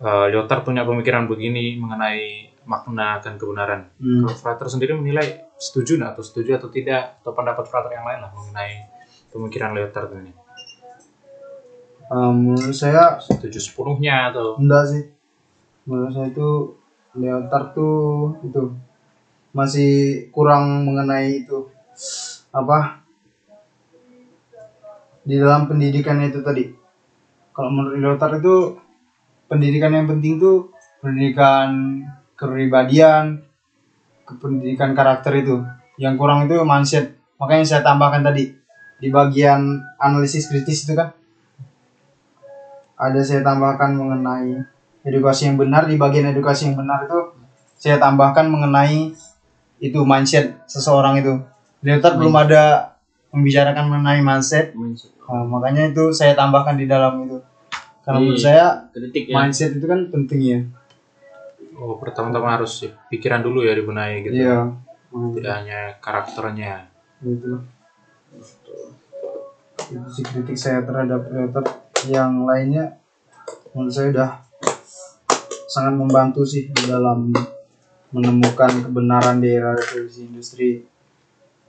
eh, 0.00 0.26
Lyotard 0.32 0.64
punya 0.64 0.82
pemikiran 0.82 1.28
begini 1.28 1.76
mengenai 1.76 2.49
makna 2.70 3.18
dan 3.18 3.34
kebenaran. 3.34 3.90
Hmm. 3.98 4.22
Kalau 4.22 4.36
Frater 4.38 4.66
sendiri 4.70 4.94
menilai 4.94 5.50
setuju 5.58 5.98
nggak 5.98 6.14
atau 6.14 6.22
setuju 6.22 6.62
atau 6.62 6.70
tidak 6.70 7.18
atau 7.18 7.34
pendapat 7.34 7.66
Frater 7.66 7.98
yang 7.98 8.06
lain 8.06 8.22
lah 8.22 8.30
mengenai 8.30 8.86
pemikiran 9.34 9.74
Lyotard 9.74 10.14
ini. 10.14 10.30
Eh, 12.10 12.32
menurut 12.34 12.74
saya 12.74 13.18
Setuju 13.22 13.58
sepenuhnya 13.62 14.34
atau 14.34 14.58
enggak 14.58 14.84
sih 14.90 15.02
menurut 15.86 16.10
saya 16.10 16.26
itu 16.30 16.74
Leotard 17.14 17.74
tuh 17.74 18.34
itu 18.46 18.62
masih 19.54 20.26
kurang 20.30 20.86
mengenai 20.86 21.42
itu 21.42 21.70
apa 22.50 23.02
di 25.22 25.38
dalam 25.38 25.70
pendidikan 25.70 26.18
itu 26.22 26.42
tadi 26.42 26.66
kalau 27.54 27.70
menurut 27.70 27.98
Leotard 27.98 28.42
itu 28.42 28.74
pendidikan 29.46 29.94
yang 29.94 30.06
penting 30.10 30.42
tuh 30.42 30.70
pendidikan 30.98 32.02
kepribadian 32.40 33.44
pendidikan 34.40 34.96
karakter 34.96 35.36
itu. 35.36 35.60
Yang 36.00 36.14
kurang 36.16 36.48
itu 36.48 36.56
mindset. 36.64 37.12
Makanya 37.36 37.64
saya 37.68 37.80
tambahkan 37.84 38.24
tadi 38.24 38.56
di 39.00 39.08
bagian 39.12 39.80
analisis 40.00 40.48
kritis 40.48 40.88
itu 40.88 40.96
kan 40.96 41.12
ada 43.00 43.20
saya 43.24 43.40
tambahkan 43.40 43.92
mengenai 43.92 44.64
edukasi 45.04 45.52
yang 45.52 45.60
benar. 45.60 45.84
Di 45.84 46.00
bagian 46.00 46.32
edukasi 46.32 46.72
yang 46.72 46.80
benar 46.80 47.04
itu 47.04 47.36
saya 47.76 48.00
tambahkan 48.00 48.48
mengenai 48.48 49.12
itu 49.80 50.00
mindset 50.04 50.56
seseorang 50.64 51.20
itu. 51.20 51.36
Leotard 51.84 52.16
belum 52.20 52.36
ada 52.36 52.96
membicarakan 53.32 53.88
mengenai 53.88 54.20
mindset. 54.20 54.72
Nah, 54.76 55.44
makanya 55.48 55.92
itu 55.92 56.12
saya 56.12 56.36
tambahkan 56.36 56.76
di 56.76 56.84
dalam 56.88 57.24
itu. 57.24 57.40
Karena 58.04 58.20
Di- 58.20 58.24
menurut 58.24 58.40
saya 58.40 58.64
kritik 58.92 59.28
ya. 59.28 59.34
mindset 59.36 59.76
itu 59.76 59.84
kan 59.84 60.08
penting 60.08 60.40
ya 60.40 60.60
oh 61.80 61.96
pertama-tama 61.96 62.60
harus 62.60 62.84
pikiran 63.08 63.40
dulu 63.40 63.64
ya 63.64 63.72
dibenahi 63.72 64.28
gitu. 64.28 64.36
iya 64.36 64.68
Tidak 65.10 65.50
hanya 65.50 65.80
karakternya. 65.98 66.86
gitu 67.24 67.64
itu 69.90 70.08
sih 70.14 70.22
kritik 70.22 70.54
saya 70.54 70.86
terhadap 70.86 71.26
Leotard 71.34 71.66
yang 72.06 72.46
lainnya 72.46 72.94
menurut 73.74 73.90
saya 73.90 74.14
udah 74.14 74.30
sangat 75.66 75.94
membantu 75.98 76.46
sih 76.46 76.70
dalam 76.86 77.34
menemukan 78.10 78.86
kebenaran 78.86 79.38
di 79.38 79.54
era 79.54 79.74
revolusi 79.74 80.26
industri 80.26 80.82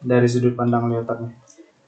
dari 0.02 0.26
sudut 0.26 0.58
pandang 0.58 0.90
nih. 0.90 1.41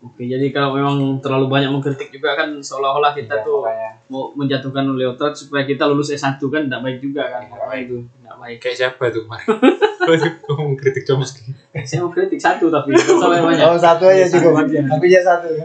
Oke 0.03 0.19
jadi 0.19 0.45
kalau 0.49 0.69
memang 0.73 0.95
terlalu 1.17 1.47
banyak 1.47 1.69
mengkritik 1.69 2.09
juga 2.09 2.35
kan 2.35 2.51
seolah-olah 2.55 3.11
kita 3.11 3.33
Ya, 3.33 3.41
tuh 3.41 3.61
makanya. 3.61 3.89
mau 4.05 4.29
menjatuhkan 4.31 4.83
Leotard 4.89 5.31
supaya 5.33 5.63
kita 5.63 5.83
lulus 5.85 6.11
S1 6.11 6.35
kan 6.37 6.61
tidak 6.61 6.81
baik 6.81 6.97
juga 6.99 7.23
kan 7.25 7.41
tidak 7.43 7.63
baik 7.65 7.83
itu 7.85 7.97
tidak 8.13 8.35
baik 8.37 8.57
Kayak 8.59 8.75
siapa 8.77 9.03
itu 9.05 9.19
kemarin? 9.21 9.47
Kamu 10.43 10.75
kritik 10.75 11.03
Chomsky. 11.03 11.55
saya 11.81 11.99
mau 11.99 12.11
kritik 12.11 12.35
satu 12.35 12.67
tapi 12.67 12.91
usah 12.91 13.15
banyak 13.39 13.63
Oh 13.71 13.79
satu 13.79 14.03
aja 14.05 14.27
Satu 14.27 14.51
cukup. 14.51 14.67
Aku 14.67 15.03
aja 15.05 15.21
satu. 15.25 15.47
Ya. 15.49 15.63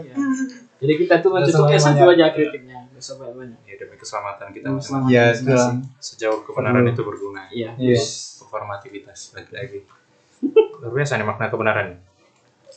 jadi 0.79 0.93
kita 0.95 1.13
tuh 1.19 1.35
S1 1.35 1.59
banyak. 1.93 2.15
aja 2.15 2.25
kritiknya 2.31 2.77
nggak 2.89 2.97
usah 2.97 3.15
banyak 3.19 3.59
Ya 3.61 3.75
demi 3.75 3.95
keselamatan 3.95 4.47
kita 4.49 4.67
masing-masing. 4.69 5.11
Iya, 5.11 5.23
masing-masing. 5.29 5.77
Sejauh 5.97 6.39
kebenaran 6.41 6.87
itu 6.87 7.01
berguna. 7.01 7.43
iya 7.49 7.75
Iya. 7.75 7.99
Performativitas 8.39 9.35
lagi-lagi. 9.35 9.83
Luar 10.79 10.91
biasa 10.95 11.15
nih 11.15 11.27
makna 11.27 11.47
kebenaran. 11.47 11.87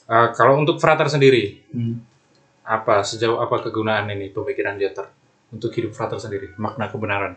Eh, 0.04 0.28
kalau 0.32 0.56
untuk 0.56 0.76
frater 0.76 1.06
sendiri, 1.06 1.62
Hmm. 1.68 2.02
apa 2.62 3.02
sejauh 3.02 3.38
apa 3.38 3.58
kegunaan 3.60 4.06
ini 4.08 4.28
pemikiran 4.28 4.74
Lyotard 4.74 5.10
untuk 5.50 5.70
hidup 5.70 5.90
frater 5.90 6.16
sendiri, 6.16 6.54
makna 6.56 6.86
kebenaran? 6.86 7.34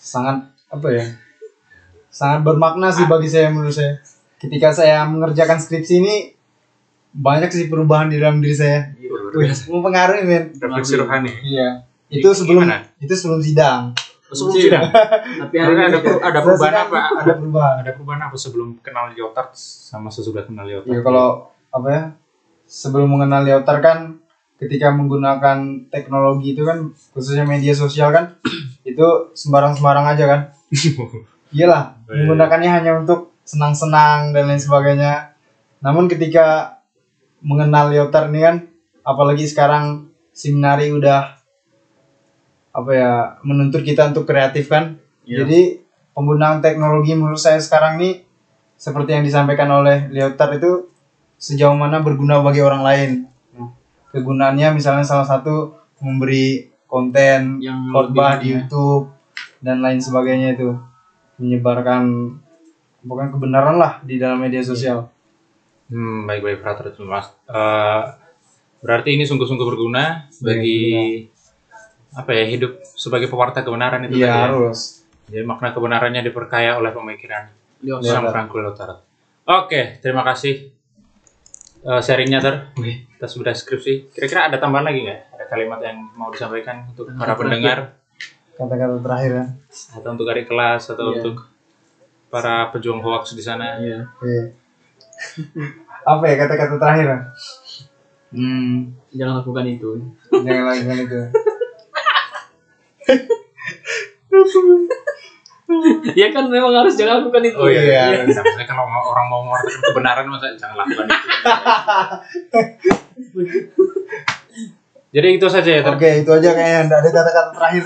Sangat 0.00 0.50
apa 0.66 0.88
ya 0.88 1.04
sangat 2.08 2.42
bermakna 2.42 2.90
sih 2.90 3.04
bagi 3.04 3.26
saya 3.26 3.48
menurut 3.48 3.70
saya 3.70 3.98
ketika 4.36 4.70
saya 4.72 5.02
mengerjakan 5.04 5.58
skripsi 5.58 5.94
ini 5.96 6.14
banyak 7.12 7.46
sih 7.48 7.66
perubahan 7.66 8.06
di 8.06 8.18
dalam 8.18 8.38
diri 8.38 8.50
saya 8.52 8.90
biasa. 9.32 9.66
mempengaruhi 9.68 10.22
men 10.24 10.44
Refleksi 10.52 10.94
rohani. 10.96 11.30
iya 11.44 11.86
itu 12.08 12.26
sebelum 12.28 12.66
Gimana? 12.66 12.82
itu 12.96 13.10
sebelum 13.12 13.38
sidang 13.38 13.94
Sebelum 14.28 14.54
sidang. 14.56 14.90
Tapi 15.40 15.54
hari 15.56 15.66
Ada, 15.68 15.74
ini 15.76 15.82
ada, 15.84 15.98
per- 16.00 16.22
ada 16.24 16.38
perubahan 16.40 16.74
apa? 16.80 16.98
ada 17.16 17.32
perubahan 17.34 17.74
Ada 17.76 17.90
perubahan 17.92 18.22
apa 18.24 18.36
sebelum 18.36 18.68
kenal 18.78 19.10
Lyotard 19.10 19.50
sama 19.54 20.06
sesudah 20.08 20.42
kenal 20.42 20.62
Lyotard? 20.64 20.86
Iya 20.88 21.00
kalau 21.00 21.50
apa 21.70 21.88
ya 21.88 22.02
sebelum 22.66 23.10
mengenal 23.10 23.42
Lyotard 23.46 23.82
kan 23.82 23.98
ketika 24.60 24.92
menggunakan 24.92 25.88
teknologi 25.88 26.52
itu 26.52 26.62
kan 26.68 26.92
khususnya 27.16 27.48
media 27.48 27.72
sosial 27.72 28.12
kan 28.12 28.36
itu 28.90 29.06
sembarang-sembarang 29.34 30.06
aja 30.16 30.24
kan. 30.26 30.40
Iyalah 31.54 32.00
Iya. 32.10 32.26
menggunakannya 32.26 32.70
hanya 32.70 32.92
untuk 32.98 33.30
senang-senang 33.46 34.34
dan 34.34 34.50
lain 34.50 34.58
sebagainya. 34.58 35.38
Namun 35.78 36.10
ketika 36.10 36.78
mengenal 37.38 37.94
Lyotard 37.94 38.34
ini 38.34 38.40
kan 38.42 38.56
apalagi 39.06 39.46
sekarang 39.46 40.10
seminari 40.34 40.90
udah 40.90 41.38
apa 42.70 42.90
ya 42.94 43.12
menuntut 43.46 43.86
kita 43.86 44.10
untuk 44.10 44.26
kreatif 44.26 44.66
kan. 44.66 44.98
Iya. 45.22 45.46
Jadi 45.46 45.60
penggunaan 46.14 46.58
teknologi 46.58 47.14
menurut 47.14 47.38
saya 47.38 47.62
sekarang 47.62 48.02
ini 48.02 48.26
seperti 48.74 49.14
yang 49.14 49.22
disampaikan 49.22 49.70
oleh 49.70 50.10
Lyotard 50.10 50.58
itu 50.58 50.90
sejauh 51.40 51.72
mana 51.72 52.04
berguna 52.04 52.44
bagi 52.44 52.60
orang 52.60 52.84
lain. 52.84 53.10
Nah, 53.56 53.72
Kegunaannya 54.12 54.76
misalnya 54.76 55.02
salah 55.02 55.24
satu 55.24 55.72
memberi 55.98 56.68
konten 56.84 57.58
Yang 57.64 57.80
khotbah 57.90 58.36
di 58.36 58.52
ya. 58.52 58.54
YouTube 58.60 59.08
dan 59.64 59.80
lain 59.80 59.96
sebagainya 59.98 60.54
itu 60.54 60.76
menyebarkan 61.40 62.36
bukan 63.00 63.32
kebenaran 63.32 63.80
lah 63.80 64.04
di 64.04 64.20
dalam 64.20 64.36
media 64.36 64.60
sosial. 64.60 65.08
Hmm, 65.88 66.28
baik-baik 66.28 66.60
Frater 66.60 66.92
itu 66.92 67.02
Mas. 67.02 67.32
Eh, 67.48 68.02
berarti 68.84 69.16
ini 69.16 69.24
sungguh-sungguh 69.24 69.66
berguna 69.66 70.28
bagi 70.38 71.24
apa 72.10 72.30
ya 72.34 72.44
hidup 72.44 72.82
sebagai 72.98 73.30
pewarta 73.30 73.62
kebenaran 73.62 74.04
itu 74.04 74.20
Iya 74.20 74.28
tadi 74.28 74.36
ya. 74.36 74.44
harus. 74.50 74.78
Jadi 75.30 75.44
makna 75.46 75.70
kebenarannya 75.70 76.26
diperkaya 76.26 76.76
oleh 76.76 76.90
pemikiran. 76.90 77.48
Sang 78.04 78.28
Franklin 78.28 78.68
Lyotard. 78.68 79.00
Oke, 79.48 80.02
terima 80.04 80.20
kasih 80.26 80.68
eh, 81.82 82.00
sharingnya 82.00 82.38
ter. 82.38 82.54
Kita 82.74 83.26
sudah 83.26 83.52
skripsi. 83.52 84.10
Kira-kira 84.10 84.48
ada 84.48 84.56
tambahan 84.56 84.86
lagi 84.86 85.04
nggak? 85.04 85.20
Ada 85.32 85.44
kalimat 85.46 85.80
yang 85.80 85.96
mau 86.14 86.28
disampaikan 86.28 86.84
untuk 86.86 87.08
para 87.12 87.34
pendengar 87.34 87.96
Kata-kata 88.54 89.00
terakhir 89.00 89.32
ya. 89.32 89.44
atau 89.94 90.08
untuk 90.12 90.28
adik 90.28 90.44
kelas 90.44 90.82
atau 90.88 91.04
Iya. 91.08 91.16
untuk 91.16 91.36
para 92.28 92.68
pejuang 92.68 93.00
hoax 93.00 93.32
di 93.32 93.40
sana? 93.40 93.80
Iya. 93.80 94.04
Iya. 94.20 94.42
Apa 96.02 96.24
ya 96.24 96.36
kata-kata 96.38 96.76
terakhir? 96.76 97.06
ya? 97.06 97.18
Hmm, 98.30 98.92
Jangan 99.10 99.40
lakukan 99.40 99.64
itu. 99.66 99.90
jangan 100.30 100.64
lakukan 100.70 100.98
itu. 101.02 101.20
ya 106.20 106.26
kan 106.30 106.44
memang 106.46 106.72
harus 106.74 106.94
jangan 106.94 107.22
lakukan 107.22 107.42
itu. 107.44 107.56
Oh 107.56 107.66
iya, 107.66 107.80
Iya. 107.80 108.04
iya. 108.12 108.22
Maksudnya 108.26 108.66
kalau 108.66 108.84
orang 108.86 109.26
mau 109.26 109.40
mengatakan 109.44 109.80
kebenaran 109.86 110.24
masa 110.26 110.46
jangan 110.54 110.76
lakukan 110.78 111.06
itu. 111.06 111.18
Jadi 115.10 115.28
itu 115.34 115.46
saja 115.50 115.70
ya. 115.70 115.82
Oke, 115.84 116.22
itu 116.22 116.30
aja 116.30 116.50
kayaknya 116.54 116.80
Nggak 116.86 116.98
ada 117.00 117.10
kata-kata 117.10 117.50
terakhir. 117.52 117.84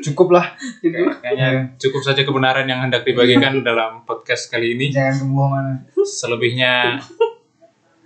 Cukup 0.00 0.28
lah. 0.32 0.46
Kayaknya 1.20 1.48
cukup 1.76 2.00
saja 2.00 2.20
kebenaran 2.22 2.64
yang 2.64 2.80
hendak 2.80 3.04
dibagikan 3.04 3.60
dalam 3.68 4.04
podcast 4.04 4.48
kali 4.48 4.76
ini. 4.76 4.92
Jangan 4.92 5.16
kebohongan. 5.20 5.66
Selebihnya 6.00 7.00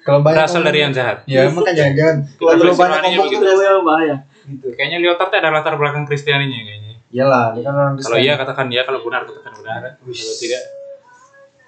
Kalau 0.04 0.20
banyak 0.20 0.36
berasal 0.36 0.62
dari 0.62 0.84
yang 0.84 0.92
jahat. 0.92 1.24
Ya 1.24 1.48
makanya 1.48 1.90
jangan. 1.90 2.16
Kalau 2.36 2.50
Kita 2.52 2.60
terlalu 2.60 2.60
tulis 2.60 2.76
banyak 2.76 3.00
ngomong 3.00 3.26
Itu 3.26 3.82
bahaya. 3.82 4.16
gitu. 4.44 4.66
Kayaknya 4.76 4.98
Lyotard 5.00 5.32
ada 5.32 5.48
latar 5.50 5.74
belakang 5.74 6.04
Kristianinya 6.04 6.60
kayaknya. 6.60 6.83
Iyalah, 7.14 7.54
dia 7.54 7.62
kan 7.62 7.74
orang 7.78 7.94
Kalau 7.94 8.18
iya 8.18 8.34
katakan 8.34 8.66
iya, 8.74 8.82
kalau 8.82 9.06
benar 9.06 9.22
katakan 9.22 9.54
benar. 9.62 9.94
Kalau 10.02 10.34
tidak 10.42 10.62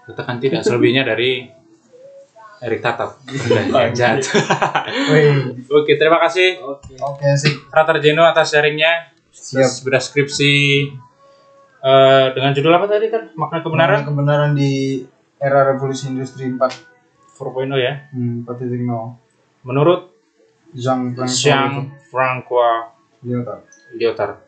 katakan 0.07 0.36
tidak. 0.42 0.66
Selebihnya 0.66 1.07
dari 1.07 1.47
Erik 2.62 2.82
Tatap. 2.82 3.20
Wih. 5.12 5.62
Oke, 5.70 5.94
terima 6.01 6.16
kasih 6.18 6.59
Oke. 6.62 6.99
Oke, 6.99 7.26
sip. 7.36 7.68
Frater 7.68 8.03
Jeno 8.03 8.24
atas 8.26 8.51
sharingnya. 8.51 9.12
Siap. 9.30 9.86
Sudah 9.86 10.01
skripsi 10.01 10.55
eh, 11.84 12.26
dengan 12.32 12.51
judul 12.51 12.72
apa 12.72 12.86
tadi 12.88 13.07
kan? 13.12 13.30
Makna 13.36 13.61
kebenaran 13.61 14.03
Kebenaran 14.03 14.51
di 14.57 15.05
era 15.36 15.62
revolusi 15.68 16.09
industri 16.09 16.49
4. 16.49 16.59
4.0 17.36 17.76
ya. 17.76 18.09
Hmm, 18.16 18.49
4.0. 18.49 19.68
Menurut 19.68 20.01
Jean 20.72 21.12
Francois 21.12 21.36
Jean 21.36 21.72
Francois 22.09 22.97
Lyotard. 23.20 23.62
Lyotard. 23.92 24.45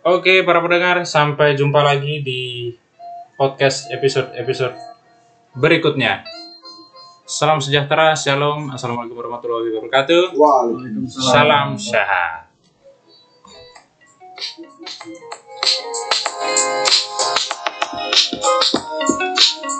Oke, 0.00 0.40
para 0.48 0.64
pendengar, 0.64 1.04
sampai 1.04 1.52
jumpa 1.52 1.84
lagi 1.84 2.24
di 2.24 2.72
podcast 3.36 3.92
episode-episode 3.92 4.72
berikutnya. 5.52 6.24
Salam 7.28 7.60
sejahtera, 7.60 8.16
shalom, 8.16 8.72
assalamualaikum 8.72 9.20
warahmatullahi 9.20 9.68
wabarakatuh. 9.76 10.32
Waalaikumsalam. 10.40 11.20
Salam 11.20 11.68
syahat. 11.76 12.48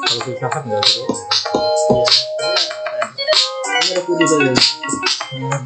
Kalau 0.05 0.21
filsafat 0.29 0.63
nggak 0.69 0.85
seru. 0.85 1.09
Ini 3.73 3.89
ada 3.89 4.03
putih 4.05 4.27
saja. 4.29 4.53
Buat 5.41 5.65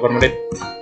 8 0.00 0.12
menit. 0.12 0.79